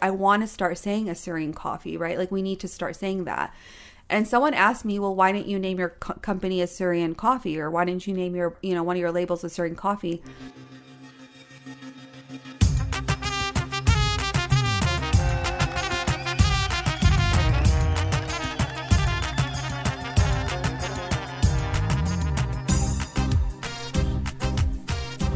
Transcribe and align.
I 0.00 0.10
want 0.10 0.42
to 0.42 0.46
start 0.46 0.78
saying 0.78 1.08
Assyrian 1.08 1.52
coffee, 1.52 1.96
right? 1.96 2.16
Like 2.16 2.30
we 2.30 2.40
need 2.40 2.60
to 2.60 2.68
start 2.68 2.94
saying 2.94 3.24
that. 3.24 3.52
And 4.08 4.28
someone 4.28 4.54
asked 4.54 4.84
me, 4.84 5.00
well, 5.00 5.14
why 5.14 5.32
didn't 5.32 5.48
you 5.48 5.58
name 5.58 5.78
your 5.78 5.90
co- 5.90 6.14
company 6.14 6.62
Assyrian 6.62 7.16
coffee? 7.16 7.58
Or 7.58 7.68
why 7.68 7.84
didn't 7.84 8.06
you 8.06 8.14
name 8.14 8.36
your, 8.36 8.56
you 8.62 8.74
know, 8.74 8.84
one 8.84 8.94
of 8.94 9.00
your 9.00 9.10
labels 9.10 9.42
Assyrian 9.42 9.74
coffee? 9.74 10.22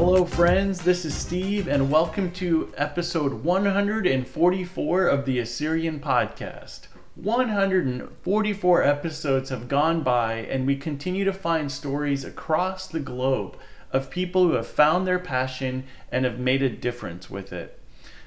Hello, 0.04 0.24
friends. 0.24 0.82
This 0.82 1.04
is 1.04 1.14
Steve, 1.14 1.68
and 1.68 1.88
welcome 1.88 2.32
to 2.32 2.72
episode 2.76 3.44
144 3.44 5.06
of 5.06 5.24
the 5.24 5.38
Assyrian 5.38 6.00
Podcast. 6.00 6.88
144 7.14 8.82
episodes 8.82 9.50
have 9.50 9.68
gone 9.68 10.02
by, 10.02 10.38
and 10.38 10.66
we 10.66 10.74
continue 10.74 11.24
to 11.24 11.32
find 11.32 11.70
stories 11.70 12.24
across 12.24 12.88
the 12.88 12.98
globe 12.98 13.57
of 13.93 14.10
people 14.10 14.43
who 14.43 14.54
have 14.54 14.66
found 14.66 15.07
their 15.07 15.20
passion 15.20 15.84
and 16.10 16.24
have 16.24 16.40
made 16.40 16.62
a 16.62 16.68
difference 16.68 17.30
with 17.30 17.52
it. 17.52 17.79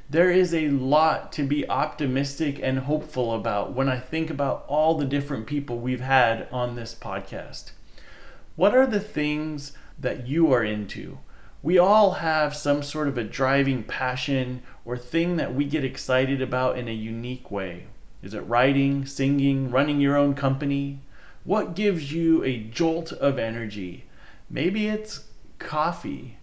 There 0.09 0.31
is 0.31 0.53
a 0.53 0.69
lot 0.69 1.33
to 1.33 1.43
be 1.43 1.67
optimistic 1.67 2.57
and 2.63 2.79
hopeful 2.79 3.33
about 3.33 3.73
when 3.73 3.89
I 3.89 3.99
think 3.99 4.29
about 4.29 4.63
all 4.69 4.97
the 4.97 5.03
different 5.03 5.45
people 5.45 5.79
we've 5.79 5.99
had 5.99 6.47
on 6.53 6.75
this 6.75 6.95
podcast. 6.95 7.71
What 8.55 8.73
are 8.73 8.87
the 8.87 9.01
things 9.01 9.73
that 9.99 10.25
you 10.25 10.53
are 10.53 10.63
into? 10.63 11.17
We 11.65 11.79
all 11.79 12.11
have 12.11 12.55
some 12.55 12.83
sort 12.83 13.07
of 13.07 13.17
a 13.17 13.23
driving 13.23 13.81
passion 13.81 14.61
or 14.85 14.95
thing 14.95 15.37
that 15.37 15.55
we 15.55 15.65
get 15.65 15.83
excited 15.83 16.39
about 16.39 16.77
in 16.77 16.87
a 16.87 16.93
unique 16.93 17.49
way. 17.49 17.87
Is 18.21 18.35
it 18.35 18.41
writing, 18.41 19.07
singing, 19.07 19.71
running 19.71 19.99
your 19.99 20.15
own 20.15 20.35
company? 20.35 20.99
What 21.43 21.75
gives 21.75 22.13
you 22.13 22.43
a 22.43 22.59
jolt 22.59 23.11
of 23.13 23.39
energy? 23.39 24.05
Maybe 24.47 24.85
it's 24.85 25.25
coffee. 25.57 26.37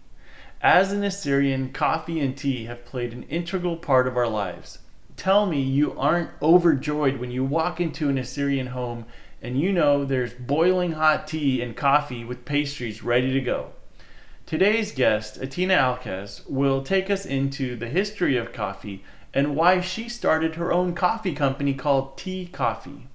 As 0.61 0.91
an 0.91 1.05
Assyrian, 1.05 1.71
coffee 1.71 2.19
and 2.19 2.35
tea 2.35 2.65
have 2.65 2.83
played 2.83 3.13
an 3.13 3.23
integral 3.23 3.77
part 3.77 4.07
of 4.07 4.17
our 4.17 4.27
lives. 4.27 4.79
Tell 5.15 5.45
me 5.45 5.61
you 5.61 5.97
aren't 5.97 6.31
overjoyed 6.41 7.21
when 7.21 7.31
you 7.31 7.45
walk 7.45 7.79
into 7.79 8.09
an 8.09 8.17
Assyrian 8.17 8.67
home 8.67 9.05
and 9.41 9.57
you 9.57 9.71
know 9.71 10.03
there's 10.03 10.33
boiling 10.33 10.91
hot 10.91 11.29
tea 11.29 11.61
and 11.61 11.77
coffee 11.77 12.25
with 12.25 12.43
pastries 12.43 13.03
ready 13.03 13.31
to 13.31 13.39
go. 13.39 13.71
Today's 14.45 14.91
guest, 14.91 15.39
Atina 15.39 15.77
Alkes, 15.77 16.47
will 16.49 16.83
take 16.83 17.09
us 17.09 17.25
into 17.25 17.77
the 17.77 17.87
history 17.87 18.35
of 18.35 18.51
coffee 18.51 19.01
and 19.33 19.55
why 19.55 19.79
she 19.79 20.09
started 20.09 20.55
her 20.55 20.73
own 20.73 20.93
coffee 20.93 21.33
company 21.33 21.73
called 21.73 22.17
Tea 22.17 22.49
Coffee. 22.51 23.07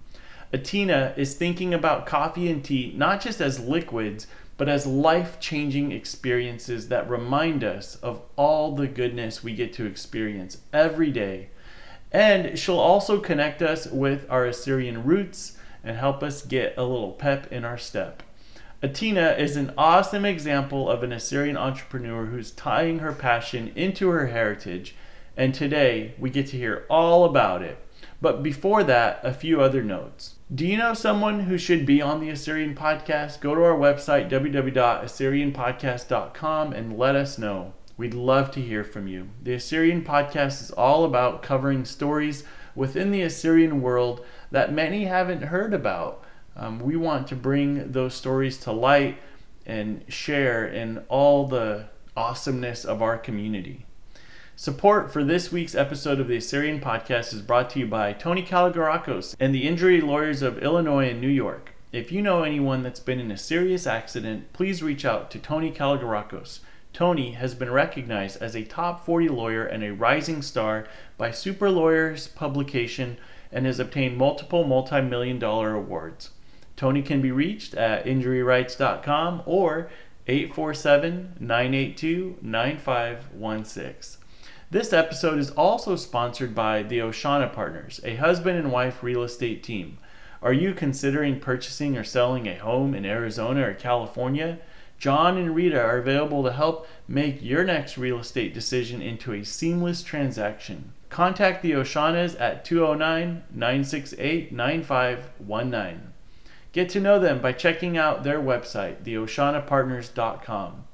Atina 0.55 1.17
is 1.19 1.35
thinking 1.35 1.75
about 1.75 2.07
coffee 2.07 2.51
and 2.51 2.65
tea 2.65 2.95
not 2.97 3.21
just 3.21 3.43
as 3.43 3.61
liquids, 3.61 4.27
but 4.57 4.71
as 4.71 4.87
life 4.87 5.39
changing 5.39 5.93
experiences 5.93 6.89
that 6.89 7.09
remind 7.09 7.63
us 7.63 7.97
of 7.97 8.23
all 8.37 8.75
the 8.75 8.89
goodness 8.89 9.45
we 9.45 9.55
get 9.55 9.75
to 9.75 9.85
experience 9.85 10.63
every 10.73 11.11
day. 11.11 11.51
And 12.11 12.59
she'll 12.59 12.79
also 12.79 13.21
connect 13.21 13.61
us 13.61 13.87
with 13.87 14.25
our 14.31 14.47
Assyrian 14.47 15.05
roots 15.05 15.59
and 15.85 15.99
help 15.99 16.23
us 16.23 16.41
get 16.45 16.73
a 16.79 16.85
little 16.85 17.13
pep 17.13 17.53
in 17.53 17.67
our 17.67 17.79
step. 17.79 18.23
Atina 18.81 19.37
is 19.37 19.57
an 19.57 19.75
awesome 19.77 20.25
example 20.25 20.89
of 20.89 21.03
an 21.03 21.11
Assyrian 21.11 21.57
entrepreneur 21.57 22.27
who's 22.27 22.53
tying 22.53 23.01
her 23.01 23.13
passion 23.13 23.73
into 23.75 24.11
her 24.11 24.29
heritage, 24.29 24.95
and 25.37 25.53
today 25.53 26.15
we 26.17 26.31
get 26.31 26.47
to 26.49 26.57
hear 26.57 26.87
all 26.89 27.25
about 27.25 27.61
it. 27.61 27.77
But 28.23 28.41
before 28.41 28.85
that, 28.85 29.19
a 29.25 29.35
few 29.35 29.61
other 29.61 29.83
notes. 29.83 30.37
Do 30.55 30.65
you 30.65 30.77
know 30.77 30.95
someone 30.95 31.41
who 31.41 31.59
should 31.59 31.87
be 31.87 32.01
on 32.01 32.21
the 32.21 32.31
Assyrian 32.31 32.77
podcast? 32.77 33.41
Go 33.41 33.57
to 33.57 33.65
our 33.65 33.77
website, 33.77 34.31
www.assyrianpodcast.com, 34.31 36.73
and 36.73 36.97
let 36.97 37.17
us 37.17 37.37
know. 37.37 37.75
We'd 37.97 38.15
love 38.15 38.53
to 38.53 38.61
hear 38.61 38.85
from 38.85 39.09
you. 39.09 39.31
The 39.43 39.55
Assyrian 39.55 40.05
podcast 40.05 40.63
is 40.63 40.71
all 40.71 41.05
about 41.05 41.43
covering 41.43 41.85
stories 41.85 42.45
within 42.77 43.11
the 43.11 43.23
Assyrian 43.23 43.83
world 43.83 44.25
that 44.53 44.73
many 44.73 45.07
haven't 45.07 45.43
heard 45.43 45.75
about. 45.75 46.23
Um, 46.59 46.81
we 46.81 46.97
want 46.97 47.29
to 47.29 47.37
bring 47.37 47.93
those 47.93 48.15
stories 48.15 48.59
to 48.59 48.73
light 48.73 49.19
and 49.65 50.03
share 50.09 50.67
in 50.67 50.99
all 51.09 51.47
the 51.47 51.85
awesomeness 52.17 52.85
of 52.85 53.01
our 53.01 53.17
community. 53.17 53.87
Support 54.57 55.13
for 55.13 55.23
this 55.23 55.53
week's 55.53 55.77
episode 55.77 56.19
of 56.19 56.27
the 56.27 56.39
Assyrian 56.39 56.81
Podcast 56.81 57.33
is 57.33 57.43
brought 57.43 57.71
to 57.71 57.79
you 57.79 57.87
by 57.87 58.13
Tony 58.13 58.43
Kalogerakos 58.43 59.37
and 59.39 59.55
the 59.55 59.69
injury 59.69 60.01
lawyers 60.01 60.43
of 60.43 60.59
Illinois 60.59 61.11
and 61.11 61.21
New 61.21 61.29
York. 61.29 61.75
If 61.93 62.11
you 62.11 62.23
know 62.23 62.43
anyone 62.43 62.83
that's 62.83 62.99
been 62.99 63.21
in 63.21 63.31
a 63.31 63.39
serious 63.39 63.87
accident, 63.87 64.53
please 64.53 64.83
reach 64.83 65.05
out 65.05 65.31
to 65.31 65.39
Tony 65.39 65.71
Kalogerakos. 65.71 66.59
Tony 66.93 67.33
has 67.33 67.55
been 67.55 67.71
recognized 67.71 68.43
as 68.43 68.57
a 68.57 68.65
top 68.65 69.07
40 69.07 69.29
lawyer 69.29 69.65
and 69.65 69.85
a 69.85 69.93
rising 69.93 70.43
star 70.43 70.89
by 71.17 71.31
Super 71.31 71.71
Lawyers 71.71 72.27
publication 72.27 73.17
and 73.53 73.65
has 73.65 73.79
obtained 73.79 74.17
multiple 74.17 74.65
multi 74.65 75.01
million 75.01 75.39
dollar 75.39 75.75
awards. 75.75 76.31
Tony 76.79 77.03
can 77.03 77.21
be 77.21 77.33
reached 77.33 77.75
at 77.75 78.05
injuryrights.com 78.05 79.43
or 79.47 79.91
847 80.29 81.35
982 81.41 82.39
9516. 82.41 84.23
This 84.71 84.93
episode 84.93 85.41
is 85.41 85.51
also 85.51 85.97
sponsored 85.97 86.55
by 86.55 86.85
the 86.85 87.01
Oshana 87.01 87.53
Partners, 87.53 88.01
a 88.05 88.15
husband 88.15 88.61
and 88.61 88.71
wife 88.71 89.03
real 89.03 89.25
estate 89.25 89.65
team. 89.65 89.99
Are 90.41 90.53
you 90.53 90.73
considering 90.73 91.41
purchasing 91.41 91.97
or 91.97 92.05
selling 92.05 92.47
a 92.47 92.55
home 92.55 92.95
in 92.95 93.05
Arizona 93.05 93.71
or 93.71 93.75
California? 93.75 94.61
John 95.01 95.37
and 95.37 95.57
Rita 95.57 95.83
are 95.83 95.99
available 95.99 96.45
to 96.45 96.53
help 96.53 96.87
make 97.09 97.43
your 97.43 97.65
next 97.65 97.99
real 97.99 98.21
estate 98.21 98.55
decision 98.55 99.03
into 99.03 99.33
a 99.33 99.45
seamless 99.45 100.05
transaction. 100.05 100.93
Contact 101.09 101.61
the 101.63 101.73
Oshanas 101.73 102.41
at 102.41 102.65
209 102.65 103.43
968 103.53 104.53
9519. 104.53 106.08
Get 106.73 106.89
to 106.91 107.01
know 107.01 107.19
them 107.19 107.41
by 107.41 107.53
checking 107.53 107.97
out 107.97 108.25
their 108.25 108.41
website, 108.41 109.03
theoshanapartners.com. 109.03 110.85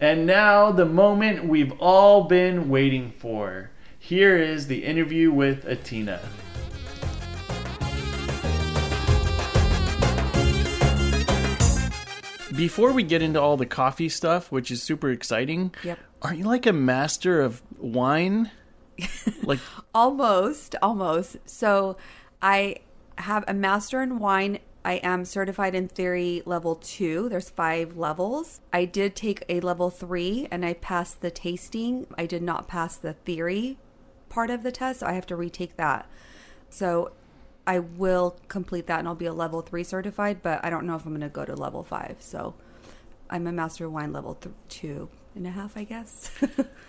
And 0.00 0.26
now, 0.26 0.70
the 0.72 0.86
moment 0.86 1.44
we've 1.48 1.72
all 1.80 2.24
been 2.24 2.68
waiting 2.68 3.12
for. 3.12 3.70
Here 3.98 4.36
is 4.36 4.66
the 4.68 4.84
interview 4.84 5.32
with 5.32 5.64
Atina. 5.64 6.20
Before 12.56 12.92
we 12.92 13.04
get 13.04 13.22
into 13.22 13.40
all 13.40 13.56
the 13.56 13.66
coffee 13.66 14.08
stuff, 14.08 14.50
which 14.50 14.70
is 14.72 14.82
super 14.82 15.10
exciting, 15.10 15.72
Yep. 15.84 15.98
are 16.22 16.34
you 16.34 16.44
like 16.44 16.66
a 16.66 16.72
master 16.72 17.40
of 17.40 17.62
wine? 17.78 18.50
like 19.44 19.60
Almost, 19.94 20.74
almost. 20.82 21.36
So 21.44 21.96
I 22.42 22.76
have 23.18 23.44
a 23.46 23.54
master 23.54 24.02
in 24.02 24.18
wine. 24.18 24.58
I 24.88 24.94
am 25.02 25.26
certified 25.26 25.74
in 25.74 25.86
theory 25.86 26.40
level 26.46 26.76
two. 26.76 27.28
There's 27.28 27.50
five 27.50 27.98
levels. 27.98 28.62
I 28.72 28.86
did 28.86 29.14
take 29.14 29.44
a 29.46 29.60
level 29.60 29.90
three 29.90 30.48
and 30.50 30.64
I 30.64 30.72
passed 30.72 31.20
the 31.20 31.30
tasting. 31.30 32.06
I 32.16 32.24
did 32.24 32.42
not 32.42 32.68
pass 32.68 32.96
the 32.96 33.12
theory 33.12 33.76
part 34.30 34.48
of 34.48 34.62
the 34.62 34.72
test. 34.72 35.00
So 35.00 35.06
I 35.06 35.12
have 35.12 35.26
to 35.26 35.36
retake 35.36 35.76
that. 35.76 36.08
So 36.70 37.12
I 37.66 37.80
will 37.80 38.38
complete 38.48 38.86
that 38.86 39.00
and 39.00 39.06
I'll 39.06 39.14
be 39.14 39.26
a 39.26 39.34
level 39.34 39.60
three 39.60 39.84
certified, 39.84 40.42
but 40.42 40.64
I 40.64 40.70
don't 40.70 40.86
know 40.86 40.94
if 40.94 41.04
I'm 41.04 41.12
going 41.12 41.20
to 41.20 41.28
go 41.28 41.44
to 41.44 41.54
level 41.54 41.84
five. 41.84 42.16
So 42.20 42.54
I'm 43.28 43.46
a 43.46 43.52
master 43.52 43.84
of 43.84 43.92
wine 43.92 44.14
level 44.14 44.36
th- 44.36 44.54
two 44.70 45.10
and 45.34 45.46
a 45.46 45.50
half, 45.50 45.76
I 45.76 45.84
guess. 45.84 46.30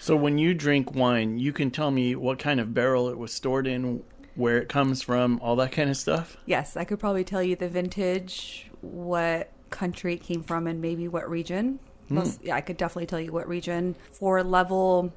So 0.02 0.16
when 0.16 0.38
you 0.38 0.54
drink 0.54 0.96
wine, 0.96 1.38
you 1.38 1.52
can 1.52 1.70
tell 1.70 1.92
me 1.92 2.16
what 2.16 2.40
kind 2.40 2.62
of 2.62 2.74
barrel 2.74 3.10
it 3.10 3.18
was 3.18 3.34
stored 3.34 3.68
in, 3.68 4.02
where 4.40 4.58
it 4.58 4.70
comes 4.70 5.02
from, 5.02 5.38
all 5.42 5.58
that 5.58 5.72
kind 5.74 5.90
of 5.90 5.98
stuff. 5.98 6.38
Yes, 6.46 6.78
I 6.78 6.86
could 6.86 6.98
probably 6.98 7.26
tell 7.26 7.44
you 7.44 7.58
the 7.58 7.68
vintage, 7.68 8.72
what 8.80 9.52
country 9.70 10.14
it 10.14 10.24
came 10.24 10.44
from, 10.44 10.66
and 10.66 10.82
maybe 10.82 11.10
what 11.10 11.30
region. 11.30 11.80
Hmm. 12.08 12.16
Most, 12.16 12.42
yeah, 12.42 12.56
I 12.56 12.62
could 12.62 12.78
definitely 12.78 13.08
tell 13.08 13.20
you 13.20 13.34
what 13.34 13.48
region. 13.50 13.96
For 14.14 14.42
level 14.42 15.14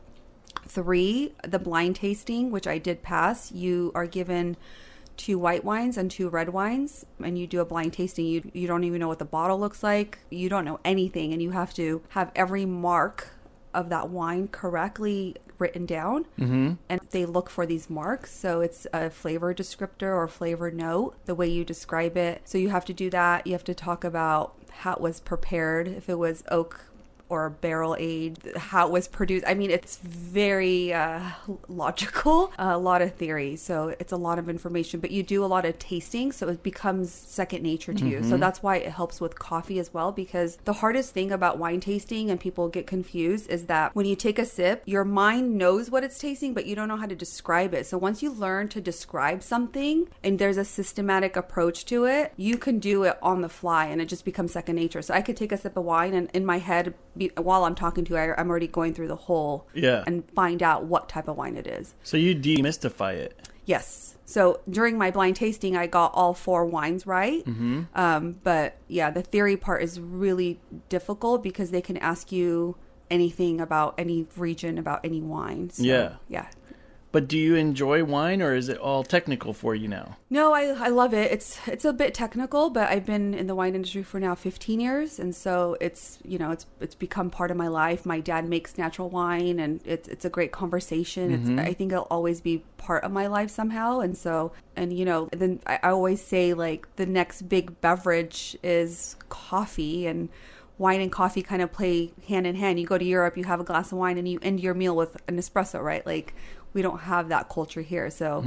three, 0.66 1.34
the 1.46 1.60
blind 1.60 1.96
tasting, 1.96 2.50
which 2.50 2.66
I 2.66 2.78
did 2.78 3.02
pass, 3.02 3.52
you 3.52 3.92
are 3.94 4.06
given 4.06 4.56
two 5.16 5.38
white 5.38 5.62
wines 5.64 5.96
and 5.96 6.10
two 6.10 6.28
red 6.28 6.48
wines, 6.48 7.06
and 7.22 7.38
you 7.38 7.46
do 7.46 7.60
a 7.60 7.64
blind 7.64 7.92
tasting. 7.92 8.26
You 8.26 8.50
you 8.52 8.66
don't 8.66 8.82
even 8.82 8.98
know 8.98 9.08
what 9.08 9.20
the 9.20 9.24
bottle 9.24 9.58
looks 9.58 9.84
like. 9.84 10.18
You 10.30 10.48
don't 10.48 10.64
know 10.64 10.80
anything, 10.84 11.32
and 11.32 11.40
you 11.40 11.52
have 11.52 11.72
to 11.74 12.02
have 12.10 12.32
every 12.34 12.66
mark 12.66 13.30
of 13.74 13.88
that 13.88 14.08
wine 14.08 14.48
correctly 14.48 15.36
written 15.58 15.86
down 15.86 16.24
mm-hmm. 16.38 16.72
and 16.88 17.00
they 17.10 17.24
look 17.24 17.48
for 17.48 17.66
these 17.66 17.88
marks. 17.88 18.34
So 18.34 18.60
it's 18.60 18.86
a 18.92 19.10
flavor 19.10 19.54
descriptor 19.54 20.14
or 20.14 20.26
flavor 20.28 20.70
note 20.70 21.14
the 21.24 21.34
way 21.34 21.48
you 21.48 21.64
describe 21.64 22.16
it. 22.16 22.42
So 22.44 22.58
you 22.58 22.70
have 22.70 22.84
to 22.86 22.92
do 22.92 23.10
that. 23.10 23.46
You 23.46 23.52
have 23.52 23.64
to 23.64 23.74
talk 23.74 24.04
about 24.04 24.54
how 24.70 24.94
it 24.94 25.00
was 25.00 25.20
prepared 25.20 25.86
if 25.86 26.08
it 26.08 26.18
was 26.18 26.42
oak 26.50 26.86
or 27.32 27.50
barrel 27.66 27.96
aged, 27.98 28.42
how 28.56 28.86
it 28.86 28.92
was 28.92 29.08
produced. 29.08 29.44
I 29.46 29.54
mean, 29.54 29.70
it's 29.70 29.96
very 29.96 30.92
uh, 30.92 31.20
logical, 31.66 32.52
a 32.58 32.76
lot 32.76 33.00
of 33.00 33.14
theory. 33.14 33.56
So 33.56 33.94
it's 33.98 34.12
a 34.12 34.20
lot 34.28 34.38
of 34.38 34.48
information, 34.48 35.00
but 35.00 35.10
you 35.10 35.22
do 35.22 35.42
a 35.42 35.50
lot 35.54 35.64
of 35.64 35.78
tasting. 35.78 36.30
So 36.32 36.48
it 36.48 36.62
becomes 36.62 37.10
second 37.10 37.62
nature 37.62 37.94
to 37.94 38.04
you. 38.10 38.22
So 38.22 38.36
that's 38.36 38.62
why 38.62 38.76
it 38.76 38.92
helps 38.92 39.20
with 39.20 39.38
coffee 39.38 39.78
as 39.78 39.94
well, 39.94 40.12
because 40.12 40.58
the 40.64 40.74
hardest 40.74 41.14
thing 41.14 41.32
about 41.32 41.58
wine 41.58 41.80
tasting 41.80 42.30
and 42.30 42.38
people 42.38 42.68
get 42.68 42.86
confused 42.86 43.48
is 43.48 43.66
that 43.66 43.94
when 43.96 44.06
you 44.06 44.16
take 44.16 44.38
a 44.38 44.44
sip, 44.44 44.82
your 44.84 45.04
mind 45.04 45.56
knows 45.56 45.90
what 45.90 46.04
it's 46.04 46.18
tasting, 46.18 46.52
but 46.52 46.66
you 46.66 46.74
don't 46.76 46.88
know 46.88 46.96
how 46.96 47.06
to 47.06 47.16
describe 47.16 47.72
it. 47.72 47.86
So 47.86 47.96
once 47.96 48.22
you 48.22 48.30
learn 48.30 48.68
to 48.68 48.80
describe 48.80 49.42
something 49.42 50.08
and 50.22 50.38
there's 50.38 50.58
a 50.58 50.64
systematic 50.64 51.36
approach 51.36 51.86
to 51.86 52.04
it, 52.04 52.32
you 52.36 52.58
can 52.58 52.78
do 52.78 53.04
it 53.04 53.18
on 53.22 53.40
the 53.40 53.48
fly 53.48 53.86
and 53.86 54.00
it 54.02 54.06
just 54.06 54.24
becomes 54.24 54.52
second 54.52 54.76
nature. 54.76 55.02
So 55.02 55.14
I 55.14 55.22
could 55.22 55.36
take 55.36 55.52
a 55.52 55.56
sip 55.56 55.76
of 55.76 55.84
wine 55.84 56.14
and 56.14 56.28
in 56.34 56.44
my 56.44 56.58
head, 56.58 56.94
while 57.30 57.64
I'm 57.64 57.74
talking 57.74 58.04
to 58.04 58.14
you, 58.14 58.16
I, 58.18 58.38
I'm 58.40 58.48
already 58.50 58.66
going 58.68 58.94
through 58.94 59.08
the 59.08 59.16
whole 59.16 59.66
Yeah. 59.74 60.04
and 60.06 60.28
find 60.32 60.62
out 60.62 60.84
what 60.84 61.08
type 61.08 61.28
of 61.28 61.36
wine 61.36 61.56
it 61.56 61.66
is. 61.66 61.94
So 62.02 62.16
you 62.16 62.34
demystify 62.34 63.14
it. 63.14 63.38
Yes. 63.64 64.16
So 64.24 64.60
during 64.68 64.96
my 64.98 65.10
blind 65.10 65.36
tasting, 65.36 65.76
I 65.76 65.86
got 65.86 66.12
all 66.14 66.32
four 66.34 66.64
wines 66.64 67.06
right. 67.06 67.44
Mm-hmm. 67.44 67.82
Um, 67.94 68.40
but 68.42 68.76
yeah, 68.88 69.10
the 69.10 69.22
theory 69.22 69.56
part 69.56 69.82
is 69.82 70.00
really 70.00 70.58
difficult 70.88 71.42
because 71.42 71.70
they 71.70 71.82
can 71.82 71.96
ask 71.98 72.32
you 72.32 72.76
anything 73.10 73.60
about 73.60 73.94
any 73.98 74.26
region, 74.36 74.78
about 74.78 75.00
any 75.04 75.20
wine. 75.20 75.70
So, 75.70 75.82
Yeah. 75.82 76.14
Yeah. 76.28 76.46
But 77.12 77.28
do 77.28 77.36
you 77.36 77.56
enjoy 77.56 78.04
wine 78.04 78.40
or 78.40 78.54
is 78.54 78.70
it 78.70 78.78
all 78.78 79.04
technical 79.04 79.52
for 79.52 79.74
you 79.74 79.86
now? 79.86 80.16
No, 80.30 80.54
I, 80.54 80.86
I 80.86 80.88
love 80.88 81.12
it. 81.12 81.30
It's 81.30 81.58
it's 81.68 81.84
a 81.84 81.92
bit 81.92 82.14
technical, 82.14 82.70
but 82.70 82.88
I've 82.88 83.04
been 83.04 83.34
in 83.34 83.46
the 83.46 83.54
wine 83.54 83.74
industry 83.74 84.02
for 84.02 84.18
now 84.18 84.34
15 84.34 84.80
years, 84.80 85.18
and 85.18 85.36
so 85.36 85.76
it's 85.78 86.18
you 86.24 86.38
know 86.38 86.50
it's 86.50 86.64
it's 86.80 86.94
become 86.94 87.28
part 87.28 87.50
of 87.50 87.58
my 87.58 87.68
life. 87.68 88.06
My 88.06 88.20
dad 88.20 88.48
makes 88.48 88.78
natural 88.78 89.10
wine, 89.10 89.60
and 89.60 89.82
it's 89.84 90.08
it's 90.08 90.24
a 90.24 90.30
great 90.30 90.52
conversation. 90.52 91.32
It's 91.32 91.50
mm-hmm. 91.50 91.60
I 91.60 91.74
think 91.74 91.92
it'll 91.92 92.04
always 92.04 92.40
be 92.40 92.64
part 92.78 93.04
of 93.04 93.12
my 93.12 93.26
life 93.26 93.50
somehow, 93.50 94.00
and 94.00 94.16
so 94.16 94.52
and 94.74 94.90
you 94.98 95.04
know 95.04 95.28
then 95.32 95.60
I, 95.66 95.78
I 95.82 95.90
always 95.90 96.22
say 96.22 96.54
like 96.54 96.96
the 96.96 97.04
next 97.04 97.42
big 97.42 97.78
beverage 97.82 98.56
is 98.62 99.16
coffee 99.28 100.06
and. 100.06 100.30
Wine 100.78 101.02
and 101.02 101.12
coffee 101.12 101.42
kind 101.42 101.62
of 101.62 101.70
play 101.70 102.12
hand 102.26 102.44
in 102.44 102.56
hand. 102.56 102.80
You 102.80 102.86
go 102.86 102.98
to 102.98 103.04
Europe, 103.04 103.36
you 103.36 103.44
have 103.44 103.60
a 103.60 103.62
glass 103.62 103.92
of 103.92 103.98
wine, 103.98 104.18
and 104.18 104.26
you 104.26 104.40
end 104.42 104.58
your 104.58 104.74
meal 104.74 104.96
with 104.96 105.16
an 105.28 105.36
espresso, 105.36 105.80
right? 105.80 106.04
Like 106.04 106.34
we 106.72 106.82
don't 106.82 107.00
have 107.00 107.28
that 107.28 107.48
culture 107.48 107.82
here. 107.82 108.10
So 108.10 108.44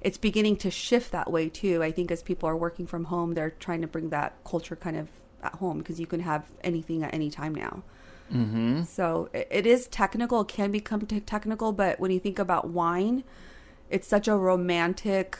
it's 0.00 0.18
beginning 0.18 0.56
to 0.58 0.70
shift 0.70 1.12
that 1.12 1.30
way 1.30 1.48
too. 1.48 1.82
I 1.82 1.92
think 1.92 2.10
as 2.10 2.22
people 2.22 2.48
are 2.48 2.56
working 2.56 2.86
from 2.86 3.04
home, 3.04 3.34
they're 3.34 3.50
trying 3.50 3.82
to 3.82 3.86
bring 3.86 4.10
that 4.10 4.34
culture 4.44 4.76
kind 4.76 4.96
of 4.96 5.08
at 5.42 5.54
home 5.54 5.78
because 5.78 6.00
you 6.00 6.06
can 6.06 6.20
have 6.20 6.44
anything 6.62 7.02
at 7.02 7.14
any 7.14 7.30
time 7.30 7.54
now. 7.54 7.82
Mm-hmm. 8.32 8.82
So 8.84 9.30
it, 9.32 9.48
it 9.50 9.66
is 9.66 9.86
technical, 9.86 10.42
it 10.42 10.48
can 10.48 10.70
become 10.70 11.06
t- 11.06 11.20
technical, 11.20 11.72
but 11.72 11.98
when 11.98 12.10
you 12.10 12.20
think 12.20 12.38
about 12.38 12.68
wine, 12.68 13.24
it's 13.88 14.06
such 14.06 14.28
a 14.28 14.36
romantic 14.36 15.38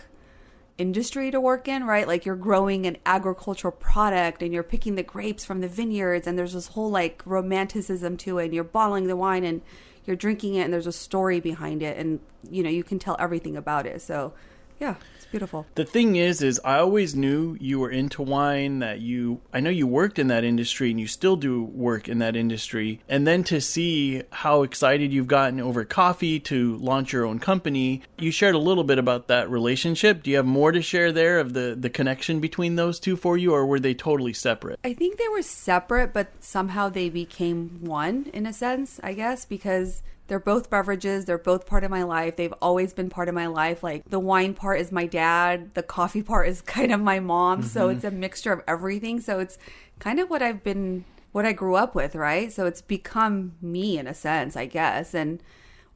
industry 0.79 1.31
to 1.31 1.41
work 1.41 1.69
in, 1.69 1.84
right? 1.84 2.06
Like 2.06 2.25
you're 2.25 2.37
growing 2.37 2.87
an 2.87 2.96
agricultural 3.05 3.73
product 3.73 4.43
and 4.43 4.55
you're 4.55 4.62
picking 4.62 4.94
the 4.94 5.02
grapes 5.02 5.44
from 5.44 5.61
the 5.61 5.69
vineyards 5.69 6.26
and 6.26 6.38
there's 6.38 6.55
this 6.55 6.69
whole 6.69 6.91
like 6.91 7.23
romanticism 7.26 8.17
to 8.19 8.38
it 8.38 8.46
and 8.46 8.55
you're 8.55 8.64
bottling 8.64 9.08
the 9.08 9.17
wine 9.17 9.44
and 9.44 9.61
you're 10.08 10.16
drinking 10.16 10.55
it 10.55 10.62
and 10.62 10.72
there's 10.72 10.87
a 10.87 10.93
story 10.93 11.38
behind 11.38 11.82
it 11.82 11.99
and 11.99 12.19
you 12.50 12.62
know, 12.62 12.70
you 12.70 12.82
can 12.82 12.99
tell 12.99 13.14
everything 13.19 13.56
about 13.56 13.87
it. 13.87 14.00
So, 14.00 14.32
yeah, 14.81 14.94
beautiful. 15.31 15.67
The 15.75 15.85
thing 15.85 16.17
is, 16.17 16.43
is 16.43 16.61
I 16.65 16.79
always 16.79 17.15
knew 17.15 17.57
you 17.61 17.79
were 17.81 17.91
into 17.91 18.23
wine. 18.23 18.79
That 18.81 19.01
you, 19.01 19.41
I 19.53 19.61
know 19.61 19.71
you 19.71 19.87
worked 19.87 20.19
in 20.19 20.29
that 20.29 20.45
industry, 20.45 20.91
and 20.91 21.01
you 21.01 21.07
still 21.07 21.37
do 21.37 21.63
work 21.63 22.09
in 22.09 22.19
that 22.19 22.37
industry. 22.37 23.01
And 23.09 23.27
then 23.27 23.45
to 23.45 23.61
see 23.61 24.23
how 24.31 24.63
excited 24.63 25.13
you've 25.13 25.27
gotten 25.27 25.61
over 25.61 25.85
coffee 25.85 26.41
to 26.41 26.77
launch 26.77 27.13
your 27.13 27.25
own 27.25 27.39
company, 27.39 28.03
you 28.19 28.31
shared 28.31 28.55
a 28.55 28.59
little 28.59 28.85
bit 28.85 28.99
about 28.99 29.29
that 29.29 29.51
relationship. 29.51 30.23
Do 30.23 30.31
you 30.31 30.37
have 30.37 30.47
more 30.47 30.73
to 30.73 30.83
share 30.83 31.13
there 31.13 31.39
of 31.39 31.53
the 31.53 31.77
the 31.79 31.91
connection 31.91 32.41
between 32.41 32.77
those 32.77 32.99
two 32.99 33.17
for 33.17 33.37
you, 33.37 33.53
or 33.53 33.67
were 33.67 33.81
they 33.81 33.95
totally 33.95 34.33
separate? 34.33 34.79
I 34.85 34.95
think 34.95 35.19
they 35.19 35.29
were 35.29 35.43
separate, 35.43 36.13
but 36.13 36.29
somehow 36.41 36.89
they 36.89 37.09
became 37.09 37.79
one 37.81 38.27
in 38.33 38.47
a 38.47 38.53
sense, 38.53 39.01
I 39.03 39.15
guess, 39.15 39.45
because 39.45 40.03
they're 40.29 40.39
both 40.39 40.69
beverages. 40.69 41.25
They're 41.25 41.39
both 41.39 41.67
part 41.67 41.85
of 41.85 41.91
my 41.91 42.03
life. 42.03 42.37
They've 42.37 42.55
always 42.61 42.93
been 42.93 43.09
part 43.09 43.29
of 43.29 43.35
my 43.35 43.47
life. 43.47 43.83
Like 43.83 44.09
the 44.09 44.21
wine 44.21 44.55
part 44.55 44.79
is 44.79 44.93
my 44.93 45.07
dad, 45.07 45.75
the 45.75 45.83
coffee 45.83 46.23
part 46.31 46.49
is 46.49 46.61
kind 46.61 46.93
of 46.93 47.01
my 47.01 47.19
mom. 47.19 47.63
So 47.63 47.89
mm-hmm. 47.89 47.97
it's 47.97 48.05
a 48.05 48.11
mixture 48.11 48.53
of 48.53 48.63
everything. 48.69 49.21
So 49.21 49.41
it's 49.41 49.59
kind 49.99 50.21
of 50.21 50.31
what 50.31 50.43
I've 50.43 50.63
been, 50.63 51.05
what 51.33 51.47
I 51.47 51.53
grew 51.53 51.75
up 51.75 51.95
with, 51.95 52.15
right? 52.15 52.53
So 52.53 52.67
it's 52.67 52.83
become 52.83 53.55
me 53.63 53.99
in 53.99 54.07
a 54.07 54.15
sense, 54.15 54.55
I 54.55 54.67
guess. 54.67 55.15
And 55.15 55.43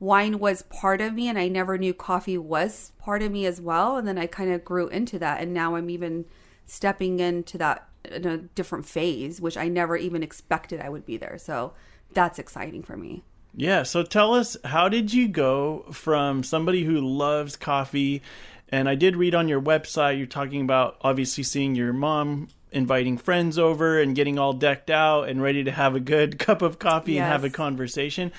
wine 0.00 0.38
was 0.38 0.62
part 0.62 1.02
of 1.02 1.12
me, 1.12 1.28
and 1.28 1.38
I 1.38 1.48
never 1.48 1.76
knew 1.76 1.92
coffee 1.92 2.38
was 2.38 2.92
part 2.98 3.22
of 3.22 3.30
me 3.30 3.44
as 3.44 3.60
well. 3.60 3.98
And 3.98 4.08
then 4.08 4.18
I 4.18 4.26
kind 4.26 4.50
of 4.50 4.64
grew 4.64 4.88
into 4.88 5.18
that. 5.18 5.42
And 5.42 5.52
now 5.52 5.76
I'm 5.76 5.90
even 5.90 6.24
stepping 6.64 7.20
into 7.20 7.58
that 7.58 7.86
in 8.10 8.26
a 8.26 8.38
different 8.38 8.86
phase, 8.86 9.42
which 9.42 9.58
I 9.58 9.68
never 9.68 9.96
even 9.96 10.22
expected 10.22 10.80
I 10.80 10.88
would 10.88 11.04
be 11.04 11.18
there. 11.18 11.36
So 11.36 11.74
that's 12.14 12.38
exciting 12.38 12.82
for 12.82 12.96
me. 12.96 13.24
Yeah, 13.54 13.82
so 13.82 14.02
tell 14.02 14.34
us, 14.34 14.56
how 14.64 14.88
did 14.88 15.12
you 15.12 15.28
go 15.28 15.84
from 15.92 16.42
somebody 16.42 16.84
who 16.84 17.00
loves 17.00 17.56
coffee? 17.56 18.22
And 18.70 18.88
I 18.88 18.94
did 18.94 19.16
read 19.16 19.34
on 19.34 19.48
your 19.48 19.60
website, 19.60 20.16
you're 20.16 20.26
talking 20.26 20.62
about 20.62 20.96
obviously 21.02 21.44
seeing 21.44 21.74
your 21.74 21.92
mom 21.92 22.48
inviting 22.70 23.18
friends 23.18 23.58
over 23.58 24.00
and 24.00 24.16
getting 24.16 24.38
all 24.38 24.54
decked 24.54 24.90
out 24.90 25.28
and 25.28 25.42
ready 25.42 25.64
to 25.64 25.70
have 25.70 25.94
a 25.94 26.00
good 26.00 26.38
cup 26.40 26.62
of 26.62 26.78
coffee 26.78 27.18
and 27.18 27.26
have 27.26 27.44
a 27.44 27.50
conversation. 27.50 28.32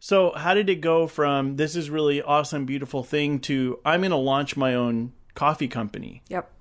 So, 0.00 0.32
how 0.32 0.54
did 0.54 0.68
it 0.68 0.76
go 0.76 1.06
from 1.06 1.56
this 1.56 1.74
is 1.74 1.90
really 1.90 2.22
awesome, 2.22 2.66
beautiful 2.66 3.02
thing 3.02 3.40
to 3.40 3.80
I'm 3.84 4.02
going 4.02 4.10
to 4.10 4.16
launch 4.16 4.56
my 4.56 4.74
own 4.74 5.12
coffee 5.34 5.66
company? 5.66 6.22
Yep. 6.28 6.52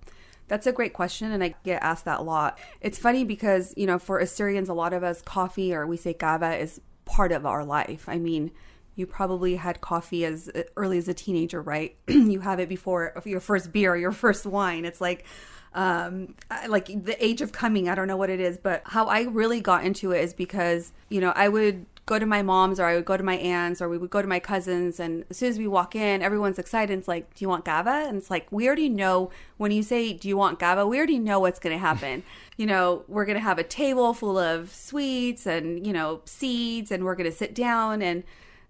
That's 0.47 0.65
a 0.65 0.71
great 0.71 0.93
question, 0.93 1.31
and 1.33 1.43
I 1.43 1.55
get 1.65 1.83
asked 1.83 2.05
that 2.05 2.21
a 2.21 2.23
lot. 2.23 2.57
It's 2.79 2.97
funny 2.97 3.25
because, 3.25 3.73
you 3.75 3.85
know, 3.85 3.99
for 3.99 4.17
Assyrians, 4.17 4.69
a 4.69 4.73
lot 4.73 4.93
of 4.93 5.03
us, 5.03 5.21
coffee 5.21 5.75
or 5.75 5.85
we 5.85 5.97
say 5.97 6.13
kava 6.13 6.55
is 6.55 6.79
part 7.07 7.31
of 7.31 7.45
our 7.45 7.65
life. 7.65 8.05
I 8.07 8.17
mean, 8.17 8.51
you 8.95 9.05
probably 9.05 9.55
had 9.55 9.79
coffee 9.79 10.25
as 10.25 10.49
early 10.75 10.97
as 10.97 11.07
a 11.07 11.13
teenager, 11.13 11.61
right? 11.61 11.95
you 12.07 12.39
have 12.39 12.59
it 12.59 12.67
before 12.67 13.13
your 13.25 13.39
first 13.39 13.71
beer, 13.71 13.95
your 13.95 14.11
first 14.11 14.45
wine. 14.45 14.85
It's 14.85 14.99
like, 14.99 15.25
um, 15.73 16.35
like 16.67 16.87
the 16.87 17.15
age 17.23 17.41
of 17.41 17.51
coming. 17.51 17.87
I 17.87 17.95
don't 17.95 18.07
know 18.07 18.17
what 18.17 18.29
it 18.29 18.39
is, 18.39 18.57
but 18.57 18.81
how 18.85 19.05
I 19.05 19.23
really 19.23 19.61
got 19.61 19.85
into 19.85 20.11
it 20.11 20.23
is 20.23 20.33
because, 20.33 20.91
you 21.09 21.21
know, 21.21 21.31
I 21.35 21.49
would 21.49 21.85
go 22.07 22.17
to 22.17 22.25
my 22.25 22.41
mom's 22.41 22.79
or 22.79 22.85
I 22.85 22.95
would 22.95 23.05
go 23.05 23.17
to 23.17 23.23
my 23.23 23.35
aunt's 23.35 23.81
or 23.81 23.89
we 23.89 23.97
would 23.97 24.09
go 24.09 24.21
to 24.21 24.27
my 24.27 24.39
cousins 24.39 24.97
and 24.99 25.25
as 25.29 25.37
soon 25.37 25.49
as 25.49 25.59
we 25.59 25.67
walk 25.67 25.93
in, 25.93 26.21
everyone's 26.21 26.57
excited. 26.57 26.97
It's 26.97 27.07
like, 27.07 27.35
do 27.35 27.43
you 27.43 27.49
want 27.49 27.65
Gava? 27.65 28.07
And 28.07 28.17
it's 28.17 28.31
like, 28.31 28.47
we 28.49 28.65
already 28.65 28.87
know 28.87 29.29
when 29.57 29.71
you 29.71 29.83
say, 29.83 30.13
do 30.13 30.29
you 30.29 30.37
want 30.37 30.57
Gava? 30.57 30.87
We 30.87 30.97
already 30.97 31.19
know 31.19 31.41
what's 31.41 31.59
going 31.59 31.75
to 31.75 31.79
happen. 31.79 32.23
you 32.57 32.65
know, 32.65 33.03
we're 33.09 33.25
going 33.25 33.35
to 33.35 33.43
have 33.43 33.59
a 33.59 33.63
table 33.63 34.13
full 34.13 34.37
of 34.37 34.73
sweets 34.73 35.45
and, 35.45 35.85
you 35.85 35.91
know, 35.91 36.21
seeds 36.23 36.91
and 36.91 37.03
we're 37.03 37.15
going 37.15 37.29
to 37.29 37.35
sit 37.35 37.53
down 37.53 38.01
and 38.01 38.23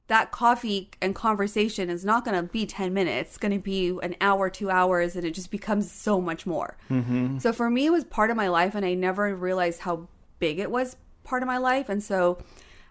that 0.08 0.32
coffee 0.32 0.90
and 1.00 1.14
conversation 1.14 1.90
is 1.90 2.04
not 2.04 2.26
going 2.26 2.36
to 2.36 2.52
be 2.52 2.66
10 2.66 2.92
minutes. 2.92 3.32
It's 3.32 3.38
going 3.38 3.52
to 3.52 3.60
be 3.60 3.90
an 4.02 4.16
hour, 4.20 4.50
two 4.50 4.72
hours, 4.72 5.16
and 5.16 5.26
it 5.26 5.32
just 5.32 5.52
becomes 5.52 5.92
so 5.92 6.20
much 6.20 6.46
more. 6.46 6.78
Mm-hmm. 6.90 7.40
So 7.40 7.52
for 7.52 7.70
me, 7.70 7.86
it 7.86 7.92
was 7.92 8.06
part 8.06 8.32
of 8.32 8.38
my 8.38 8.48
life, 8.48 8.74
and 8.74 8.86
I 8.86 8.94
never 8.94 9.36
realized 9.36 9.82
how 9.82 10.08
big 10.40 10.60
it 10.60 10.72
was 10.72 10.96
part 11.26 11.44
of 11.44 11.48
my 11.48 11.58
life. 11.58 11.90
And 11.90 12.02
so 12.02 12.38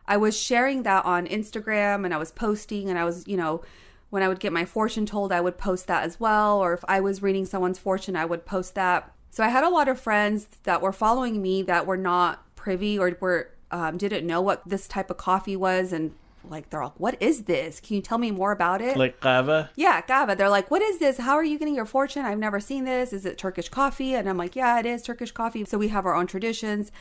I 0.08 0.16
was 0.16 0.40
sharing 0.40 0.82
that 0.84 1.04
on 1.04 1.26
Instagram 1.26 2.04
and 2.04 2.14
I 2.14 2.18
was 2.18 2.30
posting, 2.30 2.88
and 2.88 2.98
I 2.98 3.04
was, 3.04 3.26
you 3.26 3.36
know, 3.36 3.62
when 4.10 4.22
I 4.22 4.28
would 4.28 4.40
get 4.40 4.52
my 4.52 4.64
fortune 4.64 5.04
told, 5.06 5.32
I 5.32 5.40
would 5.40 5.58
post 5.58 5.86
that 5.88 6.04
as 6.04 6.20
well. 6.20 6.58
Or 6.58 6.72
if 6.72 6.84
I 6.88 7.00
was 7.00 7.22
reading 7.22 7.44
someone's 7.44 7.78
fortune, 7.78 8.16
I 8.16 8.24
would 8.24 8.46
post 8.46 8.74
that. 8.76 9.12
So 9.30 9.44
I 9.44 9.48
had 9.48 9.64
a 9.64 9.68
lot 9.68 9.88
of 9.88 10.00
friends 10.00 10.46
that 10.62 10.80
were 10.80 10.92
following 10.92 11.42
me 11.42 11.62
that 11.62 11.86
were 11.86 11.96
not 11.96 12.54
privy 12.54 12.98
or 12.98 13.16
were 13.20 13.50
um, 13.70 13.96
didn't 13.96 14.26
know 14.26 14.40
what 14.40 14.66
this 14.66 14.86
type 14.86 15.10
of 15.10 15.16
coffee 15.16 15.56
was, 15.56 15.92
and 15.92 16.14
like 16.48 16.70
they're 16.70 16.84
like, 16.84 16.98
"What 16.98 17.20
is 17.20 17.44
this? 17.44 17.80
Can 17.80 17.96
you 17.96 18.02
tell 18.02 18.18
me 18.18 18.30
more 18.30 18.52
about 18.52 18.80
it?" 18.80 18.96
Like 18.96 19.20
kava? 19.20 19.70
yeah, 19.76 20.00
Gava. 20.02 20.36
They're 20.36 20.48
like, 20.48 20.70
"What 20.70 20.82
is 20.82 20.98
this? 20.98 21.18
How 21.18 21.34
are 21.34 21.44
you 21.44 21.58
getting 21.58 21.74
your 21.74 21.84
fortune? 21.84 22.24
I've 22.24 22.38
never 22.38 22.60
seen 22.60 22.84
this. 22.84 23.12
Is 23.12 23.26
it 23.26 23.38
Turkish 23.38 23.68
coffee?" 23.68 24.14
And 24.14 24.28
I'm 24.28 24.36
like, 24.36 24.56
"Yeah, 24.56 24.78
it 24.78 24.86
is 24.86 25.02
Turkish 25.02 25.32
coffee." 25.32 25.64
So 25.64 25.78
we 25.78 25.88
have 25.88 26.06
our 26.06 26.14
own 26.14 26.26
traditions. 26.26 26.92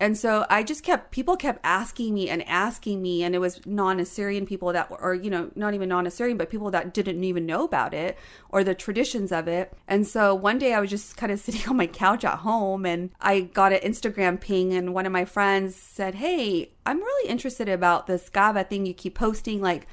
And 0.00 0.16
so 0.16 0.46
I 0.48 0.62
just 0.62 0.82
kept 0.82 1.10
people 1.10 1.36
kept 1.36 1.60
asking 1.62 2.14
me 2.14 2.30
and 2.30 2.42
asking 2.48 3.02
me 3.02 3.22
and 3.22 3.34
it 3.34 3.38
was 3.38 3.60
non-Assyrian 3.66 4.46
people 4.46 4.72
that 4.72 4.88
or 4.90 5.14
you 5.14 5.28
know, 5.28 5.50
not 5.54 5.74
even 5.74 5.90
non-Assyrian 5.90 6.38
but 6.38 6.48
people 6.48 6.70
that 6.70 6.94
didn't 6.94 7.22
even 7.22 7.44
know 7.44 7.64
about 7.64 7.92
it 7.92 8.16
or 8.48 8.64
the 8.64 8.74
traditions 8.74 9.30
of 9.30 9.46
it. 9.46 9.74
And 9.86 10.06
so 10.06 10.34
one 10.34 10.58
day 10.58 10.72
I 10.72 10.80
was 10.80 10.88
just 10.88 11.18
kind 11.18 11.30
of 11.30 11.38
sitting 11.40 11.68
on 11.68 11.76
my 11.76 11.86
couch 11.86 12.24
at 12.24 12.38
home 12.38 12.86
and 12.86 13.10
I 13.20 13.42
got 13.42 13.74
an 13.74 13.80
Instagram 13.80 14.40
ping 14.40 14.72
and 14.72 14.94
one 14.94 15.04
of 15.04 15.12
my 15.12 15.26
friends 15.26 15.76
said, 15.76 16.14
"Hey, 16.14 16.72
I'm 16.86 16.98
really 16.98 17.28
interested 17.28 17.68
about 17.68 18.06
this 18.06 18.30
Gava 18.30 18.66
thing 18.66 18.86
you 18.86 18.94
keep 18.94 19.14
posting 19.14 19.60
like 19.60 19.86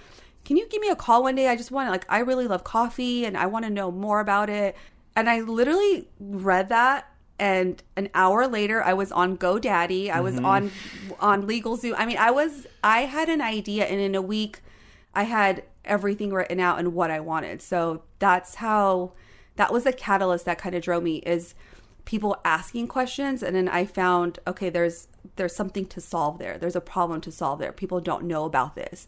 can 0.46 0.56
you 0.56 0.66
give 0.70 0.80
me 0.80 0.88
a 0.88 0.96
call 0.96 1.24
one 1.24 1.36
day? 1.36 1.50
I 1.50 1.58
just 1.58 1.72
want 1.72 1.90
like, 1.90 2.06
I 2.08 2.20
really 2.20 2.48
love 2.48 2.64
coffee 2.64 3.26
and 3.26 3.36
I 3.36 3.48
want 3.48 3.66
to 3.66 3.70
know 3.70 3.92
more 3.92 4.22
about 4.22 4.50
it. 4.50 4.78
And 5.14 5.30
I 5.30 5.42
literally 5.42 6.08
read 6.22 6.70
that 6.70 7.12
and 7.40 7.82
an 7.96 8.10
hour 8.14 8.48
later 8.48 8.84
I 8.84 8.94
was 8.94 9.12
on 9.12 9.38
GoDaddy. 9.38 10.10
I 10.10 10.22
was 10.22 10.36
Mm-hmm. 10.36 10.46
on 10.46 10.72
on 11.20 11.44
LegalZoom. 11.48 11.94
I 11.98 12.06
mean, 12.06 12.18
I 12.18 12.32
was 12.32 12.68
I 12.84 13.02
had 13.02 13.30
an 13.30 13.42
idea 13.42 13.86
and 13.86 14.00
in 14.00 14.16
a 14.16 14.22
week 14.22 14.62
I 15.14 15.24
had 15.24 15.64
everything 15.86 16.34
written 16.34 16.60
out 16.60 16.80
and 16.80 16.94
what 16.94 17.12
I 17.12 17.20
wanted. 17.20 17.62
So 17.62 18.04
that's 18.20 18.56
how 18.56 19.14
that 19.56 19.72
was 19.72 19.84
the 19.84 19.94
catalyst 19.94 20.46
that 20.46 20.58
kind 20.58 20.76
of 20.76 20.82
drove 20.84 21.04
me 21.04 21.18
is 21.18 21.56
people 22.06 22.38
asking 22.46 22.88
questions 22.88 23.44
and 23.44 23.56
then 23.56 23.68
I 23.68 23.86
found 23.86 24.40
okay, 24.48 24.70
there's 24.70 25.08
there's 25.36 25.56
something 25.56 25.86
to 25.88 26.02
solve 26.02 26.40
there. 26.40 26.58
There's 26.58 26.76
a 26.76 26.82
problem 26.82 27.22
to 27.22 27.32
solve 27.32 27.60
there. 27.60 27.72
People 27.72 28.00
don't 28.00 28.24
know 28.26 28.46
about 28.46 28.76
this. 28.76 29.08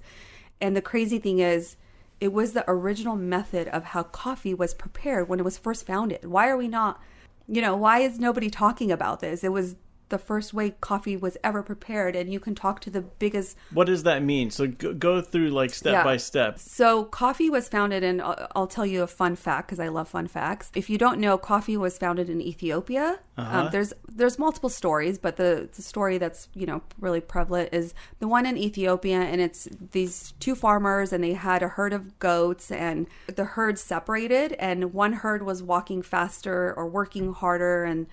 And 0.62 0.76
the 0.76 0.82
crazy 0.82 1.18
thing 1.20 1.40
is 1.40 1.78
it 2.20 2.34
was 2.34 2.52
the 2.52 2.66
original 2.68 3.16
method 3.16 3.68
of 3.70 3.86
how 3.86 4.04
coffee 4.04 4.54
was 4.54 4.74
prepared 4.74 5.30
when 5.30 5.40
it 5.40 5.44
was 5.46 5.58
first 5.58 5.86
founded. 5.88 6.26
Why 6.26 6.50
are 6.50 6.58
we 6.58 6.68
not 6.68 7.00
you 7.50 7.62
know, 7.62 7.76
why 7.76 8.00
is 8.00 8.20
nobody 8.20 8.50
talking 8.50 8.92
about 8.92 9.20
this? 9.20 9.44
It 9.44 9.52
was 9.52 9.76
the 10.10 10.18
first 10.18 10.54
way 10.54 10.72
coffee 10.82 11.16
was 11.16 11.38
ever 11.44 11.64
prepared, 11.64 12.16
and 12.16 12.32
you 12.32 12.40
can 12.40 12.56
talk 12.56 12.82
to 12.82 12.90
the 12.90 13.02
biggest. 13.02 13.58
What 13.72 13.88
does 13.88 14.04
that 14.04 14.24
mean? 14.24 14.52
So 14.52 14.68
go, 14.68 14.94
go 14.94 15.22
through 15.22 15.50
like 15.50 15.72
step 15.72 15.94
Yeah. 15.94 16.04
by 16.04 16.18
step. 16.18 16.60
So, 16.60 17.06
coffee 17.06 17.50
was 17.50 17.70
founded, 17.70 18.04
and 18.04 18.22
I'll, 18.22 18.48
I'll 18.56 18.68
tell 18.68 18.86
you 18.86 19.04
a 19.04 19.08
fun 19.08 19.36
fact 19.36 19.68
because 19.68 19.80
I 19.80 19.88
love 19.88 20.10
fun 20.10 20.28
facts. 20.28 20.72
If 20.76 20.90
you 20.90 20.98
don't 20.98 21.20
know, 21.20 21.38
coffee 21.38 21.78
was 21.78 21.98
founded 21.98 22.30
in 22.30 22.42
Ethiopia. 22.42 23.20
Uh-huh. 23.38 23.60
Um, 23.60 23.70
there's 23.72 23.94
there's 24.08 24.38
multiple 24.38 24.70
stories, 24.70 25.18
but 25.18 25.38
the, 25.38 25.70
the 25.74 25.82
story 25.82 26.18
that's 26.18 26.50
you 26.54 26.66
know 26.66 26.82
really 27.00 27.22
prevalent 27.22 27.70
is 27.72 27.94
the 28.20 28.28
one 28.28 28.46
in 28.46 28.58
Ethiopia, 28.58 29.22
and 29.22 29.40
it's 29.40 29.68
these 29.92 30.34
two 30.40 30.56
farmers, 30.56 31.14
and 31.14 31.24
they 31.24 31.34
had 31.34 31.64
a 31.64 31.70
herd 31.70 31.94
of 31.94 32.20
goats, 32.20 32.72
and 32.72 33.08
the 33.34 33.46
herd 33.46 33.80
separated, 33.80 34.54
and 34.54 34.94
one 34.94 35.14
herd 35.14 35.44
was 35.44 35.64
walking 35.64 36.02
faster 36.02 36.74
or 36.76 36.88
working 36.88 37.34
harder, 37.34 37.84
and 37.84 38.08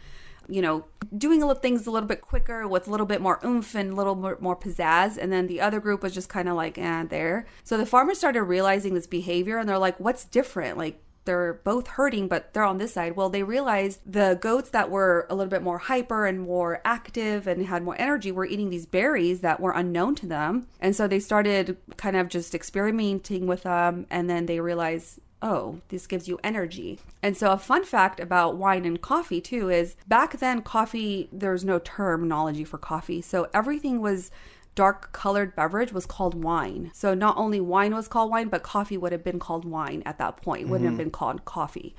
you 0.48 0.62
know, 0.62 0.84
doing 1.16 1.42
a 1.42 1.46
little 1.46 1.60
things 1.60 1.86
a 1.86 1.90
little 1.90 2.08
bit 2.08 2.20
quicker 2.20 2.66
with 2.66 2.88
a 2.88 2.90
little 2.90 3.06
bit 3.06 3.20
more 3.20 3.40
oomph 3.44 3.74
and 3.74 3.92
a 3.92 3.94
little 3.94 4.14
more, 4.14 4.38
more 4.40 4.56
pizzazz. 4.56 5.16
And 5.16 5.32
then 5.32 5.46
the 5.46 5.60
other 5.60 5.80
group 5.80 6.02
was 6.02 6.14
just 6.14 6.28
kind 6.28 6.48
of 6.48 6.56
like, 6.56 6.78
eh, 6.78 7.04
there. 7.04 7.46
So 7.64 7.76
the 7.76 7.86
farmers 7.86 8.18
started 8.18 8.42
realizing 8.42 8.94
this 8.94 9.06
behavior 9.06 9.58
and 9.58 9.68
they're 9.68 9.78
like, 9.78 9.98
what's 10.00 10.24
different? 10.24 10.78
Like, 10.78 11.02
they're 11.26 11.54
both 11.64 11.88
hurting, 11.88 12.28
but 12.28 12.54
they're 12.54 12.64
on 12.64 12.78
this 12.78 12.94
side. 12.94 13.16
Well, 13.16 13.28
they 13.28 13.42
realized 13.42 14.00
the 14.06 14.38
goats 14.40 14.70
that 14.70 14.90
were 14.90 15.26
a 15.28 15.34
little 15.34 15.50
bit 15.50 15.62
more 15.62 15.78
hyper 15.78 16.24
and 16.24 16.40
more 16.40 16.80
active 16.84 17.46
and 17.46 17.66
had 17.66 17.82
more 17.82 17.96
energy 17.98 18.32
were 18.32 18.46
eating 18.46 18.70
these 18.70 18.86
berries 18.86 19.40
that 19.40 19.60
were 19.60 19.72
unknown 19.72 20.14
to 20.16 20.26
them. 20.26 20.68
And 20.80 20.96
so 20.96 21.06
they 21.06 21.20
started 21.20 21.76
kind 21.96 22.16
of 22.16 22.28
just 22.28 22.54
experimenting 22.54 23.46
with 23.46 23.64
them. 23.64 24.06
And 24.08 24.30
then 24.30 24.46
they 24.46 24.60
realized, 24.60 25.18
oh, 25.42 25.80
this 25.88 26.06
gives 26.06 26.28
you 26.28 26.38
energy. 26.42 26.98
And 27.22 27.36
so, 27.36 27.52
a 27.52 27.58
fun 27.58 27.84
fact 27.84 28.20
about 28.20 28.56
wine 28.56 28.84
and 28.84 29.00
coffee, 29.00 29.40
too, 29.40 29.70
is 29.70 29.96
back 30.06 30.38
then, 30.38 30.62
coffee, 30.62 31.28
there's 31.32 31.64
no 31.64 31.78
terminology 31.78 32.64
for 32.64 32.78
coffee. 32.78 33.20
So, 33.20 33.48
everything 33.52 34.00
was 34.00 34.30
dark 34.74 35.12
colored 35.12 35.56
beverage 35.56 35.92
was 35.92 36.06
called 36.06 36.42
wine. 36.42 36.90
So, 36.94 37.14
not 37.14 37.36
only 37.36 37.60
wine 37.60 37.94
was 37.94 38.08
called 38.08 38.30
wine, 38.30 38.48
but 38.48 38.62
coffee 38.62 38.96
would 38.96 39.12
have 39.12 39.24
been 39.24 39.38
called 39.38 39.64
wine 39.64 40.02
at 40.06 40.18
that 40.18 40.36
point, 40.38 40.62
it 40.62 40.68
wouldn't 40.68 40.86
have 40.86 40.92
mm-hmm. 40.94 41.04
been 41.04 41.10
called 41.10 41.44
coffee. 41.44 41.94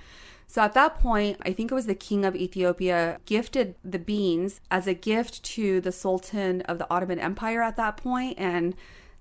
So 0.48 0.62
at 0.62 0.74
that 0.74 0.98
point, 1.00 1.38
I 1.46 1.51
think 1.51 1.72
it 1.72 1.75
was 1.75 1.88
the 1.88 1.96
king 1.96 2.24
of 2.24 2.36
Ethiopia 2.36 3.20
gifted 3.25 3.75
the 3.84 4.00
beans 4.00 4.62
as 4.72 4.88
a 4.88 4.94
gift 4.94 5.44
to 5.44 5.82
the 5.82 5.91
sultan 5.91 6.62
of 6.62 6.79
the 6.79 6.88
Ottoman 6.89 7.20
Empire 7.20 7.62
at 7.62 7.75
that 7.75 7.98
point 7.98 8.39
and 8.39 8.74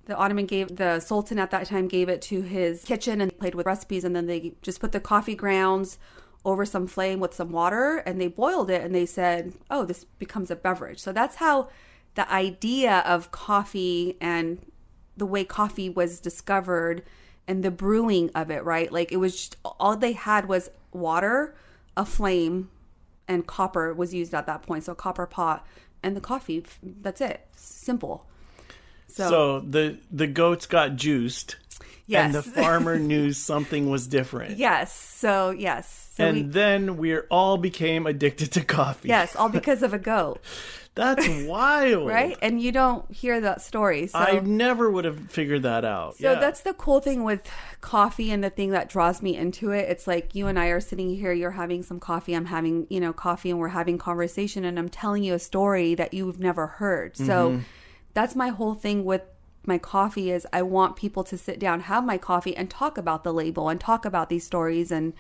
the 0.07 0.17
Ottoman 0.17 0.47
gave 0.47 0.77
the 0.77 1.01
Sultan 1.01 1.39
at 1.39 1.51
that 1.51 1.67
time 1.67 1.87
gave 1.89 2.09
it 2.09 2.23
to 2.23 2.43
his 2.43 2.85
kitchen 2.85 3.21
and 3.21 3.37
played 3.39 3.55
with 3.55 3.67
recipes, 3.67 4.05
and 4.05 4.17
then 4.17 4.27
they 4.27 4.55
just 4.63 4.81
put 4.81 4.93
the 4.93 5.01
coffee 5.01 5.35
grounds 5.35 5.99
over 6.45 6.65
some 6.65 6.87
flame 6.87 7.21
with 7.21 7.35
some 7.35 7.51
water, 7.51 7.99
and 7.99 8.21
they 8.21 8.29
boiled 8.29 8.71
it, 8.71 8.83
and 8.83 8.95
they 8.95 9.07
said, 9.07 9.53
"Oh, 9.71 9.85
this 9.85 10.05
becomes 10.05 10.51
a 10.51 10.57
beverage." 10.57 11.01
So 11.01 11.13
that's 11.13 11.37
how 11.37 11.69
the 12.15 12.31
idea 12.33 12.99
of 13.07 13.31
coffee 13.31 14.17
and 14.21 14.65
the 15.17 15.27
way 15.27 15.45
coffee 15.45 15.89
was 15.89 16.21
discovered 16.21 17.03
and 17.49 17.63
the 17.63 17.71
brewing 17.71 18.31
of 18.35 18.51
it, 18.51 18.65
right? 18.65 18.91
Like 18.91 19.13
it 19.13 19.17
was 19.19 19.37
just, 19.37 19.57
all 19.65 19.97
they 19.97 20.13
had 20.13 20.49
was 20.49 20.71
water, 20.93 21.55
a 21.97 22.05
flame, 22.05 22.71
and 23.29 23.47
copper 23.47 23.95
was 23.95 24.13
used 24.15 24.35
at 24.35 24.47
that 24.47 24.63
point. 24.63 24.85
So 24.85 24.95
copper 24.95 25.27
pot 25.27 25.67
and 26.03 26.17
the 26.17 26.21
coffee. 26.21 26.65
That's 26.83 27.21
it. 27.21 27.47
Simple. 27.55 28.27
So, 29.09 29.61
the 29.61 29.99
the 30.11 30.27
goats 30.27 30.67
got 30.67 30.97
juiced, 30.97 31.57
Yes. 32.07 32.27
and 32.27 32.35
the 32.35 32.43
farmer 32.63 32.99
knew 32.99 33.33
something 33.33 33.91
was 33.91 34.07
different. 34.07 34.59
Yes. 34.59 34.93
So 34.93 35.51
yes. 35.51 36.13
So 36.17 36.25
and 36.25 36.37
we, 36.37 36.43
then 36.43 36.97
we 36.97 37.19
all 37.19 37.59
became 37.59 38.07
addicted 38.07 38.53
to 38.53 38.65
coffee. 38.65 39.09
yes, 39.09 39.37
all 39.37 39.49
because 39.51 39.83
of 39.83 39.93
a 39.93 39.99
goat, 39.99 40.41
That's 40.95 41.29
wild. 41.47 42.09
right? 42.09 42.39
And 42.41 42.63
you 42.63 42.73
don't 42.73 43.11
hear 43.13 43.39
that 43.41 43.61
story. 43.61 44.07
So 44.07 44.19
I 44.19 44.41
never 44.41 44.91
would 44.91 45.05
have 45.05 45.31
figured 45.31 45.65
that 45.65 45.85
out. 45.85 46.17
So 46.17 46.33
yeah. 46.33 46.39
that's 46.39 46.61
the 46.61 46.73
cool 46.73 47.01
thing 47.01 47.23
with 47.25 47.43
coffee 47.83 48.31
and 48.31 48.43
the 48.43 48.49
thing 48.49 48.71
that 48.71 48.89
draws 48.89 49.21
me 49.21 49.37
into 49.37 49.73
it. 49.73 49.91
It's 49.91 50.07
like 50.07 50.35
you 50.35 50.47
and 50.47 50.59
I 50.59 50.69
are 50.69 50.81
sitting 50.81 51.15
here, 51.15 51.33
you're 51.33 51.51
having 51.51 51.83
some 51.83 52.01
coffee, 52.01 52.35
I'm 52.35 52.47
having, 52.47 52.87
you 52.89 53.01
know, 53.01 53.13
coffee 53.13 53.51
and 53.51 53.59
we're 53.59 53.69
having 53.69 53.99
conversation 53.99 54.65
and 54.65 54.79
I'm 54.79 54.89
telling 54.89 55.23
you 55.23 55.35
a 55.35 55.39
story 55.39 55.95
that 55.97 56.15
you've 56.15 56.41
never 56.41 56.67
heard. 56.67 57.17
So 57.17 57.51
mm-hmm. 57.51 57.63
That's 58.17 58.35
my 58.35 58.49
whole 58.49 58.75
thing 58.75 59.05
with 59.05 59.23
my 59.65 59.79
coffee 59.79 60.31
is 60.31 60.47
I 60.53 60.63
want 60.63 60.97
people 60.97 61.23
to 61.25 61.37
sit 61.37 61.59
down, 61.59 61.81
have 61.81 62.05
my 62.05 62.19
coffee 62.19 62.57
and 62.57 62.71
talk 62.71 62.97
about 62.97 63.25
the 63.25 63.33
label 63.33 63.69
and 63.69 63.79
talk 63.81 64.05
about 64.05 64.29
these 64.31 64.45
stories 64.45 64.91
and 64.91 65.13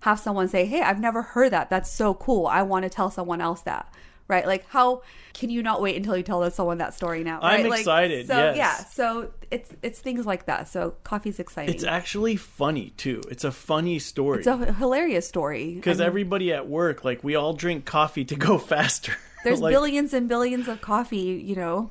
have 0.00 0.20
someone 0.20 0.46
say, 0.48 0.64
"Hey, 0.66 0.80
I've 0.82 1.00
never 1.00 1.22
heard 1.22 1.50
that. 1.52 1.68
That's 1.70 1.90
so 1.90 2.14
cool. 2.14 2.46
I 2.46 2.62
want 2.62 2.82
to 2.84 2.90
tell 2.90 3.10
someone 3.10 3.40
else 3.40 3.62
that." 3.62 3.92
Right? 4.28 4.46
Like 4.46 4.66
how 4.68 5.02
can 5.34 5.50
you 5.50 5.62
not 5.62 5.82
wait 5.82 5.96
until 5.96 6.16
you 6.16 6.22
tell 6.22 6.48
someone 6.50 6.78
that 6.78 6.94
story 6.94 7.24
now? 7.24 7.40
I'm 7.42 7.62
right? 7.62 7.70
Like, 7.70 7.80
excited, 7.80 8.26
So 8.26 8.36
yes. 8.36 8.56
yeah, 8.56 8.76
so 8.84 9.30
it's 9.50 9.70
it's 9.82 9.98
things 10.00 10.24
like 10.24 10.46
that. 10.46 10.68
So 10.68 10.94
coffee's 11.02 11.38
exciting. 11.40 11.74
It's 11.74 11.84
actually 11.84 12.36
funny 12.36 12.92
too. 12.96 13.20
It's 13.30 13.44
a 13.44 13.52
funny 13.52 13.98
story. 13.98 14.38
It's 14.38 14.46
a 14.46 14.72
hilarious 14.72 15.26
story. 15.28 15.74
because 15.74 16.00
I 16.00 16.04
mean, 16.04 16.08
everybody 16.08 16.52
at 16.52 16.68
work, 16.68 17.04
like 17.04 17.24
we 17.24 17.34
all 17.34 17.52
drink 17.52 17.84
coffee 17.84 18.24
to 18.26 18.36
go 18.36 18.56
faster. 18.74 19.12
there's 19.44 19.60
Like, 19.60 19.72
billions 19.72 20.14
and 20.14 20.28
billions 20.28 20.68
of 20.68 20.80
coffee, 20.80 21.42
you 21.44 21.56
know, 21.56 21.90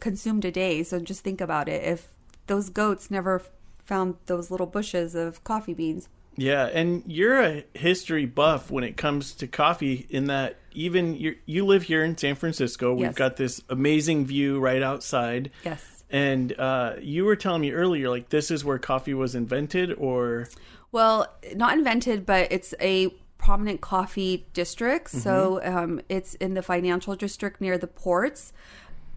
consumed 0.00 0.44
a 0.44 0.50
day. 0.50 0.82
So 0.82 1.00
just 1.00 1.22
think 1.22 1.40
about 1.40 1.68
it. 1.68 1.82
If 1.84 2.08
those 2.46 2.70
goats 2.70 3.10
never 3.10 3.42
found 3.84 4.16
those 4.26 4.50
little 4.50 4.66
bushes 4.66 5.14
of 5.14 5.42
coffee 5.44 5.74
beans, 5.74 6.08
Yeah, 6.36 6.66
and 6.66 7.02
you're 7.06 7.40
a 7.42 7.64
history 7.74 8.24
buff 8.26 8.70
when 8.70 8.84
it 8.84 8.96
comes 8.96 9.34
to 9.36 9.46
coffee. 9.48 10.06
In 10.10 10.26
that, 10.26 10.56
even 10.72 11.14
you 11.16 11.36
you 11.46 11.64
live 11.66 11.82
here 11.84 12.04
in 12.04 12.16
San 12.16 12.34
Francisco. 12.36 12.92
We've 12.94 13.06
Yes. 13.06 13.14
got 13.14 13.36
this 13.36 13.60
amazing 13.68 14.26
view 14.26 14.60
right 14.60 14.82
outside. 14.82 15.50
yes. 15.64 16.04
And 16.10 16.58
uh, 16.58 16.94
you 17.02 17.24
were 17.26 17.36
telling 17.36 17.60
me 17.60 17.72
earlier, 17.72 18.08
like 18.08 18.30
this 18.30 18.50
is 18.50 18.64
where 18.64 18.78
coffee 18.78 19.12
was 19.14 19.34
invented, 19.34 19.92
or 19.98 20.48
Well, 20.90 21.26
not 21.54 21.76
invented, 21.76 22.24
but 22.24 22.50
it's 22.50 22.72
a 22.80 23.08
prominent 23.36 23.80
coffee 23.82 24.46
district. 24.54 25.10
So 25.10 25.60
um, 25.62 26.00
it's 26.08 26.34
in 26.36 26.54
the 26.54 26.62
financial 26.62 27.14
district 27.14 27.60
near 27.60 27.76
the 27.78 27.86
ports. 27.86 28.52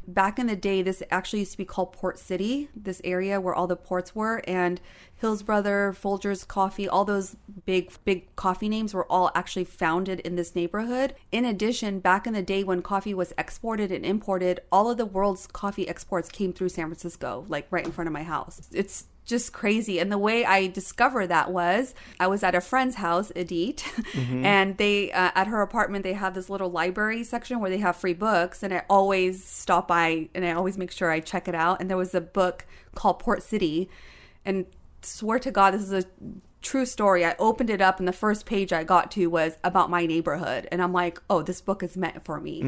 Back 0.08 0.40
in 0.40 0.48
the 0.48 0.56
day, 0.56 0.82
this 0.82 1.04
actually 1.12 1.40
used 1.40 1.52
to 1.54 1.58
be 1.58 1.66
called 1.66 1.94
Port 1.94 2.18
City, 2.18 2.70
this 2.76 3.02
area 3.04 3.40
where 3.40 3.54
all 3.54 3.68
the 3.68 3.76
ports 3.76 4.16
were. 4.16 4.42
And 4.48 4.82
Hills 5.16 5.44
Brother, 5.44 5.96
Folgers 5.98 6.48
Coffee, 6.48 6.90
all 6.90 7.06
those 7.06 7.38
big, 7.66 7.94
big 8.04 8.36
coffee 8.36 8.68
names 8.68 8.94
were 8.94 9.10
all 9.12 9.32
actually 9.36 9.66
founded 9.66 10.20
in 10.22 10.36
this 10.36 10.56
neighborhood. 10.56 11.14
In 11.32 11.46
addition, 11.46 12.00
back 12.00 12.26
in 12.26 12.34
the 12.34 12.42
day 12.42 12.64
when 12.64 12.82
coffee 12.82 13.14
was 13.14 13.34
exported 13.38 13.92
and 13.92 14.06
imported, 14.06 14.60
all 14.72 14.90
of 14.90 14.98
the 14.98 15.06
world's 15.06 15.46
coffee 15.46 15.88
exports 15.88 16.30
came 16.30 16.52
through 16.52 16.70
San 16.70 16.88
Francisco, 16.88 17.46
like 17.48 17.68
right 17.70 17.86
in 17.86 17.92
front 17.92 18.08
of 18.08 18.14
my 18.14 18.24
house. 18.24 18.70
It's 18.74 19.06
just 19.24 19.54
crazy. 19.54 20.00
And 20.00 20.12
the 20.12 20.18
way 20.18 20.44
I 20.44 20.68
discovered 20.68 21.28
that 21.28 21.52
was 21.52 21.94
I 22.20 22.28
was 22.28 22.44
at 22.44 22.56
a 22.56 22.62
friend's 22.62 22.96
house, 22.96 23.32
Edith, 23.36 23.84
and 24.16 24.78
they 24.78 25.12
uh, 25.12 25.32
at 25.36 25.48
her 25.48 25.62
apartment 25.62 26.04
they 26.04 26.14
have 26.14 26.34
this 26.34 26.50
little 26.50 26.70
library 26.70 27.24
section 27.24 27.60
where 27.60 27.70
they 27.70 27.78
have 27.78 27.96
free 27.96 28.14
books, 28.14 28.64
and 28.64 28.74
I 28.74 28.84
always 28.90 29.44
stop 29.44 29.88
by 29.88 30.30
and 30.34 30.46
I 30.46 30.52
always 30.54 30.78
make 30.78 30.92
sure 30.92 31.12
I 31.12 31.20
check 31.20 31.48
it 31.48 31.56
out. 31.56 31.80
And 31.80 31.90
there 31.90 31.98
was 31.98 32.16
a 32.16 32.22
book 32.22 32.66
called 32.96 33.20
Port 33.20 33.44
City, 33.44 33.90
and 34.44 34.66
swear 35.02 35.40
to 35.40 35.52
God, 35.52 35.74
this 35.74 35.84
is 35.84 35.94
a 35.94 36.04
true 36.62 36.86
story. 36.86 37.26
I 37.26 37.36
opened 37.40 37.70
it 37.70 37.82
up, 37.82 38.00
and 38.00 38.08
the 38.08 38.14
first 38.14 38.46
page 38.46 38.74
I 38.74 38.84
got 38.84 39.12
to 39.12 39.28
was 39.28 39.58
about 39.64 39.90
my 39.90 40.06
neighborhood, 40.06 40.68
and 40.72 40.82
I'm 40.82 40.94
like, 40.94 41.22
oh, 41.30 41.42
this 41.42 41.62
book 41.62 41.84
is 41.84 41.96
meant 41.96 42.24
for 42.24 42.40
me. 42.40 42.62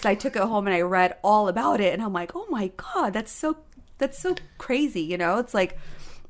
So 0.00 0.08
I 0.08 0.14
took 0.14 0.36
it 0.36 0.42
home 0.42 0.66
and 0.66 0.74
I 0.74 0.80
read 0.80 1.16
all 1.24 1.48
about 1.48 1.80
it, 1.80 1.92
and 1.92 2.02
I'm 2.02 2.12
like, 2.12 2.32
oh 2.34 2.46
my 2.50 2.70
God, 2.76 3.12
that's 3.14 3.32
so 3.32 3.56
that's 3.98 4.18
so 4.18 4.34
crazy. 4.58 5.00
You 5.02 5.18
know, 5.18 5.38
it's 5.38 5.54
like 5.54 5.78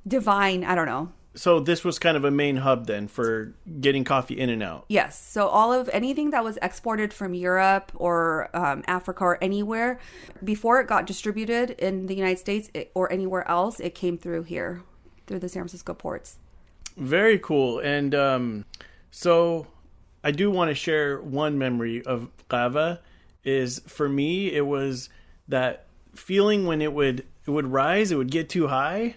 divine. 0.07 0.65
I 0.65 0.75
don't 0.75 0.87
know. 0.87 1.13
so 1.37 1.59
this 1.61 1.83
was 1.85 1.99
kind 1.99 2.17
of 2.17 2.25
a 2.25 2.31
main 2.31 2.57
hub 2.57 2.87
then 2.87 3.09
for 3.09 3.55
getting 3.81 4.05
coffee 4.05 4.39
in 4.39 4.51
and 4.51 4.63
out. 4.63 4.85
Yes. 4.89 5.21
So 5.21 5.49
all 5.49 5.73
of 5.73 5.91
anything 5.93 6.31
that 6.31 6.45
was 6.45 6.59
exported 6.63 7.13
from 7.13 7.35
Europe 7.35 7.91
or 7.97 8.49
um, 8.55 8.85
Africa 8.87 9.25
or 9.25 9.43
anywhere 9.43 9.99
before 10.43 10.81
it 10.81 10.87
got 10.87 11.07
distributed 11.07 11.71
in 11.73 12.07
the 12.07 12.15
United 12.15 12.39
States 12.39 12.71
or 12.95 13.11
anywhere 13.11 13.49
else, 13.49 13.81
it 13.81 13.95
came 13.95 14.17
through 14.17 14.45
here 14.45 14.83
through 15.27 15.41
the 15.41 15.49
San 15.49 15.63
Francisco 15.63 15.95
ports. 15.95 16.39
Very 16.97 17.39
cool. 17.41 17.81
And 17.81 18.15
um, 18.15 18.65
so 19.11 19.67
I 20.23 20.31
do 20.31 20.51
want 20.51 20.71
to 20.71 20.75
share 20.75 21.21
one 21.21 21.59
memory 21.59 22.05
of 22.05 22.29
lava. 22.51 23.01
Is 23.43 23.81
for 23.87 24.09
me, 24.09 24.53
it 24.53 24.67
was 24.67 25.09
that 25.49 25.87
feeling 26.15 26.65
when 26.65 26.81
it 26.81 26.93
would 26.93 27.27
it 27.47 27.51
would 27.51 27.67
rise, 27.67 28.11
it 28.11 28.17
would 28.17 28.31
get 28.31 28.49
too 28.49 28.67
high. 28.69 29.17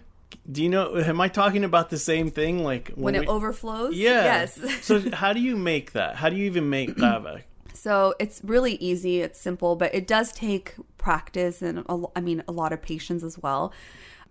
Do 0.50 0.62
you 0.62 0.70
know? 0.70 0.96
Am 0.98 1.22
I 1.22 1.30
talking 1.30 1.64
about 1.64 1.90
the 1.90 1.98
same 1.98 2.30
thing? 2.32 2.64
Like 2.64 2.92
when 2.96 3.16
it 3.16 3.22
we- 3.22 3.28
overflows. 3.28 3.96
Yeah. 3.96 4.24
Yes. 4.24 4.60
so 4.82 5.10
how 5.12 5.34
do 5.34 5.40
you 5.40 5.56
make 5.56 5.94
that? 5.94 6.16
How 6.18 6.30
do 6.30 6.36
you 6.36 6.46
even 6.46 6.70
make 6.70 6.98
lava? 7.00 7.42
So 7.74 8.16
it's 8.20 8.42
really 8.44 8.74
easy. 8.76 9.22
It's 9.22 9.40
simple, 9.40 9.76
but 9.76 9.94
it 9.94 10.08
does 10.08 10.32
take 10.32 10.76
practice 10.98 11.62
and 11.62 11.80
a, 11.88 12.04
I 12.16 12.22
mean 12.22 12.44
a 12.48 12.52
lot 12.52 12.74
of 12.74 12.82
patience 12.82 13.24
as 13.24 13.40
well. 13.40 13.72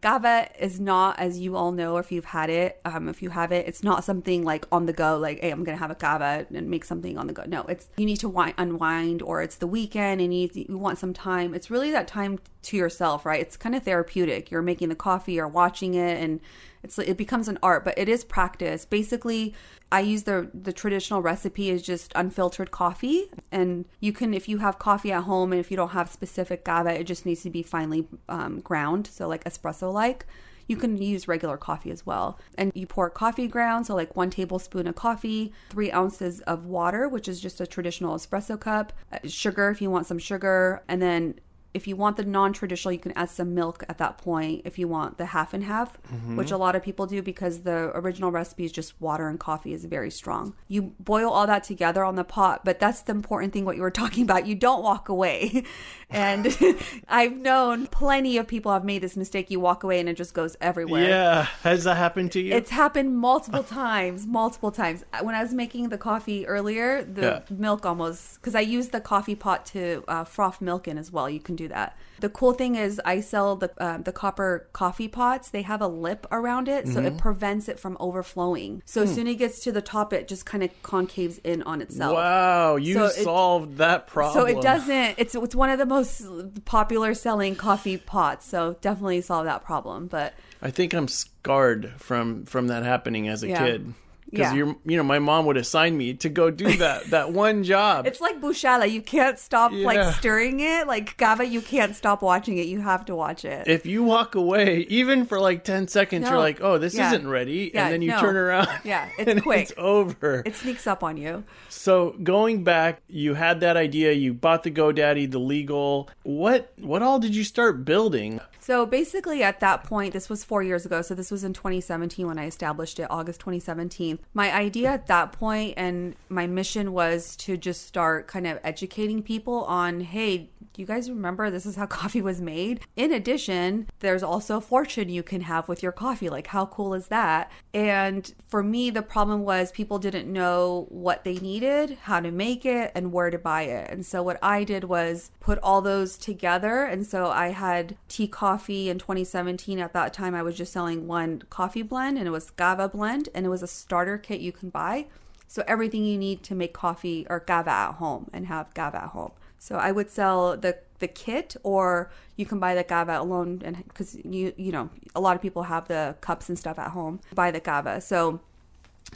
Gava 0.02 0.48
is 0.58 0.78
not, 0.80 1.18
as 1.18 1.38
you 1.38 1.56
all 1.56 1.72
know, 1.72 1.96
if 1.96 2.12
you've 2.12 2.26
had 2.26 2.50
it, 2.50 2.80
um, 2.84 3.08
if 3.08 3.22
you 3.22 3.30
have 3.30 3.52
it, 3.52 3.66
it's 3.66 3.82
not 3.82 4.04
something 4.04 4.44
like 4.44 4.66
on 4.70 4.86
the 4.86 4.92
go, 4.92 5.18
like, 5.18 5.40
hey, 5.40 5.50
I'm 5.50 5.64
going 5.64 5.76
to 5.76 5.80
have 5.80 5.90
a 5.90 5.94
Gava 5.94 6.46
and 6.54 6.68
make 6.68 6.84
something 6.84 7.16
on 7.16 7.26
the 7.26 7.32
go. 7.32 7.44
No, 7.46 7.62
it's 7.62 7.88
you 7.96 8.06
need 8.06 8.18
to 8.18 8.28
wi- 8.28 8.54
unwind 8.58 9.22
or 9.22 9.42
it's 9.42 9.56
the 9.56 9.66
weekend 9.66 10.20
and 10.20 10.34
you, 10.34 10.48
you 10.52 10.78
want 10.78 10.98
some 10.98 11.12
time. 11.12 11.54
It's 11.54 11.70
really 11.70 11.90
that 11.92 12.08
time 12.08 12.38
to 12.62 12.76
yourself, 12.76 13.24
right? 13.24 13.40
It's 13.40 13.56
kind 13.56 13.74
of 13.74 13.82
therapeutic. 13.82 14.50
You're 14.50 14.62
making 14.62 14.88
the 14.88 14.94
coffee 14.94 15.40
or 15.40 15.48
watching 15.48 15.94
it 15.94 16.22
and 16.22 16.40
it's 16.86 16.98
it 16.98 17.16
becomes 17.16 17.48
an 17.48 17.58
art, 17.62 17.84
but 17.84 17.94
it 17.98 18.08
is 18.08 18.24
practice. 18.24 18.84
Basically, 18.84 19.54
I 19.90 20.00
use 20.00 20.22
the 20.22 20.50
the 20.54 20.72
traditional 20.72 21.20
recipe 21.20 21.68
is 21.70 21.82
just 21.82 22.12
unfiltered 22.14 22.70
coffee, 22.70 23.30
and 23.50 23.84
you 24.00 24.12
can 24.12 24.32
if 24.32 24.48
you 24.48 24.58
have 24.58 24.78
coffee 24.78 25.12
at 25.12 25.24
home 25.24 25.52
and 25.52 25.60
if 25.60 25.70
you 25.70 25.76
don't 25.76 25.90
have 25.90 26.08
specific 26.10 26.64
Gava, 26.64 26.92
it 27.00 27.04
just 27.04 27.26
needs 27.26 27.42
to 27.42 27.50
be 27.50 27.62
finely 27.62 28.06
um, 28.28 28.60
ground, 28.60 29.06
so 29.06 29.26
like 29.28 29.44
espresso 29.44 29.92
like. 29.92 30.26
You 30.68 30.76
can 30.76 30.96
use 30.96 31.28
regular 31.28 31.56
coffee 31.56 31.92
as 31.92 32.04
well. 32.04 32.40
And 32.58 32.72
you 32.74 32.88
pour 32.88 33.08
coffee 33.08 33.46
ground, 33.46 33.86
so 33.86 33.94
like 33.94 34.16
one 34.16 34.30
tablespoon 34.30 34.88
of 34.88 34.96
coffee, 34.96 35.52
three 35.70 35.92
ounces 35.92 36.40
of 36.40 36.66
water, 36.66 37.08
which 37.08 37.28
is 37.28 37.40
just 37.40 37.60
a 37.60 37.68
traditional 37.68 38.16
espresso 38.16 38.58
cup, 38.58 38.92
uh, 39.12 39.18
sugar 39.28 39.70
if 39.70 39.80
you 39.80 39.90
want 39.90 40.06
some 40.06 40.18
sugar, 40.18 40.82
and 40.88 41.00
then 41.00 41.38
if 41.78 41.86
you 41.88 41.94
want 42.02 42.16
the 42.16 42.24
non-traditional 42.38 42.92
you 42.92 42.98
can 43.06 43.12
add 43.22 43.30
some 43.30 43.50
milk 43.60 43.78
at 43.90 43.98
that 44.02 44.14
point 44.18 44.62
if 44.64 44.74
you 44.80 44.86
want 44.96 45.10
the 45.18 45.26
half 45.36 45.50
and 45.56 45.64
half 45.64 45.90
which 46.38 46.50
a 46.50 46.56
lot 46.64 46.74
of 46.76 46.82
people 46.88 47.04
do 47.06 47.20
because 47.32 47.54
the 47.68 47.78
original 48.00 48.30
recipe 48.40 48.64
is 48.68 48.72
just 48.80 48.90
water 49.00 49.28
and 49.30 49.38
coffee 49.48 49.72
is 49.78 49.84
very 49.96 50.10
strong 50.10 50.44
you 50.74 50.80
boil 50.98 51.30
all 51.30 51.46
that 51.46 51.62
together 51.72 52.02
on 52.10 52.14
the 52.16 52.24
pot 52.36 52.64
but 52.64 52.78
that's 52.80 53.02
the 53.02 53.12
important 53.12 53.52
thing 53.52 53.64
what 53.64 53.76
you 53.76 53.82
were 53.82 53.90
talking 54.04 54.22
about 54.28 54.46
you 54.46 54.54
don't 54.54 54.82
walk 54.82 55.08
away 55.16 55.62
and 56.10 56.42
i've 57.08 57.36
known 57.36 57.86
plenty 57.88 58.38
of 58.38 58.46
people 58.46 58.72
have 58.72 58.84
made 58.84 59.02
this 59.02 59.16
mistake 59.16 59.50
you 59.50 59.60
walk 59.60 59.82
away 59.84 60.00
and 60.00 60.08
it 60.08 60.16
just 60.16 60.34
goes 60.34 60.56
everywhere 60.60 61.08
Yeah, 61.08 61.42
has 61.62 61.84
that 61.84 61.96
happened 61.96 62.32
to 62.32 62.40
you? 62.40 62.54
it's 62.54 62.70
happened 62.70 63.16
multiple 63.18 63.62
times, 63.84 64.26
multiple 64.26 64.70
times. 64.70 65.04
When 65.22 65.34
I 65.34 65.42
was 65.42 65.52
making 65.52 65.88
the 65.90 65.98
coffee 65.98 66.46
earlier, 66.46 67.04
the 67.04 67.22
Yeah. 67.26 67.40
milk 67.50 67.84
almost 67.84 68.36
because 68.36 68.54
I 68.54 68.60
use 68.60 68.88
the 68.88 69.00
coffee 69.00 69.34
pot 69.34 69.66
to 69.74 70.04
uh, 70.08 70.24
froth 70.24 70.60
milk 70.60 70.86
in 70.88 70.96
as 70.98 71.10
well. 71.12 71.28
You 71.28 71.40
can 71.40 71.56
do 71.56 71.65
that. 71.68 71.96
The 72.20 72.30
cool 72.30 72.52
thing 72.54 72.76
is, 72.76 72.98
I 73.04 73.20
sell 73.20 73.56
the 73.56 73.70
uh, 73.78 73.98
the 73.98 74.12
copper 74.12 74.68
coffee 74.72 75.06
pots. 75.08 75.50
They 75.50 75.62
have 75.62 75.82
a 75.82 75.86
lip 75.88 76.26
around 76.32 76.66
it, 76.68 76.88
so 76.88 76.94
Mm-hmm. 76.94 77.06
it 77.06 77.18
prevents 77.18 77.68
it 77.68 77.78
from 77.78 77.96
overflowing. 78.00 78.82
So 78.86 79.02
Hmm. 79.02 79.08
as 79.08 79.14
soon 79.14 79.26
as 79.26 79.34
it 79.34 79.36
gets 79.36 79.60
to 79.64 79.72
the 79.72 79.82
top, 79.82 80.12
it 80.14 80.26
just 80.26 80.46
kind 80.46 80.62
of 80.64 80.70
concaves 80.82 81.38
in 81.44 81.62
on 81.64 81.82
itself. 81.82 82.14
wow, 82.14 82.76
you 82.76 82.94
So 82.94 83.04
it- 83.06 83.24
solved 83.24 83.76
that 83.78 84.06
problem. 84.06 84.34
So 84.34 84.46
it 84.58 84.62
doesn't. 84.62 85.16
It's 85.18 85.34
it's 85.34 85.54
one 85.54 85.68
of 85.68 85.78
the 85.78 85.84
most 85.86 86.22
popular 86.64 87.12
selling 87.12 87.54
coffee 87.54 87.98
pots. 87.98 88.46
So 88.48 88.76
definitely 88.80 89.20
solve 89.20 89.44
that 89.44 89.64
problem. 89.64 90.06
But 90.06 90.32
I 90.62 90.70
think 90.70 90.94
I'm 90.94 91.08
scarred 91.08 91.92
from 91.98 92.44
from 92.46 92.68
that 92.68 92.82
happening 92.82 93.28
as 93.28 93.42
a 93.42 93.48
Yeah. 93.48 93.64
kid. 93.66 93.94
Because 94.30 94.52
Yeah. 94.52 94.54
you're, 94.54 94.76
you 94.84 94.96
know, 94.96 95.02
my 95.02 95.18
mom 95.18 95.46
would 95.46 95.56
assign 95.56 95.96
me 95.96 96.14
to 96.14 96.28
go 96.28 96.50
do 96.50 96.76
that 96.78 97.04
that 97.10 97.32
one 97.32 97.62
job. 97.64 98.06
It's 98.06 98.20
like 98.20 98.40
bushala. 98.40 98.90
You 98.90 99.00
can't 99.02 99.38
stop 99.38 99.70
Yeah. 99.72 99.86
like 99.86 100.14
stirring 100.14 100.60
it. 100.60 100.86
Like 100.86 101.16
gava, 101.16 101.48
you 101.48 101.60
can't 101.60 101.94
stop 101.94 102.22
watching 102.22 102.58
it. 102.58 102.66
You 102.66 102.80
have 102.80 103.04
to 103.06 103.14
watch 103.14 103.44
it. 103.44 103.66
if 103.68 103.86
you 103.86 104.02
walk 104.02 104.34
away, 104.34 104.86
even 104.88 105.26
for 105.26 105.38
like 105.40 105.64
ten 105.64 105.86
seconds, 105.88 106.24
No. 106.24 106.30
you're 106.30 106.38
like, 106.38 106.60
"Oh, 106.60 106.78
this 106.78 106.94
Yeah. 106.94 107.08
isn't 107.12 107.28
ready," 107.28 107.74
and 107.74 107.92
then 107.92 108.02
you 108.02 108.10
no. 108.10 108.20
turn 108.20 108.36
around. 108.36 108.68
Yeah, 108.84 109.08
it's 109.18 109.28
and 109.32 109.42
quick. 109.42 109.62
It's 109.62 109.72
over. 109.78 110.42
it 110.44 110.56
sneaks 110.56 110.86
up 110.86 111.02
on 111.02 111.16
you. 111.16 111.44
So 111.68 112.16
going 112.22 112.64
back, 112.64 113.00
you 113.08 113.34
had 113.34 113.60
that 113.60 113.76
idea. 113.76 114.12
You 114.12 114.34
bought 114.34 114.62
the 114.64 114.70
GoDaddy, 114.70 115.30
the 115.30 115.38
legal. 115.38 116.08
What 116.24 116.72
what 116.80 117.02
all 117.02 117.18
did 117.18 117.34
you 117.34 117.44
start 117.44 117.84
building? 117.84 118.40
So 118.58 118.84
basically, 118.84 119.44
at 119.44 119.60
that 119.60 119.84
point, 119.84 120.12
this 120.12 120.28
was 120.28 120.42
four 120.42 120.60
years 120.60 120.84
ago. 120.84 121.00
So 121.00 121.14
this 121.14 121.30
was 121.30 121.44
in 121.44 121.52
2017 121.52 122.26
when 122.26 122.36
I 122.36 122.46
established 122.46 122.98
it, 122.98 123.06
August 123.08 123.38
2017. 123.40 124.15
My 124.34 124.52
idea 124.52 124.90
at 124.90 125.06
that 125.06 125.32
point 125.32 125.74
and 125.76 126.14
my 126.28 126.46
mission 126.46 126.92
was 126.92 127.36
to 127.36 127.56
just 127.56 127.86
start 127.86 128.26
kind 128.26 128.46
of 128.46 128.58
educating 128.62 129.22
people 129.22 129.64
on 129.64 130.00
hey, 130.00 130.50
do 130.76 130.82
you 130.82 130.86
guys 130.86 131.08
remember 131.08 131.48
this 131.48 131.64
is 131.64 131.76
how 131.76 131.86
coffee 132.02 132.20
was 132.20 132.38
made? 132.38 132.80
In 132.96 133.10
addition, 133.10 133.88
there's 134.00 134.22
also 134.22 134.60
fortune 134.60 135.08
you 135.08 135.22
can 135.22 135.40
have 135.40 135.68
with 135.68 135.82
your 135.82 135.90
coffee. 135.90 136.28
Like, 136.28 136.48
how 136.48 136.66
cool 136.66 136.92
is 136.92 137.08
that? 137.08 137.50
And 137.72 138.30
for 138.46 138.62
me, 138.62 138.90
the 138.90 139.00
problem 139.00 139.42
was 139.42 139.72
people 139.72 139.98
didn't 139.98 140.30
know 140.30 140.86
what 140.90 141.24
they 141.24 141.36
needed, 141.36 141.96
how 142.02 142.20
to 142.20 142.30
make 142.30 142.66
it, 142.66 142.92
and 142.94 143.10
where 143.10 143.30
to 143.30 143.38
buy 143.38 143.62
it. 143.62 143.90
And 143.90 144.04
so 144.04 144.22
what 144.22 144.38
I 144.42 144.64
did 144.64 144.84
was 144.84 145.30
put 145.40 145.58
all 145.62 145.80
those 145.80 146.18
together. 146.18 146.82
And 146.82 147.06
so 147.06 147.30
I 147.30 147.48
had 147.48 147.96
tea 148.08 148.28
coffee 148.28 148.90
in 148.90 148.98
2017. 148.98 149.78
At 149.78 149.94
that 149.94 150.12
time, 150.12 150.34
I 150.34 150.42
was 150.42 150.58
just 150.58 150.74
selling 150.74 151.06
one 151.06 151.42
coffee 151.48 151.80
blend, 151.80 152.18
and 152.18 152.28
it 152.28 152.32
was 152.32 152.50
Gava 152.50 152.92
blend, 152.92 153.30
and 153.34 153.46
it 153.46 153.48
was 153.48 153.62
a 153.62 153.66
starter 153.66 154.18
kit 154.18 154.40
you 154.40 154.52
can 154.52 154.68
buy. 154.68 155.06
So 155.48 155.64
everything 155.66 156.04
you 156.04 156.18
need 156.18 156.42
to 156.42 156.54
make 156.54 156.74
coffee 156.74 157.26
or 157.30 157.40
Gava 157.40 157.68
at 157.68 157.94
home 157.94 158.28
and 158.34 158.46
have 158.46 158.74
Gava 158.74 158.96
at 158.96 159.08
home. 159.10 159.32
So 159.58 159.76
I 159.76 159.92
would 159.92 160.10
sell 160.10 160.56
the 160.56 160.78
the 160.98 161.08
kit, 161.08 161.56
or 161.62 162.10
you 162.36 162.46
can 162.46 162.58
buy 162.58 162.74
the 162.74 162.84
Gava 162.84 163.20
alone, 163.20 163.62
and 163.64 163.76
because 163.88 164.14
you 164.16 164.52
you 164.56 164.72
know 164.72 164.90
a 165.14 165.20
lot 165.20 165.36
of 165.36 165.42
people 165.42 165.64
have 165.64 165.88
the 165.88 166.16
cups 166.20 166.48
and 166.48 166.58
stuff 166.58 166.78
at 166.78 166.90
home, 166.90 167.20
buy 167.34 167.50
the 167.50 167.60
Gava. 167.60 168.00
So 168.02 168.40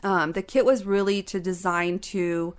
um, 0.03 0.33
the 0.33 0.43
kit 0.43 0.65
was 0.65 0.85
really 0.85 1.23
to 1.25 1.41
design 1.41 1.99
to 1.99 2.55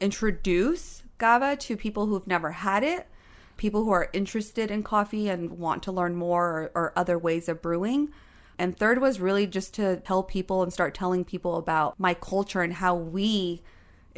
introduce 0.00 1.02
Gava 1.18 1.56
to 1.56 1.76
people 1.76 2.06
who've 2.06 2.26
never 2.26 2.52
had 2.52 2.82
it, 2.82 3.08
people 3.56 3.84
who 3.84 3.90
are 3.90 4.10
interested 4.12 4.70
in 4.70 4.82
coffee 4.82 5.28
and 5.28 5.58
want 5.58 5.82
to 5.84 5.92
learn 5.92 6.14
more 6.14 6.46
or, 6.46 6.70
or 6.74 6.92
other 6.96 7.18
ways 7.18 7.48
of 7.48 7.60
brewing. 7.62 8.10
And 8.58 8.76
third 8.76 9.00
was 9.00 9.20
really 9.20 9.46
just 9.46 9.74
to 9.74 9.96
tell 9.98 10.22
people 10.22 10.62
and 10.62 10.72
start 10.72 10.94
telling 10.94 11.24
people 11.24 11.56
about 11.56 11.98
my 11.98 12.14
culture 12.14 12.60
and 12.60 12.74
how 12.74 12.94
we 12.94 13.62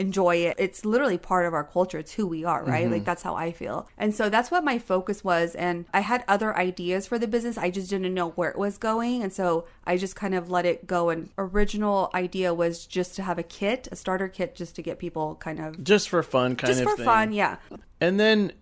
enjoy 0.01 0.37
it. 0.37 0.57
It's 0.59 0.85
literally 0.85 1.19
part 1.19 1.47
of 1.47 1.53
our 1.53 1.63
culture. 1.63 1.99
It's 1.99 2.13
who 2.13 2.27
we 2.27 2.45
are, 2.45 2.65
right? 2.65 2.85
Mm-hmm. 2.85 2.95
Like 2.95 3.05
that's 3.05 3.23
how 3.23 3.37
I 3.37 3.53
feel. 3.53 3.87
And 3.99 4.15
so 4.15 4.29
that's 4.31 4.51
what 4.51 4.65
my 4.65 4.79
focus 4.79 5.23
was. 5.23 5.55
And 5.55 5.85
I 5.93 6.01
had 6.01 6.25
other 6.27 6.57
ideas 6.57 7.07
for 7.07 7.19
the 7.19 7.29
business. 7.29 7.59
I 7.59 7.71
just 7.71 7.91
didn't 7.91 8.13
know 8.15 8.31
where 8.31 8.51
it 8.51 8.59
was 8.59 8.79
going. 8.79 9.23
And 9.23 9.33
so 9.33 9.67
I 9.85 9.99
just 9.99 10.17
kind 10.17 10.35
of 10.35 10.51
let 10.51 10.65
it 10.65 10.87
go. 10.87 11.11
And 11.11 11.29
original 11.37 12.11
idea 12.15 12.55
was 12.55 12.87
just 12.87 13.15
to 13.17 13.23
have 13.23 13.39
a 13.39 13.43
kit, 13.43 13.87
a 13.93 13.97
starter 13.97 14.29
kit, 14.29 14.55
just 14.55 14.75
to 14.77 14.83
get 14.83 14.99
people 14.99 15.37
kind 15.37 15.61
of 15.61 15.85
Just 15.85 16.09
for 16.09 16.23
fun, 16.23 16.57
kind 16.57 16.71
just 16.73 16.81
of 16.81 16.89
for 16.89 16.97
thing. 16.97 17.05
fun. 17.05 17.33
Yeah. 17.33 17.57
And 18.01 18.19
then 18.19 18.53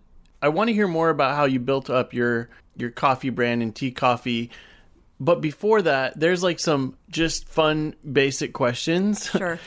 I 0.41 0.49
want 0.49 0.67
to 0.67 0.73
hear 0.73 0.87
more 0.87 1.09
about 1.09 1.35
how 1.35 1.45
you 1.45 1.59
built 1.59 1.89
up 1.89 2.13
your 2.13 2.49
your 2.75 2.89
coffee 2.91 3.29
brand 3.29 3.61
and 3.61 3.75
tea 3.75 3.91
coffee. 3.91 4.51
But 5.19 5.41
before 5.41 5.81
that, 5.81 6.17
there's 6.19 6.43
like 6.43 6.59
some 6.59 6.95
just 7.09 7.47
fun 7.47 7.95
basic 8.09 8.53
questions. 8.53 9.29
Sure. 9.39 9.59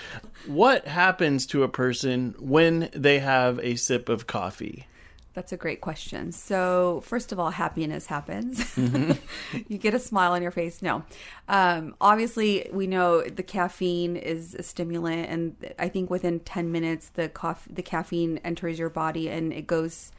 what 0.46 0.86
happens 0.86 1.46
to 1.46 1.62
a 1.62 1.68
person 1.68 2.34
when 2.38 2.88
they 2.94 3.18
have 3.18 3.58
a 3.60 3.76
sip 3.76 4.08
of 4.08 4.26
coffee? 4.26 4.86
That's 5.34 5.52
a 5.52 5.56
great 5.56 5.80
question. 5.80 6.30
So, 6.32 7.02
first 7.06 7.32
of 7.32 7.40
all, 7.40 7.50
happiness 7.50 8.06
happens. 8.06 8.58
Mm-hmm. 8.82 9.58
you 9.68 9.78
get 9.78 9.94
a 9.94 9.98
smile 9.98 10.32
on 10.32 10.42
your 10.42 10.50
face. 10.50 10.82
No. 10.82 11.04
Um, 11.48 11.94
obviously, 12.00 12.68
we 12.72 12.86
know 12.86 13.22
the 13.22 13.42
caffeine 13.42 14.16
is 14.16 14.54
a 14.54 14.62
stimulant, 14.62 15.28
and 15.30 15.56
I 15.78 15.88
think 15.88 16.10
within 16.10 16.40
10 16.40 16.72
minutes, 16.72 17.10
the, 17.10 17.28
coff- 17.28 17.68
the 17.70 17.82
caffeine 17.82 18.38
enters 18.44 18.78
your 18.78 18.90
body 18.90 19.28
and 19.30 19.52
it 19.52 19.66
goes, 19.66 20.12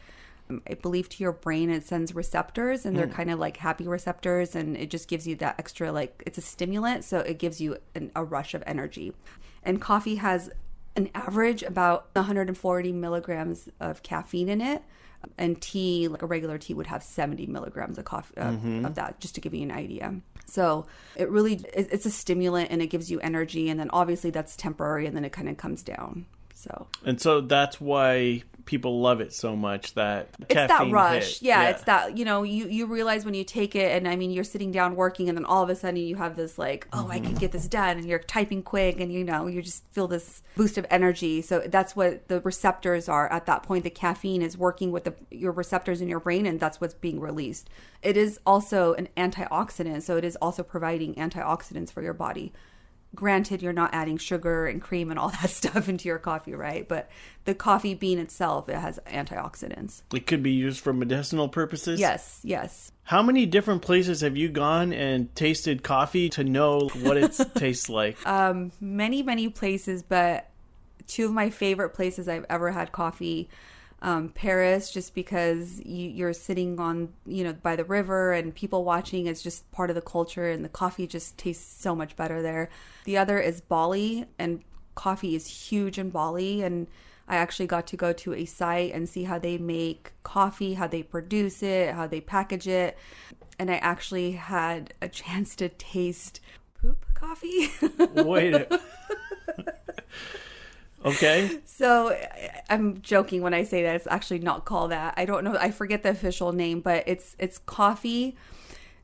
I 0.69 0.75
believe, 0.75 1.09
to 1.09 1.23
your 1.23 1.31
brain. 1.31 1.69
It 1.69 1.85
sends 1.85 2.13
receptors, 2.13 2.85
and 2.85 2.97
they're 2.97 3.07
mm. 3.07 3.13
kind 3.13 3.31
of 3.31 3.39
like 3.39 3.57
happy 3.57 3.87
receptors, 3.87 4.55
and 4.55 4.77
it 4.77 4.89
just 4.89 5.07
gives 5.07 5.27
you 5.27 5.35
that 5.37 5.55
extra, 5.57 5.91
like, 5.91 6.21
it's 6.25 6.37
a 6.37 6.41
stimulant. 6.41 7.03
So, 7.03 7.19
it 7.19 7.39
gives 7.39 7.59
you 7.61 7.77
an, 7.95 8.11
a 8.15 8.23
rush 8.23 8.53
of 8.53 8.63
energy. 8.65 9.13
And 9.63 9.81
coffee 9.81 10.15
has 10.15 10.49
an 10.95 11.09
average 11.15 11.63
about 11.63 12.09
140 12.13 12.91
milligrams 12.91 13.69
of 13.79 14.03
caffeine 14.03 14.49
in 14.49 14.61
it 14.61 14.83
and 15.37 15.61
tea 15.61 16.07
like 16.07 16.21
a 16.21 16.25
regular 16.25 16.57
tea 16.57 16.73
would 16.73 16.87
have 16.87 17.01
70 17.01 17.47
milligrams 17.47 17.97
of 17.97 18.05
coffee 18.05 18.35
of, 18.37 18.55
mm-hmm. 18.55 18.85
of 18.85 18.95
that 18.95 19.19
just 19.19 19.35
to 19.35 19.41
give 19.41 19.53
you 19.53 19.63
an 19.63 19.71
idea 19.71 20.13
so 20.45 20.85
it 21.15 21.29
really 21.29 21.61
it's 21.73 22.05
a 22.05 22.11
stimulant 22.11 22.69
and 22.71 22.81
it 22.81 22.87
gives 22.87 23.09
you 23.09 23.19
energy 23.21 23.69
and 23.69 23.79
then 23.79 23.89
obviously 23.91 24.29
that's 24.29 24.55
temporary 24.55 25.07
and 25.07 25.15
then 25.15 25.23
it 25.23 25.31
kind 25.31 25.49
of 25.49 25.57
comes 25.57 25.81
down 25.81 26.25
so 26.53 26.87
And 27.03 27.19
so 27.19 27.41
that's 27.41 27.81
why 27.81 28.43
people 28.65 29.01
love 29.01 29.21
it 29.21 29.33
so 29.33 29.55
much 29.55 29.93
that 29.93 30.29
it's 30.49 30.53
that 30.53 30.91
rush 30.91 31.39
hit. 31.39 31.41
yeah, 31.41 31.69
it's 31.69 31.83
that 31.83 32.17
you 32.17 32.25
know 32.25 32.43
you 32.43 32.67
you 32.67 32.85
realize 32.85 33.25
when 33.25 33.33
you 33.33 33.43
take 33.43 33.75
it 33.75 33.91
and 33.95 34.07
i 34.07 34.15
mean 34.15 34.31
you're 34.31 34.43
sitting 34.43 34.71
down 34.71 34.95
working 34.95 35.29
and 35.29 35.37
then 35.37 35.45
all 35.45 35.63
of 35.63 35.69
a 35.69 35.75
sudden 35.75 35.97
you 35.97 36.15
have 36.15 36.35
this 36.35 36.57
like 36.57 36.87
oh 36.93 37.07
i 37.09 37.19
can 37.19 37.33
get 37.35 37.51
this 37.51 37.67
done 37.67 37.97
and 37.97 38.07
you're 38.07 38.19
typing 38.19 38.63
quick 38.63 38.99
and 38.99 39.11
you 39.11 39.23
know 39.23 39.47
you 39.47 39.61
just 39.61 39.85
feel 39.91 40.07
this 40.07 40.41
boost 40.55 40.77
of 40.77 40.85
energy. 40.89 41.41
So 41.41 41.63
that's 41.65 41.95
what 41.95 42.27
the 42.27 42.41
receptors 42.41 43.09
are 43.09 43.31
at 43.31 43.45
that 43.47 43.63
point. 43.63 43.83
The 43.83 43.89
caffeine 43.89 44.41
is 44.41 44.57
working 44.57 44.91
with 44.91 45.03
the 45.03 45.15
your 45.31 45.51
receptors 45.51 46.01
in 46.01 46.07
your 46.07 46.19
brain 46.19 46.45
and 46.45 46.59
that's 46.59 46.79
what's 46.79 46.93
being 46.93 47.19
released. 47.19 47.69
It 48.01 48.17
is 48.17 48.39
also 48.45 48.93
an 48.93 49.09
antioxidant 49.17 50.03
so 50.03 50.17
it 50.17 50.25
is 50.25 50.35
also 50.37 50.63
providing 50.63 51.15
antioxidants 51.15 51.91
for 51.91 52.01
your 52.01 52.13
body 52.13 52.53
granted 53.15 53.61
you're 53.61 53.73
not 53.73 53.93
adding 53.93 54.17
sugar 54.17 54.65
and 54.65 54.81
cream 54.81 55.09
and 55.11 55.19
all 55.19 55.29
that 55.29 55.49
stuff 55.61 55.87
into 55.87 56.07
your 56.07 56.17
coffee 56.17 56.53
right 56.55 56.87
but 56.87 57.09
the 57.45 57.53
coffee 57.53 57.93
bean 57.93 58.17
itself 58.17 58.67
it 58.69 58.75
has 58.75 58.99
antioxidants 59.07 60.01
It 60.13 60.25
could 60.25 60.41
be 60.41 60.51
used 60.51 60.79
for 60.79 60.93
medicinal 60.93 61.47
purposes. 61.47 61.99
yes 61.99 62.39
yes 62.43 62.91
How 63.03 63.21
many 63.21 63.45
different 63.45 63.81
places 63.81 64.21
have 64.21 64.35
you 64.35 64.49
gone 64.49 64.93
and 64.93 65.33
tasted 65.35 65.83
coffee 65.83 66.29
to 66.29 66.43
know 66.43 66.89
what 67.01 67.17
it 67.17 67.39
tastes 67.55 67.89
like? 67.89 68.17
Uh, 68.25 68.65
many 68.81 69.21
many 69.23 69.47
places 69.49 70.01
but 70.03 70.49
two 71.07 71.25
of 71.25 71.31
my 71.33 71.49
favorite 71.49 71.89
places 71.89 72.27
i've 72.29 72.45
ever 72.49 72.71
had 72.71 72.91
coffee 72.91 73.49
um, 74.03 74.29
paris 74.29 74.91
just 74.91 75.15
because 75.15 75.79
you, 75.79 76.09
you're 76.09 76.33
sitting 76.33 76.79
on 76.79 77.13
you 77.25 77.43
know 77.43 77.53
by 77.53 77.75
the 77.75 77.85
river 77.85 78.33
and 78.33 78.53
people 78.53 78.83
watching 78.83 79.27
is 79.27 79.41
just 79.41 79.69
part 79.71 79.89
of 79.89 79.95
the 79.95 80.01
culture 80.01 80.49
and 80.49 80.63
the 80.63 80.69
coffee 80.69 81.07
just 81.07 81.37
tastes 81.37 81.81
so 81.81 81.95
much 81.95 82.15
better 82.15 82.41
there. 82.41 82.69
The 83.05 83.17
other 83.17 83.39
is 83.39 83.61
bali 83.61 84.25
and 84.37 84.61
coffee 84.95 85.35
is 85.35 85.47
huge 85.47 85.97
in 85.97 86.09
bali. 86.09 86.61
And 86.61 86.87
i 87.27 87.37
actually 87.37 87.67
got 87.67 87.87
to 87.87 87.95
go 87.95 88.11
to 88.11 88.33
a 88.33 88.43
site 88.43 88.93
and 88.93 89.07
see 89.07 89.23
how 89.23 89.39
they 89.39 89.57
make 89.57 90.11
coffee 90.23 90.73
how 90.73 90.87
they 90.87 91.01
produce 91.01 91.63
it 91.63 91.93
how 91.93 92.05
they 92.05 92.19
package 92.19 92.67
it. 92.67 92.97
And 93.57 93.71
i 93.71 93.75
actually 93.77 94.33
had 94.33 94.93
a 95.01 95.07
chance 95.21 95.55
to 95.55 95.69
taste 95.69 96.41
poop 96.81 97.05
coffee. 97.13 97.71
Wait. 98.15 98.67
okay. 101.05 101.59
So 101.65 102.17
I'm 102.69 103.01
joking 103.01 103.41
when 103.41 103.53
I 103.53 103.63
say 103.63 103.83
that 103.83 103.95
it's 103.95 104.07
actually 104.07 104.39
not 104.39 104.63
called 104.63 104.91
that. 104.91 105.15
I 105.17 105.25
don't 105.25 105.43
know. 105.43 105.57
I 105.59 105.71
forget 105.71 106.03
the 106.03 106.09
official 106.09 106.53
name, 106.53 106.81
but 106.81 107.03
it's 107.07 107.35
it's 107.39 107.57
coffee. 107.57 108.37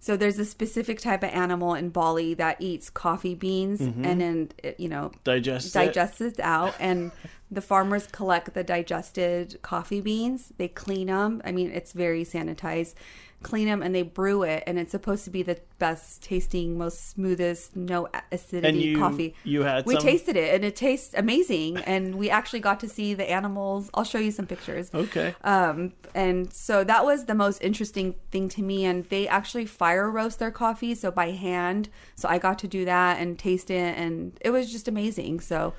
So 0.02 0.16
there's 0.16 0.40
a 0.40 0.46
specific 0.46 1.00
type 1.00 1.24
of 1.24 1.30
animal 1.30 1.74
in 1.74 1.90
Bali 1.90 2.34
that 2.36 2.62
eats 2.62 2.90
coffee 2.90 3.36
beans 3.36 3.82
mm-hmm. 3.82 4.06
and 4.06 4.22
then 4.22 4.52
it, 4.64 4.80
you 4.80 4.88
know 4.88 5.12
Digest. 5.26 5.68
it. 5.68 5.74
digests 5.74 6.22
it 6.22 6.40
out 6.40 6.74
and 6.80 7.12
the 7.52 7.62
farmers 7.62 8.08
collect 8.08 8.54
the 8.54 8.64
digested 8.64 9.62
coffee 9.62 10.00
beans 10.00 10.54
they 10.58 10.68
clean 10.70 11.08
them 11.08 11.42
i 11.44 11.52
mean 11.52 11.70
it's 11.72 11.92
very 11.92 12.24
sanitized 12.24 12.94
clean 13.42 13.68
them 13.68 13.82
and 13.82 13.96
they 13.96 14.02
brew 14.02 14.44
it 14.44 14.64
and 14.68 14.78
it's 14.78 14.92
supposed 14.92 15.24
to 15.24 15.30
be 15.30 15.42
the 15.44 15.58
best 15.78 16.22
tasting 16.22 16.78
most 16.78 17.10
smoothest 17.12 17.74
no 17.76 18.08
acidity 18.32 18.80
you- 18.80 18.98
coffee 18.98 19.34
you 19.46 19.62
had 19.64 19.86
we 19.86 19.94
some? 19.94 20.04
tasted 20.04 20.36
it 20.36 20.54
and 20.54 20.66
it 20.66 20.76
tastes 20.76 21.14
amazing 21.16 21.78
and 21.78 22.16
we 22.16 22.30
actually 22.30 22.60
got 22.60 22.80
to 22.82 22.90
see 22.90 23.14
the 23.14 23.30
animals 23.30 23.90
i'll 23.94 24.04
show 24.04 24.20
you 24.20 24.32
some 24.32 24.46
pictures 24.46 24.92
Okay. 24.94 25.34
um, 25.46 25.94
and 26.16 26.52
so 26.54 26.84
that 26.84 27.06
was 27.06 27.26
the 27.26 27.36
most 27.36 27.62
interesting 27.62 28.16
thing 28.32 28.50
to 28.50 28.64
me. 28.64 28.84
And 28.84 29.06
they 29.10 29.28
actually 29.28 29.68
fire 29.68 30.10
roast 30.10 30.40
their 30.40 30.50
coffee, 30.50 30.96
so 30.96 31.12
by 31.12 31.30
hand. 31.32 31.88
So 32.16 32.28
I 32.28 32.40
got 32.40 32.58
to 32.60 32.68
do 32.68 32.84
that 32.86 33.20
and 33.20 33.38
taste 33.38 33.70
it, 33.70 33.96
and 33.96 34.36
it 34.42 34.50
was 34.50 34.72
just 34.72 34.88
amazing. 34.88 35.40
So 35.40 35.74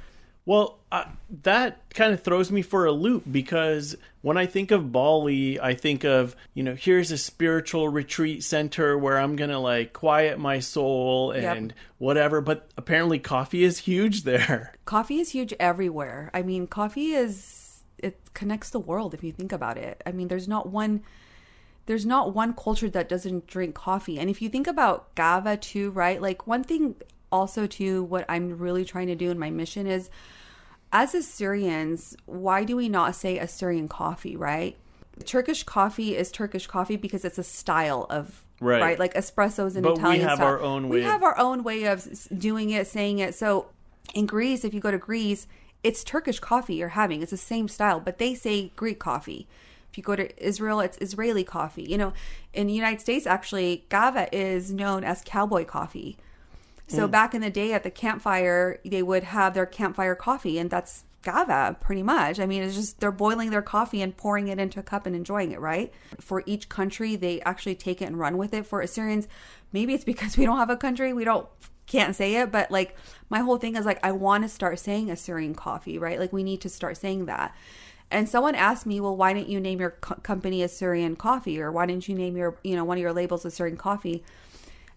Well, 0.50 0.80
uh, 0.90 1.04
that 1.44 1.94
kind 1.94 2.12
of 2.12 2.24
throws 2.24 2.50
me 2.50 2.62
for 2.62 2.84
a 2.84 2.90
loop 2.90 3.22
because 3.30 3.94
when 4.22 4.36
I 4.36 4.46
think 4.46 4.72
of 4.72 4.90
Bali, 4.90 5.60
I 5.60 5.74
think 5.74 6.02
of, 6.02 6.34
you 6.54 6.64
know, 6.64 6.74
here's 6.74 7.12
a 7.12 7.18
spiritual 7.18 7.88
retreat 7.88 8.42
center 8.42 8.98
where 8.98 9.16
I'm 9.16 9.36
going 9.36 9.50
to 9.50 9.60
like 9.60 9.92
quiet 9.92 10.40
my 10.40 10.58
soul 10.58 11.32
Yep. 11.36 11.56
and 11.56 11.74
whatever. 11.98 12.40
But 12.40 12.68
apparently, 12.76 13.20
coffee 13.20 13.62
is 13.62 13.78
huge 13.78 14.22
there. 14.24 14.74
coffee 14.86 15.20
is 15.20 15.30
huge 15.30 15.54
everywhere. 15.60 16.32
I 16.34 16.42
mean, 16.42 16.66
coffee 16.66 17.12
is 17.12 17.84
it 17.98 18.18
connects 18.34 18.70
the 18.70 18.80
world 18.80 19.14
if 19.14 19.22
you 19.22 19.30
think 19.30 19.52
about 19.52 19.78
it. 19.78 20.02
I 20.04 20.10
mean, 20.10 20.26
there's 20.26 20.48
not 20.48 20.68
one 20.68 21.04
there's 21.86 22.04
not 22.04 22.34
one 22.34 22.54
culture 22.54 22.90
that 22.90 23.08
doesn't 23.08 23.46
drink 23.46 23.76
coffee. 23.76 24.18
And 24.18 24.28
if 24.28 24.42
you 24.42 24.48
think 24.48 24.66
about 24.66 25.14
GAVA 25.14 25.58
too, 25.58 25.92
right? 25.92 26.20
Like 26.20 26.48
one 26.48 26.64
thing 26.64 26.96
also 27.30 27.68
too 27.68 28.02
what 28.02 28.24
I'm 28.28 28.58
really 28.58 28.84
trying 28.84 29.06
to 29.06 29.14
do 29.14 29.30
in 29.30 29.38
my 29.38 29.50
mission 29.50 29.86
is 29.86 30.10
as 30.92 31.14
Assyrians, 31.14 32.16
why 32.26 32.64
do 32.64 32.76
we 32.76 32.88
not 32.88 33.14
say 33.14 33.38
Assyrian 33.38 33.88
coffee, 33.88 34.36
right? 34.36 34.76
Turkish 35.24 35.62
coffee 35.64 36.16
is 36.16 36.30
Turkish 36.32 36.66
coffee 36.66 36.96
because 36.96 37.24
it's 37.24 37.38
a 37.38 37.42
style 37.44 38.06
of 38.10 38.44
Right. 38.60 38.98
like 38.98 39.14
espressos 39.14 39.74
in 39.76 39.82
But 39.82 39.94
we 39.94 39.98
Italian 40.00 40.28
have 40.28 40.36
style. 40.38 40.48
our 40.48 40.60
own 40.60 40.88
We 40.88 40.98
way 40.98 41.04
of- 41.04 41.10
have 41.10 41.22
our 41.22 41.38
own 41.38 41.62
way 41.62 41.84
of 41.84 42.06
doing 42.36 42.70
it, 42.70 42.86
saying 42.86 43.18
it. 43.18 43.34
So 43.34 43.66
in 44.14 44.26
Greece, 44.26 44.64
if 44.64 44.74
you 44.74 44.80
go 44.80 44.90
to 44.90 44.98
Greece, 44.98 45.46
it's 45.82 46.04
Turkish 46.04 46.40
coffee 46.40 46.74
you're 46.74 46.88
having. 46.90 47.22
It's 47.22 47.30
the 47.30 47.36
same 47.38 47.68
style, 47.68 48.00
but 48.00 48.18
they 48.18 48.34
say 48.34 48.72
Greek 48.76 48.98
coffee. 48.98 49.46
If 49.90 49.96
you 49.98 50.04
go 50.04 50.14
to 50.14 50.44
Israel, 50.46 50.80
it's 50.80 50.98
Israeli 51.00 51.42
coffee. 51.42 51.82
You 51.84 51.96
know, 51.98 52.12
in 52.52 52.66
the 52.66 52.72
United 52.74 53.00
States, 53.00 53.26
actually, 53.26 53.86
Gava 53.90 54.28
is 54.30 54.70
known 54.72 55.04
as 55.04 55.22
cowboy 55.24 55.64
coffee. 55.64 56.16
So 56.90 57.06
mm. 57.06 57.10
back 57.10 57.34
in 57.34 57.40
the 57.40 57.50
day 57.50 57.72
at 57.72 57.84
the 57.84 57.90
campfire, 57.90 58.80
they 58.84 59.02
would 59.02 59.22
have 59.22 59.54
their 59.54 59.66
campfire 59.66 60.16
coffee, 60.16 60.58
and 60.58 60.68
that's 60.68 61.04
Gava 61.22 61.78
pretty 61.80 62.02
much. 62.02 62.40
I 62.40 62.46
mean, 62.46 62.62
it's 62.62 62.74
just 62.74 62.98
they're 62.98 63.12
boiling 63.12 63.50
their 63.50 63.62
coffee 63.62 64.02
and 64.02 64.16
pouring 64.16 64.48
it 64.48 64.58
into 64.58 64.80
a 64.80 64.82
cup 64.82 65.06
and 65.06 65.14
enjoying 65.14 65.52
it, 65.52 65.60
right? 65.60 65.92
For 66.18 66.42
each 66.46 66.68
country, 66.68 67.14
they 67.14 67.40
actually 67.42 67.76
take 67.76 68.02
it 68.02 68.06
and 68.06 68.18
run 68.18 68.36
with 68.36 68.52
it. 68.52 68.66
For 68.66 68.80
Assyrians, 68.80 69.28
maybe 69.72 69.94
it's 69.94 70.04
because 70.04 70.36
we 70.36 70.44
don't 70.44 70.58
have 70.58 70.70
a 70.70 70.76
country, 70.76 71.12
we 71.12 71.24
don't 71.24 71.46
can't 71.86 72.16
say 72.16 72.36
it, 72.36 72.50
but 72.52 72.70
like 72.70 72.96
my 73.28 73.40
whole 73.40 73.58
thing 73.58 73.76
is 73.76 73.84
like 73.86 73.98
I 74.04 74.12
want 74.12 74.44
to 74.44 74.48
start 74.48 74.78
saying 74.78 75.10
Assyrian 75.10 75.54
coffee, 75.54 75.98
right? 75.98 76.18
Like 76.18 76.32
we 76.32 76.42
need 76.42 76.60
to 76.62 76.68
start 76.68 76.96
saying 76.96 77.26
that. 77.26 77.54
And 78.10 78.28
someone 78.28 78.56
asked 78.56 78.86
me, 78.86 79.00
well, 79.00 79.16
why 79.16 79.32
didn't 79.32 79.48
you 79.48 79.60
name 79.60 79.78
your 79.78 79.90
co- 79.90 80.16
company 80.16 80.64
Assyrian 80.64 81.14
Coffee, 81.14 81.60
or 81.60 81.70
why 81.70 81.86
didn't 81.86 82.08
you 82.08 82.16
name 82.16 82.36
your, 82.36 82.58
you 82.64 82.74
know, 82.74 82.84
one 82.84 82.96
of 82.96 83.02
your 83.02 83.12
labels 83.12 83.44
Assyrian 83.44 83.76
Coffee? 83.76 84.24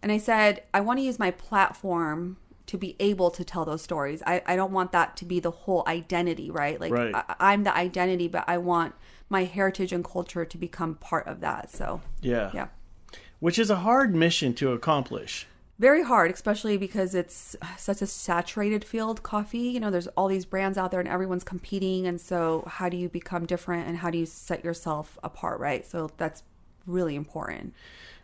And 0.03 0.11
I 0.11 0.17
said, 0.17 0.63
I 0.73 0.81
want 0.81 0.99
to 0.99 1.03
use 1.03 1.17
my 1.17 1.31
platform 1.31 2.37
to 2.67 2.77
be 2.77 2.95
able 2.99 3.31
to 3.31 3.43
tell 3.43 3.65
those 3.65 3.81
stories. 3.81 4.21
I, 4.27 4.41
I 4.45 4.55
don't 4.55 4.71
want 4.71 4.91
that 4.91 5.15
to 5.17 5.25
be 5.25 5.39
the 5.39 5.51
whole 5.51 5.83
identity, 5.87 6.51
right? 6.51 6.79
Like 6.79 6.91
Right. 6.91 7.15
I, 7.15 7.35
I'm 7.39 7.63
the 7.63 7.75
identity, 7.75 8.27
but 8.27 8.43
I 8.47 8.57
want 8.57 8.93
my 9.29 9.45
heritage 9.45 9.91
and 9.91 10.03
culture 10.03 10.45
to 10.45 10.57
become 10.57 10.95
part 10.95 11.25
of 11.27 11.39
that. 11.39 11.71
So 11.71 12.01
Yeah. 12.21 12.51
yeah. 12.53 12.67
Which 13.39 13.57
is 13.57 13.69
a 13.69 13.77
hard 13.77 14.13
mission 14.13 14.53
to 14.55 14.71
accomplish. 14.73 15.47
Very 15.79 16.03
hard, 16.03 16.31
especially 16.31 16.77
because 16.77 17.15
it's 17.15 17.55
such 17.77 18.01
a 18.01 18.07
saturated 18.07 18.85
field, 18.85 19.23
coffee. 19.23 19.57
You 19.57 19.79
know, 19.79 19.89
there's 19.89 20.07
all 20.07 20.27
these 20.27 20.45
brands 20.45 20.77
out 20.77 20.91
there 20.91 20.99
and 20.99 21.09
everyone's 21.09 21.43
competing. 21.43 22.07
And 22.07 22.21
so, 22.21 22.63
how 22.67 22.89
do 22.89 22.95
you 22.95 23.09
become 23.09 23.45
different 23.45 23.87
and 23.87 23.97
how 23.97 24.09
do 24.09 24.17
you 24.17 24.25
set 24.25 24.63
yourself 24.63 25.17
apart, 25.23 25.59
right? 25.59 25.85
So, 25.85 26.11
that's 26.17 26.43
really 26.85 27.15
important. 27.15 27.73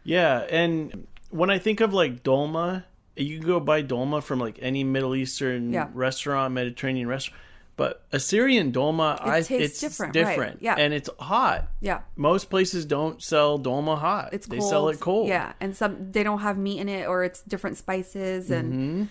Yeah, 0.04 0.46
and 0.50 1.08
when 1.30 1.50
I 1.50 1.60
think 1.60 1.80
of 1.82 1.94
like 1.94 2.24
dolma, 2.24 2.84
you 3.16 3.38
can 3.40 3.48
go 3.48 3.60
buy 3.60 3.84
dolma 3.84 4.22
from 4.24 4.40
like 4.40 4.58
any 4.62 4.84
Middle 4.84 5.16
Eastern 5.16 5.74
Yeah. 5.74 5.90
restaurant, 5.94 6.54
Mediterranean 6.54 7.08
restaurant. 7.08 7.42
But 7.76 8.04
Assyrian 8.12 8.74
dolma, 8.74 9.18
I 9.26 9.42
tastes 9.42 9.52
it's 9.52 9.80
different, 9.80 10.12
different, 10.14 10.56
right. 10.56 10.58
Yeah. 10.62 10.76
and 10.78 10.94
it's 10.94 11.10
hot. 11.18 11.70
Yeah. 11.80 12.02
Most 12.18 12.50
places 12.50 12.84
don't 12.86 13.24
sell 13.24 13.58
dolma 13.58 13.98
hot. 13.98 14.34
It's 14.34 14.48
they 14.48 14.58
cold. 14.58 14.70
sell 14.70 14.90
it 14.90 15.00
cold. 15.00 15.30
Yeah. 15.30 15.54
And 15.62 15.76
some, 15.78 16.12
they 16.12 16.24
don't 16.24 16.40
have 16.40 16.58
meat 16.58 16.80
in 16.80 16.90
it 16.90 17.08
or 17.08 17.24
it's 17.24 17.42
different 17.44 17.78
spices. 17.78 18.52
And 18.52 18.74
Mm-hmm. 18.74 19.04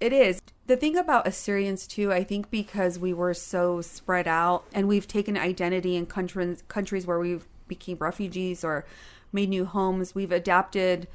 it 0.00 0.12
is. 0.12 0.40
The 0.66 0.76
thing 0.76 0.96
about 0.96 1.28
Assyrians, 1.28 1.86
too, 1.86 2.12
I 2.12 2.24
think 2.24 2.50
because 2.50 2.98
we 2.98 3.12
were 3.12 3.34
so 3.34 3.80
spread 3.80 4.26
out 4.26 4.64
and 4.72 4.88
we've 4.88 5.06
taken 5.06 5.36
identity 5.36 5.94
in 5.94 6.06
countries, 6.06 6.64
countries 6.66 7.06
where 7.06 7.20
we've 7.20 7.46
became 7.68 7.98
refugees 8.00 8.64
or 8.64 8.84
made 9.32 9.48
new 9.48 9.64
homes, 9.64 10.12
we've 10.12 10.32
adapted 10.32 11.06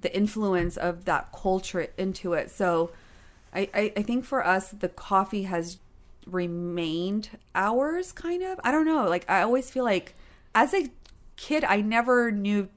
the 0.00 0.14
influence 0.16 0.76
of 0.76 1.04
that 1.06 1.32
culture 1.32 1.88
into 1.96 2.32
it. 2.32 2.50
So 2.50 2.90
I, 3.52 3.68
I, 3.74 3.92
I 3.96 4.02
think 4.02 4.24
for 4.24 4.46
us, 4.46 4.70
the 4.70 4.88
coffee 4.88 5.44
has 5.44 5.78
remained 6.26 7.30
ours, 7.54 8.12
kind 8.12 8.42
of. 8.42 8.60
I 8.62 8.70
don't 8.70 8.86
know. 8.86 9.06
Like, 9.08 9.28
I 9.28 9.42
always 9.42 9.70
feel 9.70 9.84
like 9.84 10.14
as 10.54 10.74
a 10.74 10.90
kid, 11.36 11.64
I 11.64 11.80
never 11.80 12.30
knew 12.30 12.68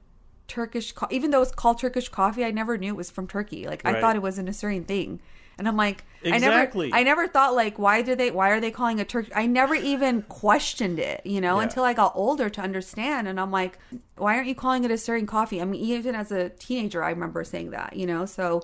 Turkish, 0.48 0.92
co- 0.92 1.08
even 1.10 1.30
though 1.30 1.42
it's 1.42 1.52
called 1.52 1.78
Turkish 1.78 2.08
coffee, 2.08 2.44
I 2.44 2.50
never 2.50 2.76
knew 2.76 2.94
it 2.94 2.96
was 2.96 3.10
from 3.10 3.26
Turkey. 3.26 3.66
Like, 3.66 3.82
I 3.84 4.00
thought 4.00 4.16
it 4.16 4.22
was 4.22 4.38
an 4.38 4.48
Assyrian 4.48 4.84
thing. 4.84 5.20
And 5.58 5.68
I'm 5.68 5.76
like, 5.76 6.04
Exactly. 6.24 6.86
I 6.86 6.90
never, 6.90 6.96
I 6.96 7.02
never 7.02 7.28
thought 7.28 7.54
like, 7.54 7.78
why 7.78 8.00
do 8.02 8.14
they, 8.14 8.30
why 8.30 8.50
are 8.50 8.60
they 8.60 8.70
calling 8.70 9.00
a 9.00 9.04
Turk? 9.04 9.26
I 9.34 9.46
never 9.46 9.74
even 9.74 10.22
questioned 10.22 10.98
it, 11.00 11.20
you 11.24 11.40
know, 11.40 11.56
Yeah. 11.56 11.64
until 11.64 11.82
I 11.84 11.94
got 11.94 12.12
older 12.14 12.48
to 12.48 12.60
understand. 12.60 13.26
And 13.26 13.40
I'm 13.40 13.50
like, 13.50 13.78
why 14.16 14.36
aren't 14.36 14.46
you 14.46 14.54
calling 14.54 14.84
it 14.84 14.90
Assyrian 14.92 15.26
coffee? 15.26 15.60
I 15.60 15.64
mean, 15.64 15.80
even 15.80 16.14
as 16.14 16.30
a 16.30 16.50
teenager, 16.50 17.02
I 17.02 17.10
remember 17.10 17.42
saying 17.44 17.70
that, 17.70 17.96
you 17.96 18.06
know. 18.06 18.24
So 18.24 18.62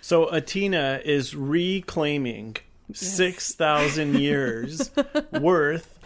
So 0.00 0.26
Atina 0.26 1.02
is 1.02 1.34
reclaiming 1.36 2.56
six 2.92 3.54
thousand 3.54 4.18
years 4.18 4.90
worth 5.32 5.98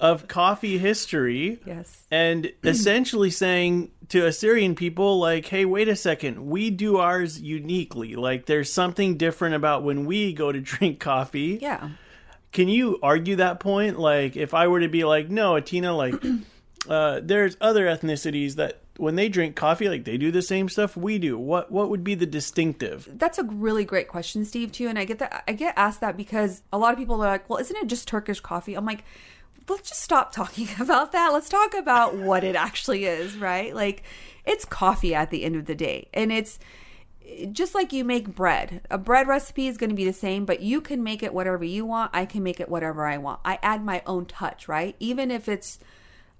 of 0.00 0.26
coffee 0.26 0.78
history 0.78 1.60
Yes. 1.66 2.04
and 2.10 2.50
essentially 2.64 3.30
saying 3.30 3.90
to 4.08 4.26
Assyrian 4.26 4.74
people, 4.74 5.18
like, 5.20 5.46
hey, 5.46 5.64
wait 5.66 5.88
a 5.88 5.94
second, 5.94 6.46
we 6.46 6.70
do 6.70 6.96
ours 6.96 7.40
uniquely. 7.40 8.16
Like, 8.16 8.46
there's 8.46 8.72
something 8.72 9.16
different 9.18 9.54
about 9.54 9.84
when 9.84 10.06
we 10.06 10.32
go 10.32 10.50
to 10.50 10.60
drink 10.72 10.98
coffee. 11.00 11.58
Yeah. 11.60 11.90
Can 12.52 12.66
you 12.68 12.98
argue 13.02 13.36
that 13.36 13.60
point? 13.60 13.98
Like, 14.00 14.36
if 14.36 14.54
I 14.54 14.66
were 14.66 14.80
to 14.80 14.88
be 14.88 15.04
like, 15.04 15.28
no, 15.30 15.52
Atina, 15.52 15.96
like, 15.96 16.14
uh, 16.88 17.20
there's 17.22 17.56
other 17.60 17.84
ethnicities 17.86 18.54
that 18.54 18.80
when 18.96 19.14
they 19.14 19.28
drink 19.28 19.54
coffee, 19.54 19.88
like, 19.88 20.04
they 20.04 20.16
do 20.16 20.30
the 20.32 20.42
same 20.42 20.68
stuff 20.68 20.96
we 20.96 21.18
do. 21.18 21.38
What 21.38 21.70
what 21.70 21.90
would 21.90 22.02
be 22.02 22.14
the 22.16 22.26
distinctive? 22.26 23.06
That's 23.12 23.38
a 23.38 23.44
really 23.44 23.84
great 23.84 24.08
question, 24.08 24.44
Steve, 24.44 24.72
too. 24.72 24.88
And 24.88 24.98
I 24.98 25.04
get 25.04 25.18
that 25.20 25.44
I 25.46 25.52
get 25.52 25.74
asked 25.76 26.00
that 26.00 26.16
because 26.16 26.62
a 26.72 26.78
lot 26.78 26.92
of 26.92 26.98
people 26.98 27.14
are 27.22 27.28
like, 27.28 27.48
Well, 27.48 27.58
isn't 27.60 27.76
it 27.76 27.86
just 27.86 28.08
Turkish 28.08 28.40
coffee? 28.40 28.74
I'm 28.74 28.84
like, 28.84 29.04
let's 29.70 29.88
just 29.88 30.02
stop 30.02 30.32
talking 30.32 30.68
about 30.80 31.12
that. 31.12 31.32
Let's 31.32 31.48
talk 31.48 31.74
about 31.74 32.14
what 32.14 32.44
it 32.44 32.56
actually 32.56 33.04
is, 33.04 33.36
right? 33.36 33.74
Like 33.74 34.02
it's 34.44 34.64
coffee 34.64 35.14
at 35.14 35.30
the 35.30 35.44
end 35.44 35.56
of 35.56 35.66
the 35.66 35.74
day. 35.74 36.08
And 36.12 36.32
it's 36.32 36.58
just 37.52 37.74
like 37.74 37.92
you 37.92 38.04
make 38.04 38.34
bread. 38.34 38.82
A 38.90 38.98
bread 38.98 39.28
recipe 39.28 39.68
is 39.68 39.76
going 39.76 39.90
to 39.90 39.96
be 39.96 40.04
the 40.04 40.12
same, 40.12 40.44
but 40.44 40.60
you 40.60 40.80
can 40.80 41.02
make 41.02 41.22
it 41.22 41.32
whatever 41.32 41.64
you 41.64 41.84
want. 41.84 42.10
I 42.12 42.26
can 42.26 42.42
make 42.42 42.60
it 42.60 42.68
whatever 42.68 43.06
I 43.06 43.18
want. 43.18 43.40
I 43.44 43.58
add 43.62 43.84
my 43.84 44.02
own 44.06 44.26
touch, 44.26 44.68
right? 44.68 44.96
Even 44.98 45.30
if 45.30 45.48
it's 45.48 45.78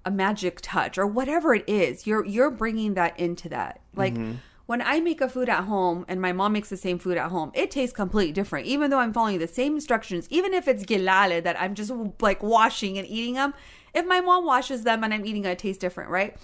a 0.04 0.10
magic 0.10 0.60
touch 0.62 0.98
or 0.98 1.06
whatever 1.06 1.54
it 1.54 1.64
is, 1.68 2.06
you're 2.06 2.24
you're 2.24 2.50
bringing 2.50 2.94
that 2.94 3.18
into 3.18 3.48
that. 3.50 3.80
Like 3.94 4.14
mm-hmm. 4.14 4.36
When 4.70 4.82
I 4.82 5.00
make 5.00 5.20
a 5.20 5.28
food 5.28 5.48
at 5.48 5.64
home 5.64 6.04
and 6.06 6.22
my 6.22 6.32
mom 6.32 6.52
makes 6.52 6.68
the 6.68 6.76
same 6.76 7.00
food 7.00 7.18
at 7.18 7.32
home, 7.32 7.50
it 7.54 7.72
tastes 7.72 7.92
completely 7.92 8.30
different. 8.30 8.68
Even 8.68 8.88
though 8.88 9.00
I'm 9.00 9.12
following 9.12 9.40
the 9.40 9.48
same 9.48 9.74
instructions, 9.74 10.28
even 10.30 10.54
if 10.54 10.68
it's 10.68 10.84
gilale 10.84 11.40
that 11.40 11.60
I'm 11.60 11.74
just 11.74 11.90
like 12.20 12.40
washing 12.40 12.96
and 12.96 13.04
eating 13.04 13.34
them, 13.34 13.52
if 13.94 14.06
my 14.06 14.20
mom 14.20 14.46
washes 14.46 14.84
them 14.84 15.02
and 15.02 15.12
I'm 15.12 15.26
eating 15.26 15.44
it, 15.44 15.48
it 15.48 15.58
tastes 15.58 15.80
different, 15.80 16.08
right? 16.08 16.36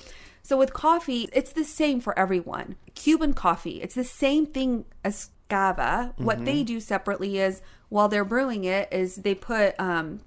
So 0.42 0.56
with 0.56 0.72
coffee, 0.72 1.28
it's 1.32 1.52
the 1.52 1.62
same 1.62 2.00
for 2.00 2.18
everyone. 2.18 2.74
Cuban 2.96 3.32
coffee, 3.32 3.80
it's 3.80 3.94
the 3.94 4.02
same 4.02 4.44
thing 4.44 4.86
as 5.04 5.30
cava. 5.48 6.12
What 6.16 6.44
they 6.44 6.64
do 6.64 6.80
separately 6.80 7.38
is 7.38 7.62
while 7.90 8.08
they're 8.08 8.24
brewing 8.24 8.64
it, 8.64 8.88
is 8.90 9.14
they 9.14 9.36
put 9.36 9.78
um, 9.78 10.18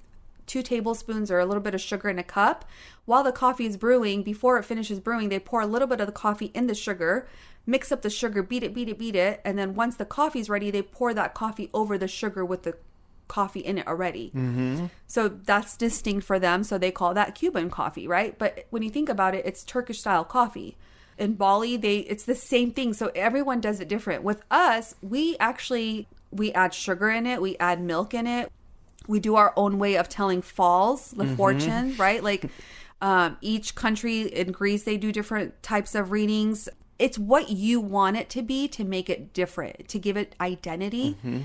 two 0.49 0.63
tablespoons 0.63 1.29
or 1.29 1.39
a 1.39 1.45
little 1.45 1.61
bit 1.61 1.75
of 1.75 1.81
sugar 1.81 2.09
in 2.09 2.17
a 2.17 2.23
cup. 2.23 2.65
While 3.05 3.23
the 3.23 3.31
coffee 3.31 3.65
is 3.65 3.77
brewing, 3.77 4.23
before 4.23 4.57
it 4.57 4.63
finishes 4.63 4.99
brewing, 4.99 5.29
they 5.29 5.39
pour 5.39 5.61
a 5.61 5.67
little 5.67 5.87
bit 5.87 5.99
of 6.01 6.07
the 6.07 6.13
coffee 6.13 6.51
in 6.55 6.67
the 6.67 6.75
sugar, 6.75 7.27
mix 7.69 7.91
up 7.91 8.01
the 8.01 8.09
sugar, 8.09 8.41
beat 8.41 8.63
it, 8.63 8.73
beat 8.73 8.89
it, 8.89 8.97
beat 8.97 9.15
it, 9.15 9.41
and 9.45 9.57
then 9.57 9.75
once 9.75 9.95
the 9.95 10.05
coffee's 10.05 10.49
ready, 10.49 10.71
they 10.71 10.81
pour 10.81 11.13
that 11.13 11.33
coffee 11.33 11.69
over 11.73 11.97
the 11.97 12.07
sugar 12.07 12.43
with 12.43 12.63
the 12.63 12.75
coffee 13.27 13.59
in 13.59 13.77
it 13.77 13.87
already. 13.87 14.31
Mm-hmm. 14.35 14.87
So 15.07 15.29
that's 15.29 15.77
distinct 15.77 16.25
for 16.25 16.39
them. 16.39 16.63
So 16.63 16.77
they 16.77 16.91
call 16.91 17.13
that 17.13 17.35
Cuban 17.35 17.69
coffee, 17.69 18.07
right? 18.07 18.37
But 18.37 18.65
when 18.71 18.81
you 18.81 18.89
think 18.89 19.07
about 19.07 19.35
it, 19.35 19.45
it's 19.45 19.63
Turkish 19.63 19.99
style 19.99 20.25
coffee. 20.25 20.75
In 21.17 21.35
Bali, 21.35 21.77
they 21.77 21.99
it's 21.99 22.25
the 22.25 22.35
same 22.35 22.71
thing. 22.71 22.93
So 22.93 23.11
everyone 23.13 23.61
does 23.61 23.79
it 23.79 23.87
different. 23.87 24.23
With 24.23 24.41
us, 24.49 24.95
we 25.01 25.37
actually 25.39 26.07
we 26.31 26.51
add 26.53 26.73
sugar 26.73 27.09
in 27.09 27.27
it, 27.27 27.41
we 27.41 27.55
add 27.57 27.81
milk 27.81 28.13
in 28.13 28.25
it. 28.25 28.51
We 29.07 29.19
do 29.19 29.35
our 29.35 29.53
own 29.55 29.79
way 29.79 29.95
of 29.95 30.07
telling 30.07 30.41
falls, 30.41 31.11
the 31.11 31.25
fortune, 31.35 31.95
right? 31.97 32.23
Like 32.23 32.45
um, 33.01 33.37
each 33.41 33.75
country 33.75 34.21
in 34.21 34.51
Greece, 34.51 34.83
they 34.83 34.97
do 34.97 35.11
different 35.11 35.61
types 35.63 35.95
of 35.95 36.11
readings. 36.11 36.69
It's 36.99 37.17
what 37.17 37.49
you 37.49 37.79
want 37.79 38.17
it 38.17 38.29
to 38.31 38.41
be 38.41 38.67
to 38.67 38.83
make 38.83 39.09
it 39.09 39.33
different, 39.33 39.87
to 39.87 39.97
give 39.97 40.17
it 40.17 40.35
identity. 40.39 41.17
Mm-hmm. 41.25 41.41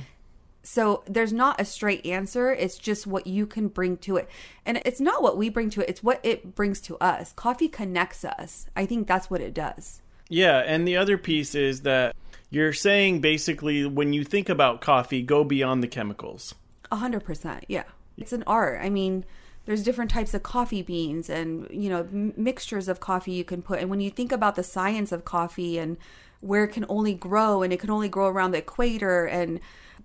So 0.63 1.03
there's 1.07 1.33
not 1.33 1.61
a 1.61 1.65
straight 1.65 2.05
answer. 2.05 2.53
It's 2.53 2.77
just 2.77 3.07
what 3.07 3.27
you 3.27 3.47
can 3.47 3.69
bring 3.69 3.97
to 3.99 4.17
it. 4.17 4.29
And 4.67 4.81
it's 4.85 5.01
not 5.01 5.23
what 5.23 5.37
we 5.37 5.49
bring 5.49 5.71
to 5.71 5.83
it, 5.83 5.89
it's 5.89 6.03
what 6.03 6.21
it 6.23 6.55
brings 6.55 6.81
to 6.83 6.97
us. 6.99 7.33
Coffee 7.35 7.69
connects 7.69 8.25
us. 8.25 8.67
I 8.75 8.87
think 8.87 9.07
that's 9.07 9.31
what 9.31 9.41
it 9.41 9.55
does. 9.55 10.01
Yeah, 10.29 10.59
and 10.67 10.89
the 10.89 10.97
other 10.97 11.19
piece 11.19 11.55
is 11.55 11.83
that 11.83 12.17
you're 12.51 12.73
saying 12.73 13.21
basically 13.21 13.87
when 13.87 14.13
you 14.13 14.25
think 14.25 14.49
about 14.49 14.81
coffee, 14.81 15.23
go 15.23 15.45
beyond 15.45 15.83
the 15.83 15.89
chemicals. 15.89 16.55
A 16.91 16.97
hundred 16.97 17.25
percent. 17.25 17.65
Yeah. 17.69 17.85
It's 18.17 18.33
an 18.33 18.45
art. 18.47 18.81
I 18.83 18.91
mean, 18.91 19.25
there's 19.67 19.83
different 19.83 20.11
types 20.11 20.35
of 20.35 20.43
coffee 20.43 20.83
beans 20.83 21.31
and, 21.31 21.67
you 21.71 21.89
know, 21.89 22.07
mixtures 22.37 22.89
of 22.89 23.01
coffee 23.01 23.33
you 23.33 23.45
can 23.45 23.63
put. 23.63 23.81
And 23.81 23.89
when 23.89 24.01
you 24.01 24.11
think 24.11 24.33
about 24.33 24.57
the 24.57 24.63
science 24.63 25.13
of 25.13 25.25
coffee 25.25 25.79
and 25.79 25.97
where 26.41 26.65
it 26.65 26.73
can 26.73 26.85
only 26.89 27.15
grow 27.15 27.63
and 27.63 27.73
it 27.73 27.81
can 27.81 27.91
only 27.91 28.09
grow 28.09 28.29
around 28.29 28.51
the 28.51 28.59
equator 28.59 29.25
and 29.25 29.61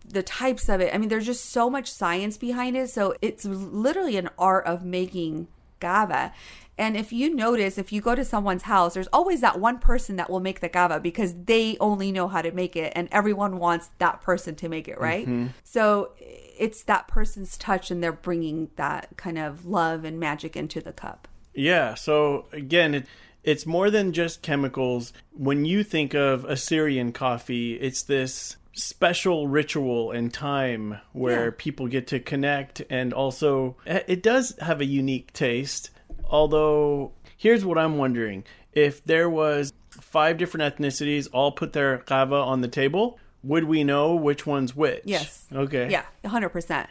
the 0.08 0.24
types 0.24 0.70
of 0.70 0.80
it, 0.80 0.94
I 0.94 0.98
mean, 0.98 1.10
there's 1.10 1.26
just 1.26 1.46
so 1.46 1.70
much 1.70 1.92
science 1.92 2.38
behind 2.38 2.78
it. 2.78 2.90
So 2.90 3.16
it's 3.22 3.44
literally 3.46 4.18
an 4.18 4.30
art 4.38 4.66
of 4.66 4.86
making 4.86 5.48
gava. 5.82 6.32
And 6.80 6.96
if 6.98 7.12
you 7.14 7.36
notice, 7.36 7.78
if 7.78 7.92
you 7.92 8.00
go 8.02 8.16
to 8.16 8.24
someone's 8.26 8.64
house, 8.64 8.94
there's 8.96 9.08
always 9.14 9.42
that 9.42 9.60
one 9.60 9.78
person 9.80 10.16
that 10.16 10.30
will 10.30 10.40
make 10.40 10.62
the 10.62 10.70
gava 10.70 11.00
because 11.02 11.36
they 11.46 11.76
only 11.80 12.12
know 12.12 12.28
how 12.30 12.42
to 12.42 12.52
make 12.52 12.76
it, 12.76 12.94
and 12.96 13.10
everyone 13.12 13.60
wants 13.60 13.92
that 14.00 14.22
person 14.22 14.56
to 14.56 14.70
make 14.70 14.88
it, 14.88 15.00
right? 15.00 15.28
So 15.64 16.14
it's 16.18 16.84
that 16.84 17.08
person's 17.08 17.58
touch, 17.58 17.92
and 17.92 18.02
they're 18.02 18.12
bringing 18.14 18.70
that 18.78 19.10
kind 19.18 19.38
of 19.38 19.66
love 19.66 20.06
and 20.06 20.20
magic 20.20 20.56
into 20.56 20.80
the 20.82 20.94
cup. 20.94 21.28
Yeah, 21.54 21.96
so 21.96 22.46
again, 22.54 22.96
it, 22.96 23.06
it's 23.44 23.66
more 23.66 23.90
than 23.92 24.14
just 24.14 24.42
chemicals. 24.42 25.12
When 25.34 25.66
you 25.66 25.84
think 25.84 26.14
of 26.14 26.46
Assyrian 26.46 27.12
coffee, 27.12 27.74
it's 27.74 28.04
this 28.04 28.56
special 28.74 29.48
ritual 29.50 30.12
and 30.12 30.34
time 30.34 31.00
where 31.12 31.46
Yeah. 31.46 31.52
people 31.58 31.88
get 31.88 32.08
to 32.08 32.20
connect 32.20 32.82
and 32.90 33.14
also 33.14 33.76
eh, 33.86 34.02
it 34.08 34.24
does 34.24 34.56
have 34.62 34.80
a 34.80 34.86
unique 34.86 35.34
taste. 35.34 35.90
Although 36.30 37.12
here's 37.38 37.66
what 37.66 37.78
I'm 37.78 37.98
wondering, 37.98 38.44
if 38.74 39.04
there 39.04 39.30
was 39.30 39.74
five 39.90 40.38
different 40.38 40.76
ethnicities 40.76 41.28
all 41.34 41.52
put 41.52 41.74
their 41.74 41.98
kava 42.00 42.36
on 42.36 42.62
the 42.62 42.68
table, 42.68 43.20
would 43.44 43.66
we 43.66 43.84
know 43.84 44.16
which 44.16 44.46
one's 44.46 44.76
which? 44.76 45.02
Yes. 45.06 45.46
Okay. 45.54 45.90
Yeah, 45.90 46.04
100%. 46.24 46.88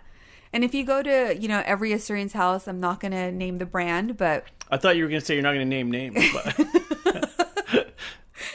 And 0.52 0.64
if 0.64 0.74
you 0.74 0.84
go 0.84 1.02
to, 1.02 1.36
you 1.38 1.46
know, 1.46 1.62
every 1.66 1.92
Assyrian's 1.92 2.32
house, 2.32 2.66
I'm 2.66 2.80
not 2.80 3.00
going 3.00 3.12
to 3.12 3.30
name 3.30 3.58
the 3.58 3.66
brand, 3.66 4.16
but 4.16 4.44
I 4.70 4.78
thought 4.78 4.96
you 4.96 5.04
were 5.04 5.10
going 5.10 5.20
to 5.20 5.26
say 5.26 5.34
you're 5.34 5.42
not 5.42 5.52
going 5.52 5.68
to 5.68 5.76
name 5.76 5.90
names, 5.90 6.16
but 6.32 6.58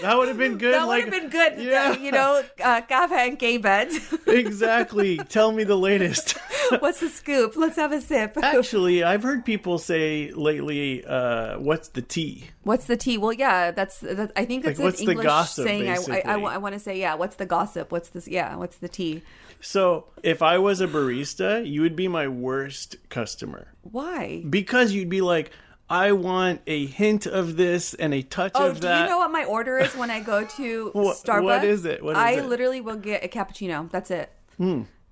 that 0.01 0.17
would 0.17 0.27
have 0.27 0.37
been 0.37 0.57
good. 0.57 0.73
that 0.73 0.87
would 0.87 1.01
have 1.01 1.11
been 1.11 1.29
good. 1.29 1.59
Yeah. 1.59 1.95
You 1.95 2.11
know, 2.11 2.43
uh, 2.63 2.81
kava 2.81 3.15
and 3.15 3.37
gay 3.37 3.57
beds. 3.57 4.13
exactly. 4.27 5.17
Tell 5.17 5.51
me 5.51 5.63
the 5.63 5.77
latest. 5.77 6.37
What's 6.79 6.99
the 6.99 7.09
scoop? 7.09 7.55
Let's 7.55 7.75
have 7.75 7.91
a 7.91 8.01
sip. 8.01 8.37
Actually, 8.41 9.03
I've 9.03 9.23
heard 9.23 9.45
people 9.45 9.77
say 9.77 10.31
lately, 10.31 11.05
uh, 11.05 11.59
"What's 11.59 11.89
the 11.89 12.01
tea?" 12.01 12.45
What's 12.63 12.85
the 12.85 12.95
tea? 12.95 13.17
Well, 13.17 13.33
yeah, 13.33 13.71
that's, 13.71 13.99
that, 13.99 14.31
I 14.37 14.45
think 14.45 14.63
that's 14.63 14.79
Like, 14.79 14.85
what's 14.85 14.99
an 15.01 15.07
the 15.07 15.11
English 15.11 15.25
gossip, 15.25 15.65
saying. 15.65 15.89
I, 15.89 15.91
I, 15.91 15.95
I, 15.95 15.95
basically? 15.97 16.57
want 16.59 16.73
to 16.73 16.79
say, 16.79 16.99
yeah, 16.99 17.13
what's 17.15 17.35
the 17.35 17.45
gossip? 17.45 17.91
What's 17.91 18.09
this? 18.09 18.27
Yeah, 18.27 18.55
what's 18.55 18.77
the 18.77 18.87
tea? 18.87 19.21
So, 19.59 20.05
if 20.23 20.41
I 20.41 20.57
was 20.57 20.79
a 20.81 20.87
barista, 20.87 21.65
you 21.65 21.81
would 21.81 21.95
be 21.95 22.07
my 22.07 22.27
worst 22.27 22.95
customer 23.09 23.67
Why? 23.81 24.43
because 24.49 24.93
you'd 24.93 25.09
be 25.09 25.21
like, 25.21 25.51
"I 25.93 26.11
want 26.13 26.61
a 26.67 26.85
hint 26.87 27.25
of 27.27 27.55
this 27.57 27.93
and 27.93 28.13
a 28.13 28.21
touch 28.21 28.51
Oh, 28.55 28.67
of 28.69 28.75
do 28.75 28.87
that." 28.87 28.97
Do 28.97 29.03
you 29.03 29.09
know 29.09 29.17
what 29.19 29.31
my 29.31 29.45
order 29.45 29.77
is 29.77 29.95
when 29.95 30.09
I 30.11 30.19
go 30.19 30.43
to 30.45 30.89
What- 30.93 31.17
Starbucks? 31.17 31.43
what 31.43 31.63
is 31.63 31.85
it? 31.85 32.03
What 32.03 32.11
is 32.11 32.17
I 32.17 32.31
it? 32.31 32.43
Hmm. 32.43 32.49
literally 32.49 32.81
will 32.81 32.97
get 32.97 33.23
a 33.23 33.27
cappuccino. 33.27 33.89
That's 33.91 34.11
it. 34.11 34.29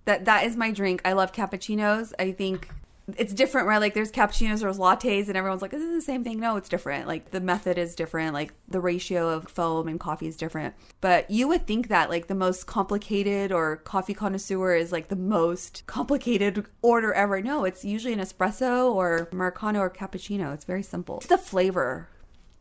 That 0.06 0.26
that 0.26 0.46
is 0.46 0.56
my 0.56 0.72
drink. 0.72 1.02
I 1.06 1.14
love 1.14 1.32
cappuccinos. 1.32 2.14
I 2.18 2.32
think 2.32 2.70
it's 3.18 3.34
different, 3.34 3.68
right? 3.68 3.80
Like 3.80 3.94
there's 3.94 4.12
cappuccinos, 4.12 4.60
there's 4.62 4.78
lattes, 4.78 5.28
and 5.28 5.36
everyone's 5.36 5.62
like, 5.62 5.72
"This 5.72 5.82
is 5.82 5.94
the 5.94 6.02
same 6.02 6.24
thing." 6.24 6.40
No, 6.40 6.56
it's 6.56 6.70
different. 6.70 7.08
Like 7.08 7.32
the 7.32 7.40
method 7.42 7.78
is 7.78 7.96
different. 7.96 8.34
Like 8.34 8.54
the 8.68 8.80
ratio 8.80 9.30
of 9.30 9.48
foam 9.50 9.88
and 9.88 10.00
coffee 10.00 10.28
is 10.28 10.38
different. 10.38 10.76
But 11.02 11.30
you 11.30 11.48
would 11.48 11.68
think 11.68 11.88
that 11.90 12.10
like 12.10 12.28
the 12.28 12.36
most 12.36 12.68
complicated 12.68 13.52
or 13.52 13.78
coffee 13.78 14.14
connoisseur 14.14 14.76
is 14.76 14.92
like 14.92 15.08
the 15.10 15.16
most 15.16 15.84
complicated 15.88 16.66
order 16.82 17.14
ever. 17.14 17.42
No, 17.42 17.66
it's 17.66 17.84
usually 17.84 18.14
an 18.14 18.20
espresso 18.20 18.94
or 18.94 19.28
americano 19.32 19.80
or 19.80 19.90
cappuccino. 19.90 20.54
It's 20.54 20.66
very 20.66 20.84
simple. 20.84 21.18
It's 21.18 21.28
the 21.28 21.38
flavor. 21.38 22.08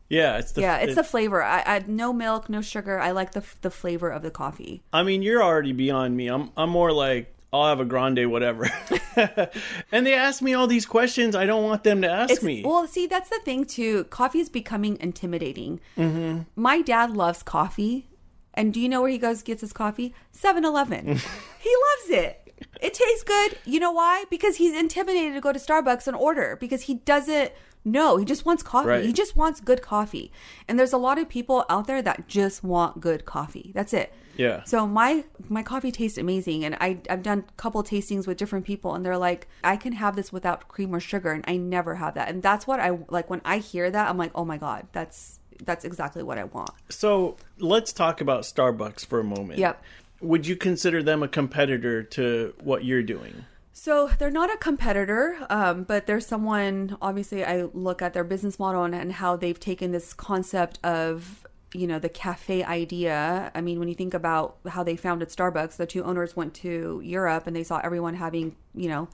Yeah, 0.09 0.39
it's 0.39 0.51
the 0.51 0.61
Yeah, 0.61 0.77
it's 0.77 0.91
it- 0.91 0.95
the 0.95 1.03
flavor. 1.05 1.41
I, 1.41 1.63
I 1.65 1.83
no 1.87 2.11
milk, 2.11 2.49
no 2.49 2.61
sugar. 2.61 2.99
I 2.99 3.11
like 3.11 3.31
the 3.31 3.43
the 3.61 3.71
flavor 3.71 4.09
of 4.09 4.23
the 4.23 4.31
coffee. 4.31 4.83
I 4.91 5.03
mean, 5.03 5.21
you're 5.21 5.41
already 5.41 5.71
beyond 5.71 6.17
me. 6.17 6.27
I'm 6.27 6.51
I'm 6.57 6.69
more 6.69 6.91
like 6.91 7.33
I'll 7.53 7.67
have 7.67 7.79
a 7.81 7.85
grande, 7.85 8.31
whatever. 8.31 8.69
and 9.91 10.05
they 10.05 10.13
ask 10.13 10.41
me 10.41 10.53
all 10.53 10.67
these 10.67 10.85
questions. 10.85 11.35
I 11.35 11.45
don't 11.45 11.63
want 11.63 11.83
them 11.83 12.01
to 12.01 12.09
ask 12.09 12.31
It's, 12.31 12.43
me. 12.43 12.63
well, 12.65 12.87
see, 12.87 13.07
that's 13.07 13.29
the 13.29 13.39
thing 13.43 13.65
too. 13.65 14.05
Coffee 14.05 14.39
is 14.39 14.47
becoming 14.49 14.97
intimidating. 15.01 15.81
Mm-hmm. 15.97 16.41
My 16.55 16.81
dad 16.81 17.11
loves 17.11 17.43
coffee, 17.43 18.07
and 18.53 18.73
do 18.73 18.79
you 18.79 18.87
know 18.87 19.01
where 19.01 19.09
he 19.11 19.17
goes 19.17 19.43
gets 19.43 19.61
his 19.61 19.73
coffee? 19.73 20.13
7-Eleven. 20.33 21.05
he 21.59 21.75
loves 21.89 22.09
it. 22.09 22.37
It 22.79 22.93
tastes 22.93 23.23
good. 23.23 23.57
You 23.65 23.79
know 23.79 23.91
why? 23.91 24.25
Because 24.29 24.55
he's 24.55 24.75
intimidated 24.77 25.33
to 25.33 25.41
go 25.41 25.51
to 25.51 25.59
Starbucks 25.59 26.07
and 26.07 26.15
order 26.15 26.57
because 26.59 26.83
he 26.83 26.95
doesn't 26.95 27.51
No, 27.83 28.17
he 28.17 28.25
just 28.25 28.45
wants 28.45 28.61
coffee. 28.63 28.87
Right. 28.87 29.05
He 29.05 29.13
just 29.13 29.35
wants 29.35 29.59
good 29.59 29.81
coffee. 29.81 30.31
And 30.67 30.77
there's 30.77 30.93
a 30.93 30.97
lot 30.97 31.17
of 31.17 31.27
people 31.27 31.65
out 31.69 31.87
there 31.87 32.01
that 32.01 32.27
just 32.27 32.63
want 32.63 33.01
good 33.01 33.25
coffee. 33.25 33.71
That's 33.73 33.93
it. 33.93 34.13
Yeah. 34.37 34.63
So 34.63 34.87
my 34.87 35.23
my 35.49 35.63
coffee 35.63 35.91
tastes 35.91 36.17
amazing, 36.17 36.63
and 36.63 36.75
I 36.79 36.99
I've 37.09 37.23
done 37.23 37.45
a 37.47 37.51
couple 37.53 37.83
tastings 37.83 38.27
with 38.27 38.37
different 38.37 38.65
people, 38.65 38.95
and 38.95 39.05
they're 39.05 39.17
like, 39.17 39.47
I 39.63 39.75
can 39.77 39.93
have 39.93 40.15
this 40.15 40.31
without 40.31 40.67
cream 40.67 40.93
or 40.95 40.99
sugar, 40.99 41.31
and 41.31 41.43
I 41.47 41.57
never 41.57 41.95
have 41.95 42.13
that, 42.15 42.29
and 42.29 42.41
that's 42.41 42.65
what 42.65 42.79
I 42.79 42.97
like. 43.09 43.29
When 43.29 43.41
I 43.43 43.57
hear 43.57 43.89
that, 43.91 44.09
I'm 44.09 44.17
like, 44.17 44.31
oh 44.33 44.45
my 44.45 44.57
god, 44.57 44.87
that's 44.93 45.39
that's 45.63 45.85
exactly 45.85 46.23
what 46.23 46.37
I 46.37 46.45
want. 46.45 46.71
So 46.89 47.37
let's 47.59 47.93
talk 47.93 48.21
about 48.21 48.43
Starbucks 48.43 49.05
for 49.05 49.19
a 49.19 49.23
moment. 49.23 49.59
Yep. 49.59 49.83
Would 50.21 50.47
you 50.47 50.55
consider 50.55 51.01
them 51.03 51.23
a 51.23 51.27
competitor 51.27 52.03
to 52.03 52.53
what 52.61 52.85
you're 52.85 53.03
doing? 53.03 53.45
So 53.83 54.11
they're 54.19 54.29
not 54.29 54.53
a 54.53 54.57
competitor, 54.57 55.39
um, 55.49 55.85
but 55.85 56.05
there's 56.05 56.27
someone. 56.27 56.99
Obviously, 57.01 57.43
I 57.43 57.63
look 57.73 58.03
at 58.03 58.13
their 58.13 58.23
business 58.23 58.59
model 58.59 58.83
and, 58.83 58.93
and 58.93 59.11
how 59.11 59.35
they've 59.35 59.59
taken 59.59 59.91
this 59.91 60.13
concept 60.13 60.77
of 60.83 61.47
you 61.73 61.87
know 61.87 61.97
the 61.97 62.07
cafe 62.07 62.63
idea. 62.63 63.51
I 63.55 63.61
mean, 63.61 63.79
when 63.79 63.87
you 63.87 63.95
think 63.95 64.13
about 64.13 64.57
how 64.67 64.83
they 64.83 64.95
founded 64.95 65.29
Starbucks, 65.29 65.77
the 65.77 65.87
two 65.87 66.03
owners 66.03 66.35
went 66.35 66.53
to 66.57 67.01
Europe 67.03 67.47
and 67.47 67.55
they 67.55 67.63
saw 67.63 67.81
everyone 67.83 68.13
having 68.13 68.55
you 68.75 68.87
know 68.87 69.09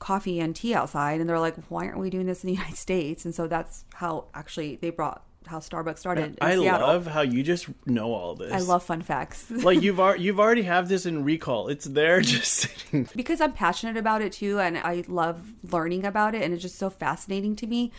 coffee 0.00 0.40
and 0.40 0.56
tea 0.56 0.74
outside, 0.74 1.20
and 1.20 1.30
they're 1.30 1.38
like, 1.38 1.54
why 1.68 1.86
aren't 1.86 2.00
we 2.00 2.10
doing 2.10 2.26
this 2.26 2.42
in 2.42 2.48
the 2.48 2.54
United 2.58 2.78
States? 2.78 3.24
And 3.24 3.32
so 3.32 3.46
that's 3.46 3.84
how 3.94 4.24
actually 4.34 4.74
they 4.82 4.90
brought 4.90 5.22
how 5.46 5.58
Starbucks 5.58 5.98
started. 5.98 6.24
In 6.24 6.38
I 6.40 6.56
Seattle. 6.56 6.86
love 6.86 7.06
how 7.06 7.22
you 7.22 7.42
just 7.42 7.66
know 7.86 8.12
all 8.12 8.34
this. 8.34 8.52
I 8.52 8.58
love 8.58 8.82
fun 8.82 9.02
facts. 9.02 9.50
like 9.50 9.82
you've 9.82 10.00
ar- 10.06 10.16
you've 10.16 10.40
already 10.40 10.62
have 10.62 10.88
this 10.88 11.06
in 11.06 11.24
recall. 11.24 11.68
It's 11.68 11.84
there 11.84 12.20
just 12.22 12.52
sitting. 12.52 13.08
because 13.14 13.40
I'm 13.40 13.52
passionate 13.52 13.96
about 13.96 14.22
it 14.22 14.32
too, 14.32 14.58
and 14.58 14.78
I 14.78 15.04
love 15.08 15.52
learning 15.70 16.04
about 16.04 16.34
it, 16.34 16.42
and 16.42 16.52
it's 16.52 16.62
just 16.62 16.78
so 16.78 16.90
fascinating 16.90 17.56
to 17.56 17.66
me 17.66 17.92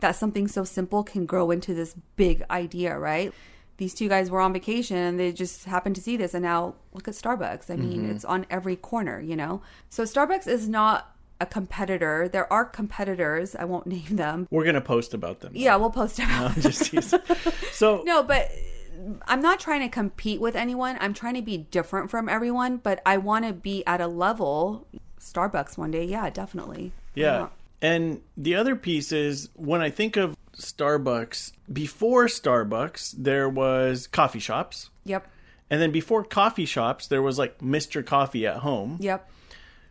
that 0.00 0.16
something 0.16 0.48
so 0.48 0.64
simple 0.64 1.02
can 1.04 1.26
grow 1.26 1.50
into 1.50 1.74
this 1.74 1.94
big 2.16 2.42
idea, 2.50 2.98
right? 2.98 3.32
These 3.78 3.94
two 3.94 4.08
guys 4.08 4.30
were 4.30 4.40
on 4.40 4.52
vacation 4.52 4.96
and 4.96 5.18
they 5.18 5.32
just 5.32 5.64
happened 5.64 5.96
to 5.96 6.02
see 6.02 6.16
this, 6.16 6.34
and 6.34 6.42
now 6.42 6.74
look 6.92 7.08
at 7.08 7.14
Starbucks. 7.14 7.70
I 7.70 7.76
mean, 7.76 8.02
mm-hmm. 8.02 8.10
it's 8.10 8.24
on 8.24 8.46
every 8.50 8.76
corner, 8.76 9.20
you 9.20 9.36
know? 9.36 9.62
So, 9.88 10.04
Starbucks 10.04 10.46
is 10.46 10.68
not 10.68 11.11
a 11.42 11.46
competitor. 11.46 12.28
There 12.28 12.50
are 12.52 12.64
competitors, 12.64 13.54
I 13.54 13.64
won't 13.64 13.86
name 13.96 14.16
them. 14.16 14.48
We're 14.50 14.64
gonna 14.64 14.80
post 14.80 15.12
about 15.12 15.40
them. 15.40 15.52
Yeah, 15.54 15.76
we'll 15.76 15.90
post 15.90 16.18
about 16.18 16.54
just 16.56 16.90
teasing. 16.90 17.20
So 17.72 18.02
No, 18.04 18.22
but 18.22 18.50
uh, 18.50 19.14
I'm 19.26 19.42
not 19.42 19.58
trying 19.58 19.80
to 19.80 19.88
compete 19.88 20.40
with 20.40 20.54
anyone. 20.54 20.96
I'm 21.00 21.14
trying 21.14 21.34
to 21.34 21.42
be 21.42 21.58
different 21.58 22.10
from 22.10 22.28
everyone, 22.28 22.76
but 22.76 23.02
I 23.04 23.16
want 23.16 23.44
to 23.46 23.52
be 23.52 23.84
at 23.86 24.00
a 24.00 24.06
level. 24.06 24.86
Starbucks 25.18 25.76
one 25.76 25.90
day, 25.90 26.04
yeah, 26.04 26.30
definitely. 26.30 26.92
Yeah. 27.14 27.48
And 27.80 28.20
the 28.36 28.54
other 28.54 28.76
piece 28.76 29.10
is 29.10 29.48
when 29.54 29.80
I 29.80 29.90
think 29.90 30.16
of 30.16 30.36
Starbucks, 30.56 31.52
before 31.72 32.26
Starbucks, 32.26 33.14
there 33.18 33.48
was 33.48 34.06
coffee 34.06 34.38
shops. 34.38 34.90
Yep. 35.04 35.26
And 35.70 35.80
then 35.80 35.90
before 35.90 36.22
coffee 36.22 36.66
shops, 36.66 37.08
there 37.08 37.22
was 37.22 37.38
like 37.38 37.58
Mr. 37.58 38.04
Coffee 38.04 38.46
at 38.46 38.58
home. 38.58 38.98
Yep. 39.00 39.28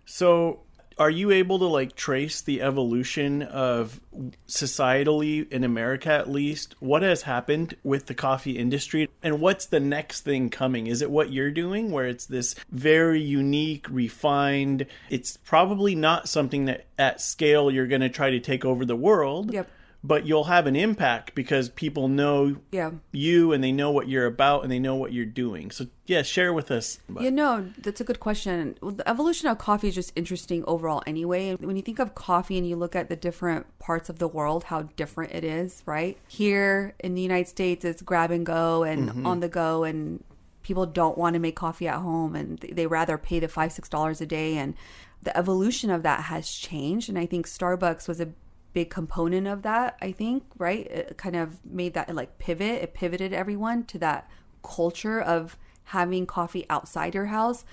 So 0.06 0.62
are 0.98 1.10
you 1.10 1.32
able 1.32 1.60
to 1.60 1.66
like 1.66 1.96
trace 1.96 2.42
the 2.42 2.62
evolution 2.62 3.42
of 3.44 4.00
societally 4.48 5.50
in 5.52 5.64
America 5.64 6.12
at 6.12 6.30
least 6.30 6.76
what 6.80 7.02
has 7.02 7.24
happened 7.24 7.76
with 7.84 8.06
the 8.08 8.14
coffee 8.14 8.58
industry 8.58 9.10
and 9.24 9.40
what's 9.40 9.66
the 9.68 9.80
next 9.80 10.22
thing 10.22 10.50
coming? 10.50 10.88
Is 10.88 11.02
it 11.02 11.12
what 11.12 11.32
you're 11.32 11.52
doing 11.52 11.92
where 11.92 12.08
it's 12.08 12.26
this 12.26 12.56
very 12.72 13.22
unique, 13.22 13.88
refined, 13.90 14.86
it's 15.10 15.38
probably 15.38 15.96
not 15.96 16.28
something 16.28 16.66
that 16.66 16.86
at 16.98 17.22
scale 17.22 17.72
you're 17.72 17.88
going 17.88 18.02
to 18.02 18.10
try 18.10 18.30
to 18.30 18.40
take 18.40 18.66
over 18.66 18.86
the 18.86 18.96
world. 18.96 19.54
Yep. 19.54 19.70
But 20.04 20.26
you'll 20.26 20.46
have 20.46 20.66
an 20.66 20.76
impact 20.76 21.36
because 21.36 21.70
people 21.70 22.08
know 22.08 22.58
Yeah. 22.72 22.92
you 23.12 23.54
and 23.54 23.64
they 23.64 23.72
know 23.72 23.92
what 23.92 24.10
you're 24.10 24.26
about 24.26 24.64
and 24.64 24.72
they 24.72 24.80
know 24.80 24.96
what 24.96 25.14
you're 25.14 25.26
doing. 25.26 25.70
So 25.70 25.86
yeah, 26.08 26.24
share 26.24 26.54
with 26.54 26.72
us. 26.72 27.00
You 27.20 27.30
know, 27.30 27.70
that's 27.78 28.02
a 28.02 28.04
good 28.04 28.20
question. 28.20 28.78
Well, 28.82 28.92
the 28.92 29.08
evolution 29.08 29.48
of 29.48 29.60
coffee 29.60 29.90
is 29.90 29.96
just 29.96 30.12
interesting 30.16 30.64
overall, 30.66 31.04
anyway. 31.06 31.56
When 31.56 31.76
you 31.76 31.84
think 31.84 32.00
of 32.00 32.16
coffee 32.16 32.58
and 32.58 32.68
you 32.68 32.76
look 32.76 32.96
at 32.96 33.10
the 33.10 33.16
different 33.16 33.68
parts 33.78 34.10
of 34.10 34.18
the 34.18 34.28
world, 34.28 34.66
how 34.66 34.84
different 34.96 35.34
it 35.34 35.44
is, 35.44 35.84
right? 35.86 36.18
Here 36.28 36.96
in 37.00 37.14
the 37.14 37.22
United 37.22 37.48
States, 37.48 37.86
it's 37.86 38.02
grab 38.02 38.32
and 38.32 38.46
go 38.46 38.84
and 38.84 39.10
mm-hmm. 39.10 39.28
on 39.28 39.40
the 39.40 39.50
go, 39.50 39.84
and 39.84 40.24
people 40.64 40.86
don't 40.86 41.18
want 41.18 41.34
to 41.34 41.40
make 41.40 41.56
coffee 41.56 41.88
at 41.88 42.00
home 42.00 42.36
and 42.36 42.60
they 42.60 42.88
rather 42.88 43.18
pay 43.18 43.40
the 43.40 43.48
five, 43.48 43.72
six 43.72 43.90
dollars 43.90 44.22
a 44.22 44.26
day. 44.26 44.58
And 44.58 44.76
the 45.22 45.36
evolution 45.38 45.90
of 45.90 46.04
that 46.04 46.24
has 46.24 46.52
changed. 46.52 47.10
And 47.10 47.18
I 47.18 47.26
think 47.26 47.48
Starbucks 47.48 48.08
was 48.08 48.20
a 48.20 48.30
big 48.74 48.90
component 48.90 49.48
of 49.48 49.62
that, 49.64 49.98
I 50.02 50.12
think, 50.12 50.44
right? 50.58 50.88
It 50.88 51.18
kind 51.18 51.36
of 51.36 51.64
made 51.66 51.94
that 51.94 52.14
like 52.16 52.38
pivot. 52.38 52.84
It 52.84 52.94
pivoted 52.94 53.34
everyone 53.34 53.86
to 53.86 53.98
that 54.00 54.30
culture 54.64 55.20
of 55.20 55.58
having 55.86 56.26
coffee 56.26 56.66
outside 56.70 57.16
your 57.16 57.26
house. 57.26 57.66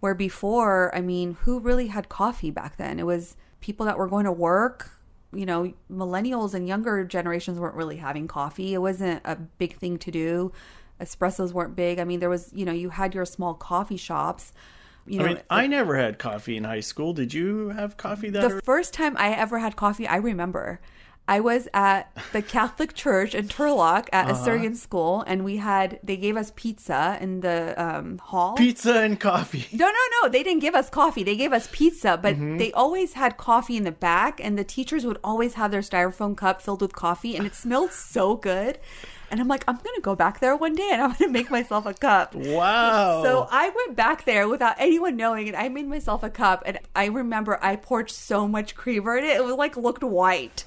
Where 0.00 0.14
before, 0.14 0.94
I 0.94 1.00
mean, 1.02 1.36
who 1.42 1.60
really 1.60 1.88
had 1.88 2.08
coffee 2.08 2.50
back 2.50 2.76
then? 2.76 2.98
It 2.98 3.06
was 3.06 3.36
people 3.60 3.84
that 3.86 3.98
were 3.98 4.08
going 4.08 4.24
to 4.24 4.32
work. 4.32 4.92
You 5.32 5.46
know, 5.46 5.72
millennials 5.90 6.54
and 6.54 6.66
younger 6.66 7.04
generations 7.04 7.60
weren't 7.60 7.76
really 7.76 7.98
having 7.98 8.26
coffee. 8.26 8.74
It 8.74 8.78
wasn't 8.78 9.20
a 9.24 9.36
big 9.36 9.76
thing 9.76 9.98
to 9.98 10.10
do. 10.10 10.52
Espressos 11.00 11.52
weren't 11.52 11.76
big. 11.76 11.98
I 11.98 12.04
mean, 12.04 12.18
there 12.18 12.28
was, 12.28 12.50
you 12.52 12.64
know, 12.64 12.72
you 12.72 12.90
had 12.90 13.14
your 13.14 13.24
small 13.24 13.54
coffee 13.54 13.96
shops. 13.96 14.52
You 15.10 15.18
know, 15.18 15.24
I 15.24 15.28
mean, 15.28 15.38
I 15.50 15.66
never 15.66 15.96
had 15.96 16.18
coffee 16.18 16.56
in 16.56 16.64
high 16.64 16.80
school. 16.80 17.12
Did 17.12 17.34
you 17.34 17.70
have 17.70 17.96
coffee 17.96 18.30
that 18.30 18.42
the 18.48 18.60
first 18.62 18.94
time 18.94 19.16
I 19.18 19.30
ever 19.32 19.58
had 19.58 19.74
coffee, 19.76 20.06
I 20.06 20.16
remember. 20.16 20.80
I 21.28 21.38
was 21.38 21.68
at 21.72 22.10
the 22.32 22.42
Catholic 22.42 22.92
Church 22.92 23.36
in 23.36 23.46
Turlock 23.46 24.08
at 24.12 24.24
Uh-huh. 24.24 24.32
Assyrian 24.40 24.74
school, 24.74 25.22
and 25.28 25.44
we 25.44 25.58
had 25.58 26.00
they 26.02 26.16
gave 26.16 26.36
us 26.36 26.52
pizza 26.56 27.18
in 27.20 27.40
the 27.40 27.74
um, 27.80 28.18
hall. 28.18 28.54
pizza 28.56 28.94
and 29.06 29.20
coffee? 29.20 29.66
no, 29.72 29.86
no, 29.86 30.04
no. 30.22 30.28
They 30.28 30.42
didn't 30.42 30.58
give 30.66 30.74
us 30.74 30.90
coffee. 30.90 31.22
They 31.22 31.36
gave 31.36 31.52
us 31.52 31.68
pizza, 31.70 32.18
but 32.20 32.34
Mm-hmm. 32.34 32.56
they 32.58 32.72
always 32.72 33.12
had 33.12 33.36
coffee 33.36 33.76
in 33.76 33.84
the 33.84 33.92
back, 33.92 34.40
and 34.42 34.58
the 34.58 34.64
teachers 34.64 35.06
would 35.06 35.18
always 35.22 35.54
have 35.54 35.70
their 35.70 35.82
styrofoam 35.82 36.36
cup 36.36 36.60
filled 36.62 36.82
with 36.82 36.94
coffee, 36.96 37.36
and 37.36 37.46
it 37.46 37.54
smelled 37.54 37.92
so 37.92 38.34
good. 38.34 38.78
And 39.30 39.40
I'm 39.40 39.48
like, 39.48 39.64
I'm 39.68 39.76
gonna 39.76 40.00
go 40.02 40.14
back 40.16 40.40
there 40.40 40.56
one 40.56 40.74
day, 40.74 40.88
and 40.92 41.00
I'm 41.02 41.12
gonna 41.12 41.30
make 41.30 41.50
myself 41.50 41.86
a 41.86 41.94
cup. 41.94 42.34
Wow. 42.34 43.22
So 43.22 43.46
I 43.50 43.68
went 43.70 43.96
back 43.96 44.24
there 44.24 44.48
without 44.48 44.74
anyone 44.78 45.16
knowing, 45.16 45.46
and 45.48 45.56
I 45.56 45.68
made 45.68 45.86
myself 45.88 46.22
a 46.22 46.30
cup. 46.30 46.62
And 46.66 46.78
I 46.96 47.06
remember 47.06 47.58
I 47.62 47.76
poured 47.76 48.10
so 48.10 48.48
much 48.48 48.74
creamer 48.74 49.16
in 49.16 49.24
it; 49.24 49.36
it 49.36 49.44
was 49.44 49.54
like 49.54 49.76
looked 49.76 50.02
white. 50.02 50.64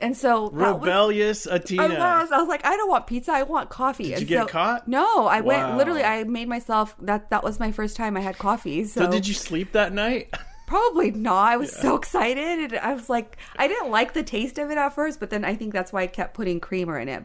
And 0.00 0.16
so 0.16 0.48
that 0.56 0.72
was- 0.72 0.80
rebellious 0.80 1.46
Atina. 1.46 1.96
I 2.00 2.22
was, 2.22 2.32
I 2.32 2.38
was 2.38 2.48
like, 2.48 2.64
I 2.66 2.76
don't 2.76 2.88
want 2.90 3.06
pizza. 3.06 3.30
I 3.32 3.44
want 3.44 3.68
coffee. 3.70 4.04
Did 4.08 4.12
and 4.14 4.20
you 4.22 4.26
get 4.26 4.42
so- 4.42 4.48
caught? 4.48 4.88
No, 4.88 5.26
I 5.26 5.42
Wow. 5.42 5.46
went 5.66 5.76
literally. 5.78 6.02
I 6.02 6.24
made 6.24 6.48
myself 6.48 6.96
that. 7.02 7.30
That 7.30 7.44
was 7.44 7.60
my 7.60 7.70
first 7.70 7.96
time 7.96 8.16
I 8.16 8.20
had 8.20 8.36
coffee. 8.38 8.84
So, 8.84 9.04
so 9.04 9.10
did 9.10 9.28
you 9.28 9.34
sleep 9.34 9.72
that 9.72 9.92
night? 9.92 10.34
Probably 10.72 11.10
not. 11.10 11.52
I 11.52 11.56
was 11.58 11.70
so 11.70 11.96
excited, 11.96 12.72
and 12.72 12.78
I 12.78 12.94
was 12.94 13.10
like, 13.10 13.36
I 13.56 13.68
didn't 13.68 13.90
like 13.90 14.14
the 14.14 14.22
taste 14.22 14.58
of 14.58 14.70
it 14.70 14.78
at 14.78 14.94
first, 14.94 15.20
but 15.20 15.28
then 15.30 15.44
I 15.44 15.54
think 15.54 15.72
that's 15.72 15.92
why 15.92 16.02
I 16.02 16.06
kept 16.06 16.32
putting 16.34 16.60
creamer 16.60 16.98
in 16.98 17.08
it. 17.08 17.24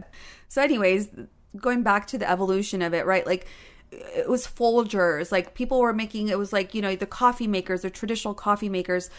So, 0.49 0.61
anyways, 0.61 1.09
going 1.55 1.81
back 1.83 2.07
to 2.07 2.17
the 2.17 2.29
evolution 2.29 2.81
of 2.81 2.93
it, 2.93 3.05
right? 3.05 3.25
Like 3.25 3.47
it 3.91 4.27
was 4.29 4.45
Folgers. 4.45 5.31
Like 5.31 5.53
people 5.53 5.79
were 5.79 5.93
making 5.93 6.27
it 6.27 6.37
was 6.37 6.51
like 6.51 6.73
you 6.73 6.81
know 6.81 6.95
the 6.95 7.05
coffee 7.05 7.47
makers, 7.47 7.83
the 7.83 7.89
traditional 7.89 8.33
coffee 8.33 8.67
makers, 8.69 9.09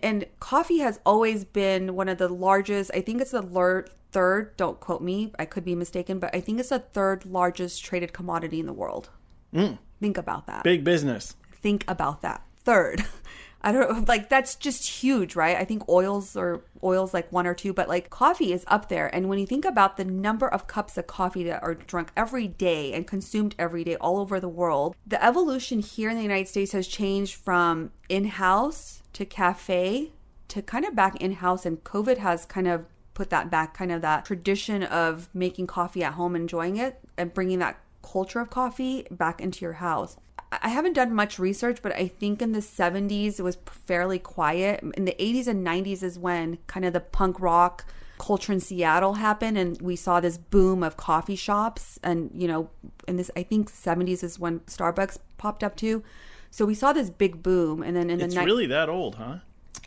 and 0.00 0.24
coffee 0.40 0.78
has 0.78 0.98
always 1.06 1.44
been 1.44 1.94
one 1.94 2.08
of 2.08 2.18
the 2.18 2.28
largest. 2.28 2.90
I 2.94 3.00
think 3.00 3.20
it's 3.20 3.30
the 3.30 3.42
lar- 3.42 3.86
third. 4.10 4.56
Don't 4.56 4.80
quote 4.80 5.02
me. 5.02 5.32
I 5.38 5.44
could 5.44 5.64
be 5.64 5.76
mistaken, 5.76 6.18
but 6.18 6.34
I 6.34 6.40
think 6.40 6.58
it's 6.58 6.70
the 6.70 6.80
third 6.80 7.24
largest 7.26 7.84
traded 7.84 8.12
commodity 8.12 8.58
in 8.58 8.66
the 8.66 8.72
world. 8.72 9.10
Mm. 9.54 9.78
Think 10.00 10.18
about 10.18 10.46
that 10.48 10.64
Big 10.64 10.82
business. 10.82 11.36
think 11.52 11.84
about 11.88 12.22
that. 12.22 12.42
Third, 12.64 13.04
I 13.60 13.72
don't 13.72 14.06
like 14.08 14.28
that's 14.28 14.54
just 14.54 14.88
huge, 14.88 15.36
right? 15.36 15.56
I 15.56 15.64
think 15.64 15.88
oils 15.88 16.36
or 16.36 16.62
oils 16.82 17.12
like 17.12 17.30
one 17.32 17.46
or 17.46 17.54
two, 17.54 17.72
but 17.72 17.88
like 17.88 18.10
coffee 18.10 18.52
is 18.52 18.64
up 18.68 18.88
there. 18.88 19.12
And 19.14 19.28
when 19.28 19.38
you 19.38 19.46
think 19.46 19.64
about 19.64 19.96
the 19.96 20.04
number 20.04 20.48
of 20.48 20.66
cups 20.66 20.96
of 20.96 21.06
coffee 21.06 21.44
that 21.44 21.62
are 21.62 21.74
drunk 21.74 22.10
every 22.16 22.48
day 22.48 22.92
and 22.92 23.06
consumed 23.06 23.54
every 23.58 23.84
day 23.84 23.96
all 23.96 24.18
over 24.18 24.40
the 24.40 24.48
world, 24.48 24.94
the 25.06 25.22
evolution 25.24 25.80
here 25.80 26.10
in 26.10 26.16
the 26.16 26.22
United 26.22 26.48
States 26.48 26.72
has 26.72 26.86
changed 26.86 27.34
from 27.34 27.90
in-house 28.08 29.02
to 29.12 29.24
cafe 29.24 30.12
to 30.48 30.62
kind 30.62 30.84
of 30.84 30.94
back 30.94 31.16
in-house 31.16 31.66
and 31.66 31.84
COVID 31.84 32.18
has 32.18 32.46
kind 32.46 32.66
of 32.66 32.86
put 33.12 33.30
that 33.30 33.50
back 33.50 33.74
kind 33.74 33.90
of 33.90 34.00
that 34.00 34.24
tradition 34.24 34.84
of 34.84 35.28
making 35.34 35.66
coffee 35.66 36.04
at 36.04 36.14
home 36.14 36.36
enjoying 36.36 36.76
it 36.76 37.00
and 37.16 37.34
bringing 37.34 37.58
that 37.58 37.78
culture 38.00 38.40
of 38.40 38.48
coffee 38.48 39.06
back 39.10 39.40
into 39.40 39.64
your 39.64 39.74
house. 39.74 40.16
I 40.50 40.70
haven't 40.70 40.94
done 40.94 41.14
much 41.14 41.38
research, 41.38 41.80
but 41.82 41.92
I 41.92 42.08
think 42.08 42.40
in 42.40 42.52
the 42.52 42.60
70s 42.60 43.38
it 43.38 43.42
was 43.42 43.58
fairly 43.66 44.18
quiet. 44.18 44.82
In 44.96 45.04
the 45.04 45.16
80s 45.18 45.46
and 45.46 45.66
90s 45.66 46.02
is 46.02 46.18
when 46.18 46.58
kind 46.66 46.86
of 46.86 46.92
the 46.92 47.00
punk 47.00 47.40
rock 47.40 47.84
culture 48.18 48.52
in 48.52 48.60
Seattle 48.60 49.14
happened 49.14 49.56
and 49.56 49.80
we 49.80 49.94
saw 49.94 50.20
this 50.20 50.38
boom 50.38 50.82
of 50.82 50.96
coffee 50.96 51.36
shops 51.36 52.00
and 52.02 52.30
you 52.34 52.48
know 52.48 52.68
in 53.06 53.14
this 53.16 53.30
I 53.36 53.44
think 53.44 53.70
70s 53.70 54.24
is 54.24 54.40
when 54.40 54.60
Starbucks 54.60 55.18
popped 55.36 55.62
up 55.62 55.76
too. 55.76 56.02
So 56.50 56.64
we 56.64 56.74
saw 56.74 56.92
this 56.92 57.10
big 57.10 57.42
boom 57.42 57.82
and 57.82 57.96
then 57.96 58.10
in 58.10 58.20
It's 58.20 58.34
the 58.34 58.40
ni- 58.40 58.46
really 58.46 58.66
that 58.66 58.88
old, 58.88 59.16
huh? 59.16 59.36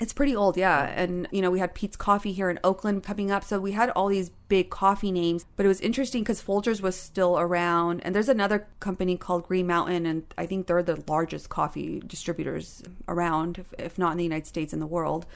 It's 0.02 0.14
pretty 0.14 0.36
old, 0.36 0.58
yeah. 0.58 0.92
And, 0.96 1.28
you 1.32 1.44
know, 1.44 1.52
we 1.52 1.60
had 1.60 1.76
Peet's 1.76 1.96
Coffee 1.96 2.34
here 2.34 2.50
in 2.50 2.60
Oakland 2.64 3.04
coming 3.04 3.30
up. 3.30 3.44
So 3.44 3.60
we 3.60 3.74
had 3.74 3.92
all 3.92 4.08
these 4.08 4.32
big 4.50 4.72
coffee 4.72 5.12
names. 5.12 5.46
But 5.56 5.68
it 5.68 5.70
was 5.70 5.80
interesting 5.80 6.24
because 6.24 6.42
Folgers 6.42 6.82
was 6.82 6.96
still 6.96 7.38
around. 7.38 8.02
And 8.04 8.16
there's 8.16 8.28
another 8.28 8.68
company 8.80 9.16
called 9.16 9.48
Green 9.48 9.68
Mountain. 9.68 10.08
And 10.08 10.24
I 10.40 10.48
think 10.48 10.66
they're 10.66 10.82
the 10.82 11.04
largest 11.08 11.50
coffee 11.50 12.02
distributors 12.06 12.82
around, 13.08 13.64
if, 13.78 14.00
not 14.00 14.14
in 14.14 14.18
the 14.18 14.24
United 14.24 14.48
States, 14.48 14.74
in 14.74 14.80
the 14.80 14.88
world. 14.88 15.28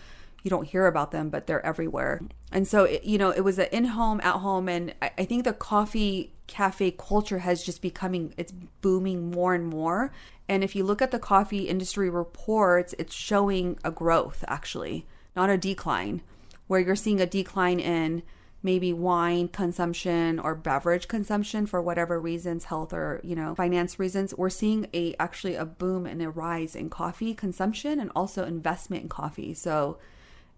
You 0.42 0.50
don't 0.50 0.68
hear 0.68 0.88
about 0.88 1.12
them, 1.12 1.30
but 1.30 1.46
they're 1.46 1.64
everywhere. 1.64 2.22
And 2.52 2.68
so, 2.68 2.86
it, 2.86 3.04
you 3.04 3.20
know, 3.20 3.30
it 3.30 3.42
was 3.42 3.60
an 3.60 3.68
in 3.72 3.86
home, 3.86 4.20
at 4.24 4.38
home. 4.38 4.68
And 4.68 4.96
I, 5.00 5.12
I 5.20 5.26
think 5.26 5.44
the 5.44 5.54
coffee 5.54 6.34
cafe 6.48 6.90
culture 6.90 7.40
has 7.40 7.64
just 7.64 7.84
becoming, 7.84 8.34
it's 8.36 8.52
booming 8.82 9.30
more 9.30 9.54
and 9.54 9.68
more. 9.68 10.12
And 10.48 10.64
if 10.64 10.76
you 10.76 10.84
look 10.84 11.02
at 11.02 11.12
the 11.12 11.20
coffee 11.20 11.68
industry 11.68 12.10
reports, 12.10 12.94
it's 13.00 13.14
showing 13.14 13.80
a 13.84 13.92
growth 13.92 14.44
actually, 14.48 15.06
not 15.36 15.50
a 15.50 15.58
decline, 15.58 16.22
where 16.68 16.80
you're 16.80 16.96
seeing 16.96 17.20
a 17.20 17.26
decline 17.26 17.80
in 17.80 18.24
maybe 18.62 18.92
wine 18.92 19.48
consumption 19.48 20.40
or 20.40 20.56
beverage 20.56 21.08
consumption 21.08 21.68
for 21.68 21.82
whatever 21.82 22.20
reasons 22.20 22.66
health 22.66 22.94
or 22.94 23.22
you 23.24 23.36
know 23.36 23.56
finance 23.56 24.00
reasons. 24.00 24.34
We're 24.36 24.50
seeing 24.50 24.88
a 24.94 25.16
actually 25.20 25.56
a 25.56 25.66
boom 25.66 26.06
and 26.06 26.22
a 26.22 26.30
rise 26.30 26.76
in 26.76 26.90
coffee 26.90 27.34
consumption 27.34 28.00
and 28.00 28.12
also 28.16 28.44
investment 28.46 29.04
in 29.04 29.10
coffee. 29.10 29.54
So 29.54 30.00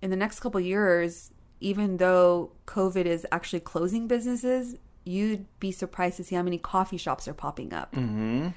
in 0.01 0.09
the 0.09 0.15
next 0.15 0.39
couple 0.39 0.59
years 0.61 1.31
even 1.59 1.97
though 1.97 2.51
covid 2.67 3.05
is 3.05 3.25
actually 3.31 3.59
closing 3.59 4.07
businesses 4.07 4.75
you'd 5.07 5.45
be 5.59 5.71
surprised 5.71 6.17
to 6.17 6.23
see 6.23 6.35
how 6.35 6.43
many 6.43 6.57
coffee 6.57 6.97
shops 6.97 7.27
are 7.27 7.33
popping 7.33 7.73
up. 7.73 7.93
Mm-hmm. 7.93 8.49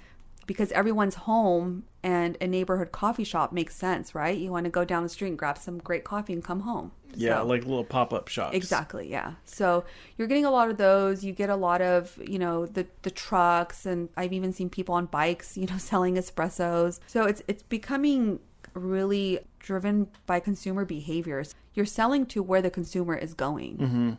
Because 0.50 0.72
everyone's 0.72 1.14
home 1.14 1.84
and 2.02 2.36
a 2.40 2.46
neighborhood 2.48 2.90
coffee 2.90 3.22
shop 3.22 3.52
makes 3.52 3.76
sense, 3.76 4.16
right? 4.16 4.36
You 4.36 4.50
want 4.50 4.64
to 4.64 4.70
go 4.70 4.84
down 4.84 5.04
the 5.04 5.08
street 5.08 5.28
and 5.28 5.38
grab 5.38 5.56
some 5.56 5.78
great 5.78 6.02
coffee 6.02 6.32
and 6.32 6.42
come 6.42 6.60
home. 6.62 6.90
Yeah, 7.14 7.36
So- 7.38 7.46
like 7.46 7.62
little 7.62 7.84
pop 7.84 8.12
up 8.12 8.26
shops. 8.26 8.56
Exactly, 8.56 9.08
yeah. 9.08 9.34
So 9.44 9.84
you're 10.18 10.26
getting 10.26 10.44
a 10.44 10.50
lot 10.50 10.68
of 10.68 10.76
those. 10.76 11.22
You 11.22 11.30
get 11.32 11.50
a 11.50 11.54
lot 11.54 11.80
of, 11.80 12.18
you 12.26 12.40
know, 12.40 12.66
the 12.66 12.84
the 13.02 13.12
trucks 13.12 13.86
and 13.86 14.08
I've 14.16 14.32
even 14.32 14.52
seen 14.52 14.70
people 14.70 14.96
on 14.96 15.06
bikes, 15.06 15.56
you 15.56 15.66
know, 15.68 15.78
selling 15.92 16.16
espressos. 16.16 16.98
So 17.06 17.26
it's 17.26 17.42
it's 17.46 17.62
becoming 17.62 18.40
really 18.74 19.38
driven 19.60 20.08
by 20.26 20.40
consumer 20.40 20.84
behaviors. 20.84 21.54
You're 21.74 21.86
selling 21.86 22.26
to 22.26 22.42
where 22.42 22.60
the 22.62 22.70
consumer 22.70 23.14
is 23.14 23.34
going. 23.34 23.76
Mm-hmm. 23.76 24.10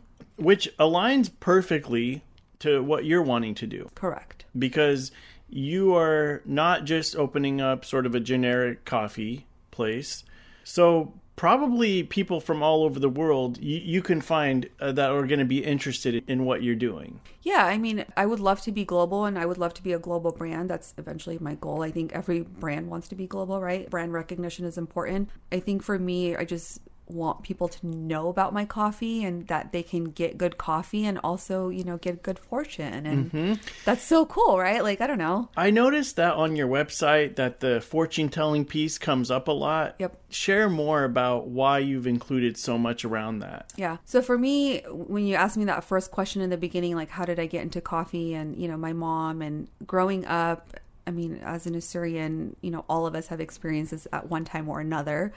Which 0.42 0.74
aligns 0.78 1.30
perfectly 1.40 2.24
to 2.60 2.82
what 2.82 3.04
you're 3.04 3.22
wanting 3.22 3.54
to 3.56 3.66
do. 3.66 3.90
Correct. 3.94 4.44
because 4.58 5.10
you 5.52 5.94
are 5.94 6.40
not 6.46 6.84
just 6.84 7.14
opening 7.14 7.60
up 7.60 7.84
sort 7.84 8.06
of 8.06 8.14
a 8.14 8.20
generic 8.20 8.84
coffee 8.84 9.46
place. 9.70 10.24
So 10.64 11.12
probably 11.36 12.02
people 12.02 12.40
from 12.40 12.62
all 12.62 12.84
over 12.84 12.98
the 12.98 13.08
world 13.08 13.58
you, 13.60 13.78
you 13.78 14.02
can 14.02 14.20
find 14.20 14.68
uh, 14.80 14.92
that 14.92 15.10
are 15.10 15.26
going 15.26 15.38
to 15.38 15.44
be 15.44 15.64
interested 15.64 16.22
in 16.26 16.44
what 16.44 16.62
you're 16.62 16.74
doing. 16.74 17.20
Yeah, 17.42 17.66
I 17.66 17.76
mean, 17.76 18.04
I 18.16 18.26
would 18.26 18.40
love 18.40 18.62
to 18.62 18.72
be 18.72 18.84
global 18.84 19.24
and 19.24 19.38
I 19.38 19.44
would 19.44 19.58
love 19.58 19.74
to 19.74 19.82
be 19.82 19.92
a 19.92 19.98
global 19.98 20.32
brand. 20.32 20.70
That's 20.70 20.94
eventually 20.96 21.38
my 21.38 21.54
goal. 21.56 21.82
I 21.82 21.90
think 21.90 22.12
every 22.12 22.40
brand 22.40 22.88
wants 22.88 23.08
to 23.08 23.14
be 23.14 23.26
global, 23.26 23.60
right? 23.60 23.90
Brand 23.90 24.12
recognition 24.12 24.64
is 24.64 24.78
important. 24.78 25.30
I 25.50 25.60
think 25.60 25.82
for 25.82 25.98
me, 25.98 26.36
I 26.36 26.44
just 26.44 26.80
want 27.12 27.42
people 27.42 27.68
to 27.68 27.86
know 27.86 28.28
about 28.28 28.52
my 28.52 28.64
coffee 28.64 29.24
and 29.24 29.46
that 29.48 29.72
they 29.72 29.82
can 29.82 30.04
get 30.04 30.38
good 30.38 30.58
coffee 30.58 31.04
and 31.04 31.18
also, 31.22 31.68
you 31.68 31.84
know, 31.84 31.96
get 31.98 32.22
good 32.22 32.38
fortune. 32.38 33.06
And 33.06 33.32
mm-hmm. 33.32 33.54
that's 33.84 34.02
so 34.02 34.26
cool, 34.26 34.58
right? 34.58 34.82
Like, 34.82 35.00
I 35.00 35.06
don't 35.06 35.18
know. 35.18 35.48
I 35.56 35.70
noticed 35.70 36.16
that 36.16 36.34
on 36.34 36.56
your 36.56 36.68
website 36.68 37.36
that 37.36 37.60
the 37.60 37.80
fortune 37.80 38.28
telling 38.28 38.64
piece 38.64 38.98
comes 38.98 39.30
up 39.30 39.48
a 39.48 39.52
lot. 39.52 39.96
Yep. 39.98 40.16
Share 40.30 40.68
more 40.68 41.04
about 41.04 41.48
why 41.48 41.78
you've 41.78 42.06
included 42.06 42.56
so 42.56 42.78
much 42.78 43.04
around 43.04 43.40
that. 43.40 43.72
Yeah. 43.76 43.98
So 44.04 44.22
for 44.22 44.38
me, 44.38 44.80
when 44.90 45.26
you 45.26 45.34
asked 45.34 45.56
me 45.56 45.64
that 45.66 45.84
first 45.84 46.10
question 46.10 46.42
in 46.42 46.50
the 46.50 46.56
beginning, 46.56 46.96
like 46.96 47.10
how 47.10 47.24
did 47.24 47.38
I 47.38 47.46
get 47.46 47.62
into 47.62 47.80
coffee 47.80 48.34
and, 48.34 48.56
you 48.56 48.68
know, 48.68 48.76
my 48.76 48.92
mom 48.92 49.42
and 49.42 49.68
growing 49.86 50.24
up, 50.26 50.74
I 51.06 51.10
mean, 51.10 51.40
as 51.42 51.66
an 51.66 51.74
Assyrian, 51.74 52.54
you 52.60 52.70
know, 52.70 52.84
all 52.88 53.06
of 53.06 53.14
us 53.14 53.26
have 53.26 53.40
experiences 53.40 54.06
at 54.12 54.30
one 54.30 54.44
time 54.44 54.68
or 54.68 54.80
another. 54.80 55.32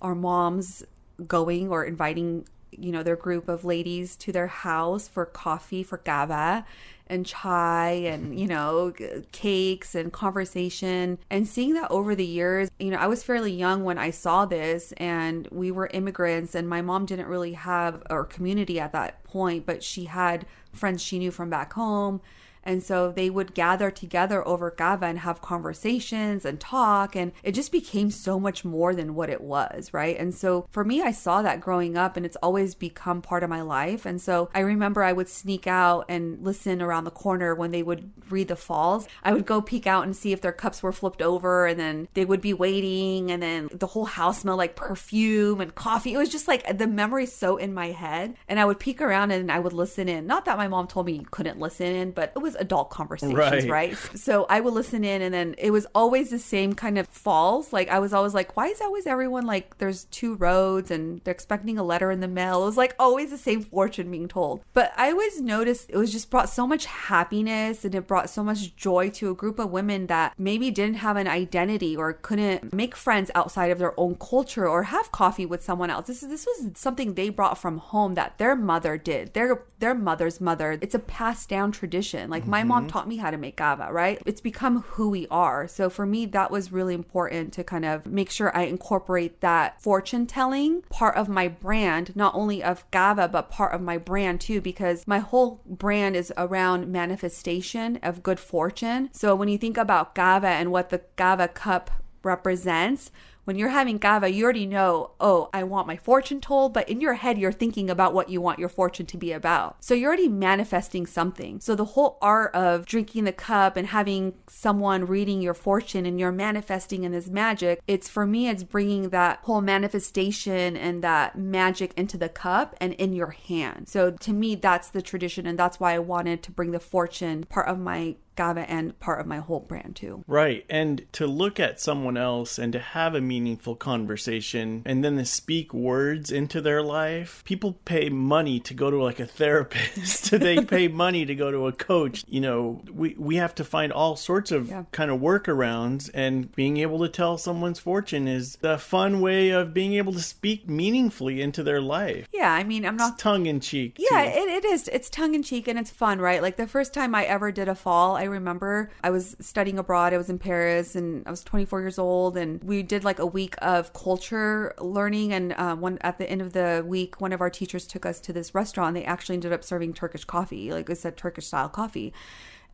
Our 0.00 0.14
moms 0.14 0.82
going 1.26 1.70
or 1.70 1.84
inviting, 1.84 2.46
you 2.70 2.92
know, 2.92 3.02
their 3.02 3.16
group 3.16 3.48
of 3.48 3.64
ladies 3.64 4.16
to 4.16 4.32
their 4.32 4.46
house 4.46 5.08
for 5.08 5.24
coffee, 5.26 5.82
for 5.82 5.98
gava 5.98 6.64
and 7.06 7.26
chai 7.26 7.90
and, 8.06 8.38
you 8.38 8.46
know, 8.46 8.92
cakes 9.32 9.94
and 9.94 10.12
conversation. 10.12 11.18
And 11.28 11.46
seeing 11.46 11.74
that 11.74 11.90
over 11.90 12.14
the 12.14 12.24
years, 12.24 12.70
you 12.78 12.90
know, 12.90 12.96
I 12.96 13.06
was 13.06 13.22
fairly 13.22 13.52
young 13.52 13.84
when 13.84 13.98
I 13.98 14.10
saw 14.10 14.46
this 14.46 14.92
and 14.96 15.46
we 15.50 15.70
were 15.70 15.90
immigrants 15.92 16.54
and 16.54 16.68
my 16.68 16.80
mom 16.80 17.04
didn't 17.04 17.26
really 17.26 17.52
have 17.52 18.02
our 18.08 18.24
community 18.24 18.80
at 18.80 18.92
that 18.92 19.22
point, 19.24 19.66
but 19.66 19.82
she 19.82 20.06
had 20.06 20.46
friends 20.72 21.02
she 21.02 21.18
knew 21.18 21.30
from 21.30 21.50
back 21.50 21.74
home. 21.74 22.22
And 22.64 22.82
so 22.82 23.12
they 23.12 23.30
would 23.30 23.54
gather 23.54 23.90
together 23.90 24.46
over 24.46 24.70
Gava 24.70 25.02
and 25.02 25.18
have 25.20 25.40
conversations 25.40 26.44
and 26.44 26.60
talk. 26.60 27.16
And 27.16 27.32
it 27.42 27.52
just 27.52 27.72
became 27.72 28.10
so 28.10 28.38
much 28.38 28.64
more 28.64 28.94
than 28.94 29.14
what 29.14 29.30
it 29.30 29.40
was, 29.40 29.92
right? 29.92 30.16
And 30.18 30.34
so 30.34 30.66
for 30.70 30.84
me, 30.84 31.02
I 31.02 31.10
saw 31.10 31.42
that 31.42 31.60
growing 31.60 31.96
up 31.96 32.16
and 32.16 32.24
it's 32.24 32.36
always 32.36 32.74
become 32.74 33.22
part 33.22 33.42
of 33.42 33.50
my 33.50 33.62
life. 33.62 34.06
And 34.06 34.20
so 34.20 34.50
I 34.54 34.60
remember 34.60 35.02
I 35.02 35.12
would 35.12 35.28
sneak 35.28 35.66
out 35.66 36.06
and 36.08 36.42
listen 36.44 36.80
around 36.80 37.04
the 37.04 37.10
corner 37.10 37.54
when 37.54 37.70
they 37.70 37.82
would 37.82 38.10
read 38.30 38.48
the 38.48 38.56
falls. 38.56 39.06
I 39.22 39.32
would 39.32 39.46
go 39.46 39.60
peek 39.60 39.86
out 39.86 40.04
and 40.04 40.16
see 40.16 40.32
if 40.32 40.40
their 40.40 40.52
cups 40.52 40.82
were 40.82 40.92
flipped 40.92 41.22
over 41.22 41.66
and 41.66 41.78
then 41.78 42.08
they 42.14 42.24
would 42.24 42.40
be 42.40 42.54
waiting. 42.54 43.30
And 43.30 43.42
then 43.42 43.68
the 43.72 43.86
whole 43.86 44.04
house 44.04 44.40
smelled 44.40 44.58
like 44.58 44.76
perfume 44.76 45.60
and 45.60 45.74
coffee. 45.74 46.14
It 46.14 46.18
was 46.18 46.28
just 46.28 46.48
like 46.48 46.78
the 46.78 46.86
memory 46.86 47.26
so 47.26 47.56
in 47.56 47.74
my 47.74 47.88
head. 47.88 48.34
And 48.48 48.60
I 48.60 48.64
would 48.64 48.78
peek 48.78 49.00
around 49.00 49.30
and 49.30 49.50
I 49.50 49.58
would 49.58 49.72
listen 49.72 50.08
in. 50.08 50.26
Not 50.26 50.44
that 50.44 50.58
my 50.58 50.68
mom 50.68 50.86
told 50.86 51.06
me 51.06 51.12
you 51.12 51.26
couldn't 51.30 51.58
listen 51.58 51.86
in, 51.86 52.10
but 52.12 52.32
it 52.34 52.40
was 52.40 52.51
adult 52.56 52.90
conversations, 52.90 53.34
Right. 53.36 53.68
right? 53.68 53.96
So 54.22 54.46
I 54.48 54.60
would 54.60 54.74
listen 54.74 55.04
in 55.04 55.20
and 55.22 55.32
then 55.34 55.54
it 55.58 55.70
was 55.70 55.86
always 55.94 56.30
the 56.30 56.38
same 56.38 56.74
kind 56.74 56.98
of 56.98 57.08
falls. 57.08 57.72
Like 57.72 57.88
I 57.88 57.98
was 57.98 58.12
always 58.12 58.34
like, 58.34 58.56
why 58.56 58.68
is 58.68 58.80
always 58.80 59.06
everyone 59.06 59.46
like 59.46 59.78
there's 59.78 60.04
two 60.04 60.34
roads 60.36 60.90
and 60.90 61.20
they're 61.24 61.32
expecting 61.32 61.78
a 61.78 61.82
letter 61.82 62.10
in 62.10 62.20
the 62.20 62.28
mail? 62.28 62.62
It 62.62 62.66
was 62.66 62.76
like 62.76 62.94
always 62.98 63.30
the 63.30 63.38
same 63.38 63.62
fortune 63.62 64.10
being 64.10 64.28
told. 64.28 64.62
But 64.72 64.92
I 64.96 65.10
always 65.10 65.40
noticed 65.40 65.90
it 65.90 65.96
was 65.96 66.12
just 66.12 66.30
brought 66.30 66.48
so 66.48 66.66
much 66.66 66.86
happiness 66.86 67.84
and 67.84 67.94
it 67.94 68.06
brought 68.06 68.30
so 68.30 68.42
much 68.42 68.74
joy 68.76 69.10
to 69.10 69.30
a 69.30 69.34
group 69.34 69.58
of 69.58 69.70
women 69.70 70.06
that 70.06 70.34
maybe 70.38 70.70
didn't 70.70 70.96
have 70.96 71.16
an 71.16 71.28
identity 71.28 71.96
or 71.96 72.12
couldn't 72.12 72.72
make 72.72 72.94
friends 72.96 73.30
outside 73.34 73.70
of 73.70 73.78
their 73.78 73.98
own 73.98 74.14
culture 74.16 74.68
or 74.68 74.84
have 74.84 75.12
coffee 75.12 75.46
with 75.46 75.62
someone 75.62 75.90
else. 75.90 76.06
This 76.06 76.22
is 76.22 76.28
this 76.28 76.46
was 76.46 76.70
something 76.74 77.14
they 77.14 77.28
brought 77.28 77.58
from 77.58 77.78
home 77.78 78.14
that 78.14 78.38
their 78.38 78.54
mother 78.56 78.96
did. 78.96 79.34
Their 79.34 79.62
their 79.78 79.94
mother's 79.94 80.40
mother. 80.40 80.78
It's 80.80 80.94
a 80.94 80.98
passed 80.98 81.48
down 81.48 81.72
tradition. 81.72 82.30
Like 82.30 82.41
my 82.46 82.64
mom 82.64 82.82
mm-hmm. 82.82 82.88
taught 82.88 83.08
me 83.08 83.16
how 83.16 83.30
to 83.30 83.36
make 83.36 83.56
gava, 83.56 83.90
right? 83.90 84.20
It's 84.26 84.40
become 84.40 84.82
who 84.82 85.08
we 85.10 85.26
are. 85.30 85.68
So 85.68 85.88
for 85.90 86.06
me 86.06 86.26
that 86.26 86.50
was 86.50 86.72
really 86.72 86.94
important 86.94 87.52
to 87.54 87.64
kind 87.64 87.84
of 87.84 88.06
make 88.06 88.30
sure 88.30 88.56
I 88.56 88.62
incorporate 88.62 89.40
that 89.40 89.80
fortune 89.80 90.26
telling 90.26 90.82
part 90.90 91.16
of 91.16 91.28
my 91.28 91.48
brand, 91.48 92.14
not 92.16 92.34
only 92.34 92.62
of 92.62 92.88
gava 92.90 93.30
but 93.30 93.50
part 93.50 93.74
of 93.74 93.80
my 93.80 93.98
brand 93.98 94.40
too 94.40 94.60
because 94.60 95.06
my 95.06 95.18
whole 95.18 95.60
brand 95.66 96.16
is 96.16 96.32
around 96.36 96.88
manifestation 96.88 97.98
of 98.02 98.22
good 98.22 98.40
fortune. 98.40 99.10
So 99.12 99.34
when 99.34 99.48
you 99.48 99.58
think 99.58 99.76
about 99.76 100.14
gava 100.14 100.48
and 100.48 100.72
what 100.72 100.90
the 100.90 101.02
gava 101.16 101.48
cup 101.48 101.90
represents, 102.22 103.10
when 103.44 103.56
you're 103.56 103.70
having 103.70 103.98
gava, 103.98 104.32
you 104.32 104.44
already 104.44 104.66
know, 104.66 105.12
oh, 105.20 105.50
I 105.52 105.64
want 105.64 105.86
my 105.86 105.96
fortune 105.96 106.40
told, 106.40 106.72
but 106.72 106.88
in 106.88 107.00
your 107.00 107.14
head, 107.14 107.38
you're 107.38 107.52
thinking 107.52 107.90
about 107.90 108.14
what 108.14 108.28
you 108.28 108.40
want 108.40 108.58
your 108.58 108.68
fortune 108.68 109.06
to 109.06 109.16
be 109.16 109.32
about. 109.32 109.76
So 109.80 109.94
you're 109.94 110.08
already 110.08 110.28
manifesting 110.28 111.06
something. 111.06 111.60
So 111.60 111.74
the 111.74 111.84
whole 111.84 112.18
art 112.22 112.54
of 112.54 112.86
drinking 112.86 113.24
the 113.24 113.32
cup 113.32 113.76
and 113.76 113.88
having 113.88 114.34
someone 114.48 115.06
reading 115.06 115.42
your 115.42 115.54
fortune 115.54 116.06
and 116.06 116.20
you're 116.20 116.32
manifesting 116.32 117.04
in 117.04 117.12
this 117.12 117.28
magic, 117.28 117.82
it's 117.86 118.08
for 118.08 118.26
me, 118.26 118.48
it's 118.48 118.64
bringing 118.64 119.10
that 119.10 119.40
whole 119.42 119.60
manifestation 119.60 120.76
and 120.76 121.02
that 121.02 121.36
magic 121.36 121.92
into 121.96 122.16
the 122.16 122.28
cup 122.28 122.76
and 122.80 122.92
in 122.94 123.12
your 123.12 123.30
hand. 123.30 123.88
So 123.88 124.10
to 124.10 124.32
me, 124.32 124.54
that's 124.54 124.88
the 124.88 125.02
tradition. 125.02 125.46
And 125.46 125.58
that's 125.58 125.80
why 125.80 125.94
I 125.94 125.98
wanted 125.98 126.42
to 126.44 126.52
bring 126.52 126.70
the 126.70 126.80
fortune 126.80 127.44
part 127.44 127.68
of 127.68 127.78
my 127.78 128.16
Gava 128.36 128.64
and 128.68 128.98
part 129.00 129.20
of 129.20 129.26
my 129.26 129.38
whole 129.38 129.60
brand 129.60 129.96
too. 129.96 130.24
Right. 130.26 130.64
And 130.70 131.04
to 131.12 131.26
look 131.26 131.60
at 131.60 131.80
someone 131.80 132.16
else 132.16 132.58
and 132.58 132.72
to 132.72 132.78
have 132.78 133.14
a 133.14 133.20
meaningful 133.20 133.76
conversation 133.76 134.82
and 134.84 135.04
then 135.04 135.16
to 135.16 135.24
speak 135.24 135.72
words 135.74 136.30
into 136.30 136.60
their 136.60 136.82
life. 136.82 137.42
People 137.44 137.78
pay 137.84 138.08
money 138.08 138.60
to 138.60 138.74
go 138.74 138.90
to 138.90 139.02
like 139.02 139.20
a 139.20 139.26
therapist. 139.42 140.30
they 140.38 140.64
pay 140.64 140.88
money 140.88 141.24
to 141.26 141.34
go 141.34 141.50
to 141.50 141.66
a 141.66 141.72
coach. 141.72 142.24
You 142.28 142.40
know, 142.40 142.82
we, 142.92 143.14
we 143.18 143.36
have 143.36 143.54
to 143.56 143.64
find 143.64 143.92
all 143.92 144.16
sorts 144.16 144.50
of 144.52 144.68
Yeah. 144.68 144.84
kind 144.92 145.10
of 145.10 145.20
workarounds 145.20 146.10
and 146.14 146.50
being 146.54 146.78
able 146.78 146.98
to 147.00 147.08
tell 147.08 147.38
someone's 147.38 147.78
fortune 147.78 148.28
is 148.28 148.58
a 148.62 148.78
fun 148.78 149.20
way 149.20 149.50
of 149.50 149.74
being 149.74 149.94
able 149.94 150.12
to 150.12 150.20
speak 150.22 150.68
meaningfully 150.68 151.40
into 151.40 151.62
their 151.62 151.80
life. 151.80 152.28
Yeah, 152.32 152.52
I 152.52 152.64
mean, 152.64 152.84
I'm 152.84 152.96
not 152.96 153.18
Tongue 153.18 153.46
in 153.46 153.60
cheek. 153.60 153.96
Yeah, 153.98 154.22
it, 154.22 154.48
it 154.48 154.64
is. 154.64 154.88
It's 154.88 155.08
tongue 155.10 155.34
in 155.34 155.42
cheek 155.42 155.68
and 155.68 155.78
it's 155.78 155.90
fun, 155.90 156.18
right? 156.18 156.40
Like 156.42 156.56
the 156.56 156.66
first 156.66 156.92
time 156.94 157.14
I 157.14 157.24
ever 157.24 157.52
did 157.52 157.68
a 157.68 157.74
fall, 157.74 158.16
I 158.22 158.26
remember 158.26 158.88
I 159.02 159.10
was 159.10 159.36
studying 159.40 159.80
abroad. 159.80 160.14
I 160.14 160.16
was 160.16 160.30
in 160.30 160.38
Paris 160.38 160.94
and 160.94 161.26
I 161.26 161.30
was 161.32 161.42
24 161.42 161.80
years 161.80 161.98
old, 161.98 162.36
and 162.36 162.62
we 162.62 162.84
did 162.84 163.02
like 163.02 163.18
a 163.18 163.26
week 163.26 163.56
of 163.60 163.92
culture 163.94 164.74
learning. 164.78 165.32
And 165.32 165.52
uh, 165.54 165.74
one 165.74 165.98
at 166.02 166.18
the 166.18 166.30
end 166.30 166.40
of 166.40 166.52
the 166.52 166.84
week, 166.86 167.20
one 167.20 167.32
of 167.32 167.40
our 167.40 167.50
teachers 167.50 167.84
took 167.84 168.06
us 168.06 168.20
to 168.20 168.32
this 168.32 168.54
restaurant. 168.54 168.94
They 168.94 169.02
actually 169.02 169.34
ended 169.34 169.52
up 169.52 169.64
serving 169.64 169.94
Turkish 169.94 170.24
coffee, 170.24 170.70
like 170.70 170.88
I 170.88 170.94
said, 170.94 171.16
Turkish 171.16 171.48
style 171.48 171.68
coffee 171.68 172.12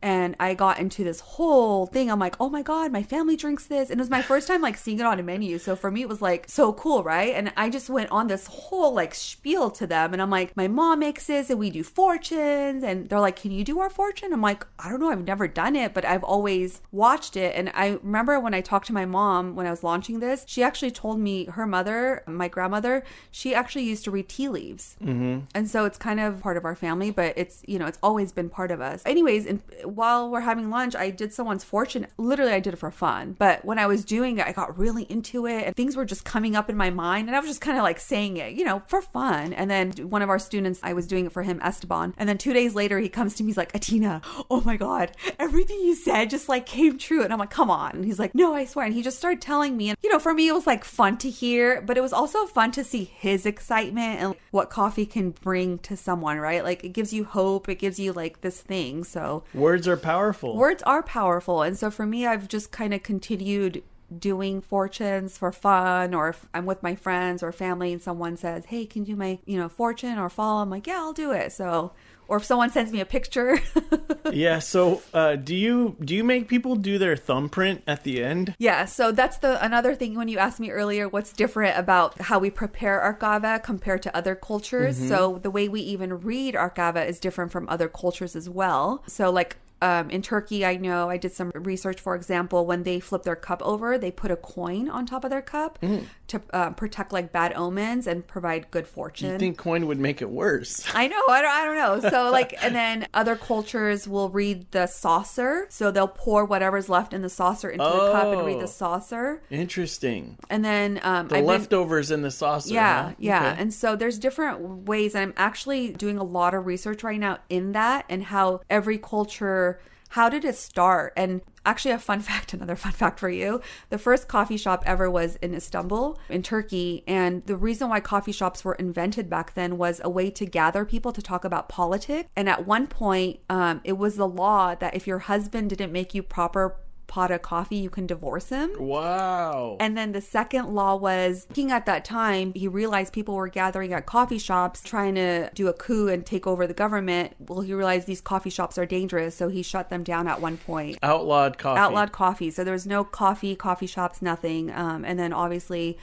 and 0.01 0.35
I 0.39 0.53
got 0.53 0.79
into 0.79 1.03
this 1.03 1.19
whole 1.19 1.85
thing. 1.85 2.09
I'm 2.09 2.19
like, 2.19 2.35
oh 2.39 2.49
my 2.49 2.61
god, 2.61 2.91
my 2.91 3.03
family 3.03 3.35
drinks 3.35 3.65
this, 3.65 3.89
and 3.89 3.99
it 3.99 4.01
was 4.01 4.09
my 4.09 4.21
first 4.21 4.47
time 4.47 4.61
like 4.61 4.77
seeing 4.77 4.99
it 4.99 5.05
on 5.05 5.19
a 5.19 5.23
menu. 5.23 5.57
So 5.57 5.75
for 5.75 5.91
me, 5.91 6.01
it 6.01 6.09
was 6.09 6.21
like 6.21 6.45
so 6.47 6.73
cool, 6.73 7.03
right? 7.03 7.35
And 7.35 7.51
I 7.57 7.69
just 7.69 7.89
went 7.89 8.09
on 8.11 8.27
this 8.27 8.47
whole 8.47 8.93
like 8.93 9.13
spiel 9.13 9.69
to 9.71 9.85
them, 9.85 10.13
and 10.13 10.21
I'm 10.21 10.29
like, 10.29 10.55
my 10.55 10.67
mom 10.67 10.99
makes 10.99 11.27
this, 11.27 11.49
and 11.49 11.59
we 11.59 11.69
do 11.69 11.83
fortunes, 11.83 12.83
and 12.83 13.09
they're 13.09 13.19
like, 13.19 13.35
can 13.35 13.51
you 13.51 13.63
do 13.63 13.79
our 13.79 13.89
fortune? 13.89 14.31
I'm 14.33 14.41
like, 14.41 14.65
I 14.77 14.89
don't 14.89 14.99
know, 14.99 15.11
I've 15.11 15.25
never 15.25 15.47
done 15.47 15.75
it, 15.75 15.93
but 15.93 16.05
I've 16.05 16.23
always 16.23 16.81
watched 16.91 17.35
it, 17.35 17.53
and 17.55 17.71
I 17.73 17.99
remember 18.01 18.39
when 18.39 18.53
I 18.53 18.61
talked 18.61 18.87
to 18.87 18.93
my 18.93 19.05
mom 19.05 19.55
when 19.55 19.67
I 19.67 19.71
was 19.71 19.83
launching 19.83 20.19
this, 20.19 20.45
she 20.47 20.63
actually 20.63 20.91
told 20.91 21.19
me 21.19 21.45
her 21.45 21.65
mother, 21.65 22.23
my 22.27 22.47
grandmother, 22.47 23.03
she 23.31 23.53
actually 23.53 23.83
used 23.83 24.03
to 24.05 24.11
read 24.11 24.29
tea 24.29 24.47
leaves, 24.47 24.95
mm-hmm. 25.03 25.39
and 25.53 25.69
so 25.69 25.85
it's 25.85 25.97
kind 25.97 26.19
of 26.19 26.41
part 26.41 26.57
of 26.57 26.65
our 26.65 26.75
family, 26.75 27.11
but 27.11 27.33
it's 27.35 27.63
you 27.67 27.77
know 27.77 27.85
it's 27.85 27.99
always 28.01 28.31
been 28.31 28.49
part 28.49 28.71
of 28.71 28.79
us. 28.79 29.01
Anyways, 29.05 29.45
and 29.45 29.61
while 29.95 30.29
we're 30.29 30.41
having 30.41 30.69
lunch, 30.69 30.95
I 30.95 31.09
did 31.09 31.33
someone's 31.33 31.63
fortune. 31.63 32.07
Literally, 32.17 32.53
I 32.53 32.59
did 32.59 32.73
it 32.73 32.77
for 32.77 32.91
fun. 32.91 33.35
But 33.37 33.65
when 33.65 33.79
I 33.79 33.87
was 33.87 34.05
doing 34.05 34.37
it, 34.37 34.47
I 34.47 34.51
got 34.51 34.77
really 34.77 35.03
into 35.03 35.45
it 35.45 35.65
and 35.65 35.75
things 35.75 35.95
were 35.95 36.05
just 36.05 36.25
coming 36.25 36.55
up 36.55 36.69
in 36.69 36.77
my 36.77 36.89
mind. 36.89 37.27
And 37.27 37.35
I 37.35 37.39
was 37.39 37.49
just 37.49 37.61
kind 37.61 37.77
of 37.77 37.83
like 37.83 37.99
saying 37.99 38.37
it, 38.37 38.53
you 38.53 38.65
know, 38.65 38.81
for 38.87 39.01
fun. 39.01 39.53
And 39.53 39.69
then 39.69 39.91
one 40.09 40.21
of 40.21 40.29
our 40.29 40.39
students, 40.39 40.79
I 40.83 40.93
was 40.93 41.07
doing 41.07 41.25
it 41.25 41.31
for 41.31 41.43
him, 41.43 41.59
Esteban. 41.61 42.13
And 42.17 42.27
then 42.27 42.37
two 42.37 42.53
days 42.53 42.75
later, 42.75 42.99
he 42.99 43.09
comes 43.09 43.35
to 43.35 43.43
me, 43.43 43.49
he's 43.49 43.57
like, 43.57 43.73
Atina, 43.73 44.23
oh 44.49 44.61
my 44.61 44.77
God, 44.77 45.11
everything 45.37 45.79
you 45.79 45.95
said 45.95 46.29
just 46.29 46.49
like 46.49 46.65
came 46.65 46.97
true. 46.97 47.23
And 47.23 47.33
I'm 47.33 47.39
like, 47.39 47.49
come 47.49 47.69
on. 47.69 47.95
And 47.95 48.05
he's 48.05 48.19
like, 48.19 48.35
no, 48.35 48.53
I 48.53 48.65
swear. 48.65 48.85
And 48.85 48.93
he 48.93 49.01
just 49.01 49.17
started 49.17 49.41
telling 49.41 49.75
me. 49.75 49.89
And, 49.89 49.97
you 50.03 50.11
know, 50.11 50.19
for 50.19 50.33
me, 50.33 50.47
it 50.47 50.53
was 50.53 50.67
like 50.67 50.83
fun 50.83 51.17
to 51.17 51.29
hear, 51.29 51.81
but 51.81 51.97
it 51.97 52.01
was 52.01 52.13
also 52.13 52.45
fun 52.45 52.71
to 52.71 52.83
see 52.83 53.03
his 53.03 53.45
excitement 53.45 54.21
and 54.21 54.35
what 54.51 54.69
coffee 54.69 55.05
can 55.05 55.31
bring 55.31 55.79
to 55.79 55.97
someone, 55.97 56.37
right? 56.37 56.63
Like 56.63 56.83
it 56.83 56.89
gives 56.89 57.13
you 57.13 57.23
hope, 57.23 57.69
it 57.69 57.75
gives 57.75 57.99
you 57.99 58.13
like 58.13 58.41
this 58.41 58.61
thing. 58.61 59.03
So 59.03 59.43
words 59.79 59.87
are 59.87 59.97
powerful. 59.97 60.55
Words 60.57 60.83
are 60.83 61.03
powerful. 61.03 61.61
And 61.61 61.77
so 61.77 61.89
for 61.89 62.05
me, 62.05 62.25
I've 62.25 62.47
just 62.47 62.71
kind 62.71 62.93
of 62.93 63.03
continued 63.03 63.83
doing 64.17 64.59
fortunes 64.59 65.37
for 65.37 65.51
fun 65.51 66.15
or 66.15 66.29
if 66.29 66.47
I'm 66.53 66.65
with 66.65 66.81
my 66.81 66.95
friends 66.95 67.43
or 67.43 67.51
family 67.51 67.93
and 67.93 68.01
someone 68.01 68.37
says, 68.37 68.65
"Hey, 68.65 68.85
can 68.85 69.05
you 69.05 69.13
do 69.13 69.15
my, 69.15 69.39
you 69.45 69.57
know, 69.57 69.69
fortune 69.69 70.17
or 70.17 70.29
fall?" 70.29 70.61
I'm 70.61 70.69
like, 70.69 70.87
"Yeah, 70.87 70.97
I'll 70.97 71.13
do 71.13 71.31
it." 71.31 71.51
So 71.51 71.93
or 72.29 72.37
if 72.37 72.45
someone 72.45 72.69
sends 72.69 72.91
me 72.91 73.01
a 73.01 73.05
picture. 73.05 73.59
yeah. 74.31 74.59
So, 74.59 75.01
uh, 75.13 75.35
do 75.35 75.55
you 75.55 75.97
do 75.99 76.15
you 76.15 76.23
make 76.23 76.47
people 76.47 76.75
do 76.75 76.97
their 76.99 77.17
thumbprint 77.17 77.81
at 77.87 78.03
the 78.03 78.23
end? 78.23 78.55
Yeah. 78.59 78.85
So 78.85 79.11
that's 79.11 79.39
the 79.39 79.63
another 79.65 79.95
thing 79.95 80.15
when 80.15 80.27
you 80.27 80.37
asked 80.37 80.59
me 80.59 80.69
earlier, 80.69 81.09
what's 81.09 81.33
different 81.33 81.77
about 81.77 82.21
how 82.21 82.37
we 82.37 82.51
prepare 82.51 83.01
our 83.01 83.15
gava 83.15 83.61
compared 83.63 84.03
to 84.03 84.15
other 84.15 84.35
cultures. 84.35 84.97
Mm-hmm. 84.97 85.09
So 85.09 85.39
the 85.41 85.51
way 85.51 85.67
we 85.67 85.81
even 85.81 86.19
read 86.21 86.55
our 86.55 86.69
gava 86.69 87.05
is 87.05 87.19
different 87.19 87.51
from 87.51 87.67
other 87.67 87.89
cultures 87.89 88.35
as 88.35 88.47
well. 88.47 89.03
So 89.07 89.31
like 89.31 89.57
um, 89.81 90.09
in 90.09 90.21
Turkey, 90.21 90.65
I 90.65 90.75
know 90.77 91.09
I 91.09 91.17
did 91.17 91.33
some 91.33 91.51
research. 91.53 91.99
For 91.99 92.15
example, 92.15 92.65
when 92.65 92.83
they 92.83 92.99
flip 92.99 93.23
their 93.23 93.35
cup 93.35 93.61
over, 93.63 93.97
they 93.97 94.11
put 94.11 94.31
a 94.31 94.35
coin 94.35 94.89
on 94.89 95.05
top 95.05 95.23
of 95.23 95.29
their 95.29 95.41
cup 95.41 95.79
mm. 95.81 96.05
to 96.27 96.41
uh, 96.51 96.71
protect 96.71 97.13
like 97.13 97.31
bad 97.31 97.53
omens 97.53 98.07
and 98.07 98.25
provide 98.27 98.69
good 98.71 98.87
fortune. 98.87 99.31
You 99.31 99.39
think 99.39 99.57
coin 99.57 99.87
would 99.87 99.99
make 99.99 100.21
it 100.21 100.29
worse? 100.29 100.85
I 100.93 101.07
know. 101.07 101.21
I 101.29 101.41
don't. 101.41 101.51
I 101.51 101.65
don't 101.65 101.75
know. 102.03 102.09
So 102.09 102.31
like, 102.31 102.55
and 102.61 102.75
then 102.75 103.07
other 103.13 103.35
cultures 103.35 104.07
will 104.07 104.29
read 104.29 104.69
the 104.71 104.87
saucer, 104.87 105.67
so 105.69 105.91
they'll 105.91 106.07
pour 106.07 106.45
whatever's 106.45 106.89
left 106.89 107.13
in 107.13 107.21
the 107.21 107.29
saucer 107.29 107.69
into 107.69 107.85
oh, 107.85 108.07
the 108.07 108.11
cup 108.11 108.27
and 108.27 108.45
read 108.45 108.59
the 108.59 108.63
oh. 108.63 108.67
saucer. 108.67 109.41
Interesting. 109.49 110.37
And 110.49 110.63
then 110.65 110.99
um, 111.03 111.27
the 111.27 111.37
I've 111.37 111.45
leftovers 111.45 112.09
been, 112.09 112.19
in 112.19 112.21
the 112.23 112.31
saucer. 112.31 112.73
Yeah, 112.73 113.09
huh? 113.09 113.13
yeah. 113.17 113.51
Okay. 113.51 113.61
And 113.61 113.73
so 113.73 113.95
there's 113.95 114.19
different 114.19 114.87
ways. 114.87 115.15
I'm 115.15 115.33
actually 115.37 115.93
doing 115.93 116.17
a 116.17 116.23
lot 116.23 116.53
of 116.53 116.65
research 116.65 117.03
right 117.03 117.19
now 117.19 117.39
in 117.49 117.71
that 117.73 118.05
and 118.09 118.23
how 118.23 118.61
every 118.69 118.97
culture 118.97 119.68
how 120.09 120.29
did 120.29 120.43
it 120.43 120.55
start? 120.55 121.13
And 121.15 121.41
actually, 121.65 121.91
a 121.91 121.99
fun 121.99 122.19
fact, 122.29 122.53
another 122.53 122.75
fun 122.75 122.91
fact 122.91 123.19
for 123.19 123.29
you. 123.29 123.61
The 123.89 123.97
first 123.97 124.27
coffee 124.27 124.57
shop 124.57 124.83
ever 124.85 125.09
was 125.09 125.35
in 125.37 125.53
Istanbul, 125.53 126.19
in 126.29 126.43
Turkey. 126.43 127.03
And 127.07 127.45
the 127.45 127.55
reason 127.55 127.89
why 127.89 127.99
coffee 127.99 128.31
shops 128.31 128.63
were 128.63 128.75
invented 128.75 129.29
back 129.29 129.53
then 129.53 129.77
was 129.77 130.01
a 130.03 130.09
way 130.09 130.29
to 130.31 130.45
gather 130.45 130.85
people 130.85 131.11
to 131.13 131.21
talk 131.21 131.45
about 131.45 131.69
politics. 131.69 132.29
And 132.35 132.49
at 132.49 132.65
one 132.65 132.87
point, 132.87 133.39
um, 133.49 133.81
it 133.83 133.97
was 133.97 134.15
the 134.15 134.27
law 134.27 134.75
that 134.75 134.95
if 134.95 135.07
your 135.07 135.19
husband 135.19 135.69
didn't 135.69 135.91
make 135.91 136.13
you 136.13 136.23
proper 136.23 136.77
pot 137.09 137.31
of 137.31 137.41
coffee, 137.41 137.75
you 137.75 137.89
can 137.89 138.07
divorce 138.07 138.47
him. 138.47 138.71
Wow. 138.79 139.75
And 139.81 139.97
then 139.97 140.13
the 140.13 140.21
second 140.21 140.69
law 140.69 140.95
was 140.95 141.45
king 141.53 141.71
at 141.71 141.85
that 141.85 142.05
time, 142.05 142.53
he 142.55 142.69
realized 142.69 143.11
people 143.11 143.35
were 143.35 143.49
gathering 143.49 143.91
at 143.91 144.05
coffee 144.05 144.37
shops 144.37 144.81
trying 144.81 145.15
to 145.15 145.49
do 145.53 145.67
a 145.67 145.73
coup 145.73 146.07
and 146.07 146.25
take 146.25 146.47
over 146.47 146.65
the 146.65 146.73
government. 146.73 147.33
Well, 147.39 147.61
he 147.61 147.73
realized 147.73 148.07
these 148.07 148.21
coffee 148.21 148.49
shops 148.49 148.77
are 148.77 148.85
dangerous, 148.85 149.35
so 149.35 149.49
he 149.49 149.61
shut 149.61 149.89
them 149.89 150.03
down 150.03 150.27
at 150.27 150.39
one 150.39 150.55
point. 150.57 150.97
Outlawed 151.03 151.57
coffee. 151.57 151.79
Outlawed 151.79 152.13
coffee. 152.13 152.51
So 152.51 152.63
there 152.63 152.73
was 152.73 152.87
no 152.87 153.03
coffee, 153.03 153.55
coffee 153.55 153.87
shops, 153.87 154.21
nothing. 154.21 154.71
Um, 154.71 155.03
and 155.03 155.19
then 155.19 155.33
obviously, 155.33 155.97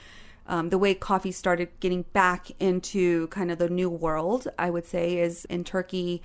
um, 0.45 0.69
the 0.69 0.77
way 0.77 0.93
coffee 0.93 1.31
started 1.31 1.69
getting 1.79 2.03
back 2.13 2.51
into 2.59 3.27
kind 3.27 3.51
of 3.51 3.57
the 3.57 3.69
new 3.69 3.89
world, 3.89 4.47
I 4.59 4.69
would 4.69 4.85
say, 4.85 5.17
is 5.19 5.45
in 5.45 5.63
Turkey 5.63 6.21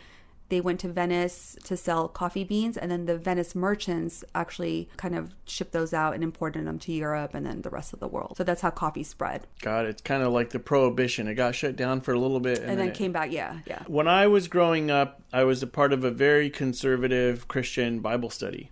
they 0.52 0.60
went 0.60 0.78
to 0.80 0.88
Venice 0.88 1.56
to 1.64 1.78
sell 1.78 2.08
coffee 2.08 2.44
beans, 2.44 2.76
and 2.76 2.90
then 2.90 3.06
the 3.06 3.16
Venice 3.16 3.54
merchants 3.54 4.22
actually 4.34 4.86
kind 4.98 5.16
of 5.16 5.34
shipped 5.46 5.72
those 5.72 5.94
out 5.94 6.12
and 6.12 6.22
imported 6.22 6.66
them 6.66 6.78
to 6.80 6.92
Europe 6.92 7.32
and 7.32 7.46
then 7.46 7.62
the 7.62 7.70
rest 7.70 7.94
of 7.94 8.00
the 8.00 8.06
world. 8.06 8.34
So 8.36 8.44
that's 8.44 8.60
how 8.60 8.68
coffee 8.68 9.02
spread. 9.02 9.46
God, 9.62 9.86
it's 9.86 10.02
kind 10.02 10.22
of 10.22 10.30
like 10.30 10.50
the 10.50 10.58
prohibition. 10.58 11.26
It 11.26 11.36
got 11.36 11.54
shut 11.54 11.74
down 11.74 12.02
for 12.02 12.12
a 12.12 12.18
little 12.18 12.38
bit 12.38 12.58
and, 12.58 12.68
and 12.68 12.78
then, 12.78 12.88
then 12.88 12.94
came 12.94 13.12
back. 13.12 13.32
Yeah, 13.32 13.60
yeah. 13.64 13.84
When 13.86 14.06
I 14.06 14.26
was 14.26 14.46
growing 14.46 14.90
up, 14.90 15.22
I 15.32 15.44
was 15.44 15.62
a 15.62 15.66
part 15.66 15.94
of 15.94 16.04
a 16.04 16.10
very 16.10 16.50
conservative 16.50 17.48
Christian 17.48 18.00
Bible 18.00 18.28
study. 18.28 18.68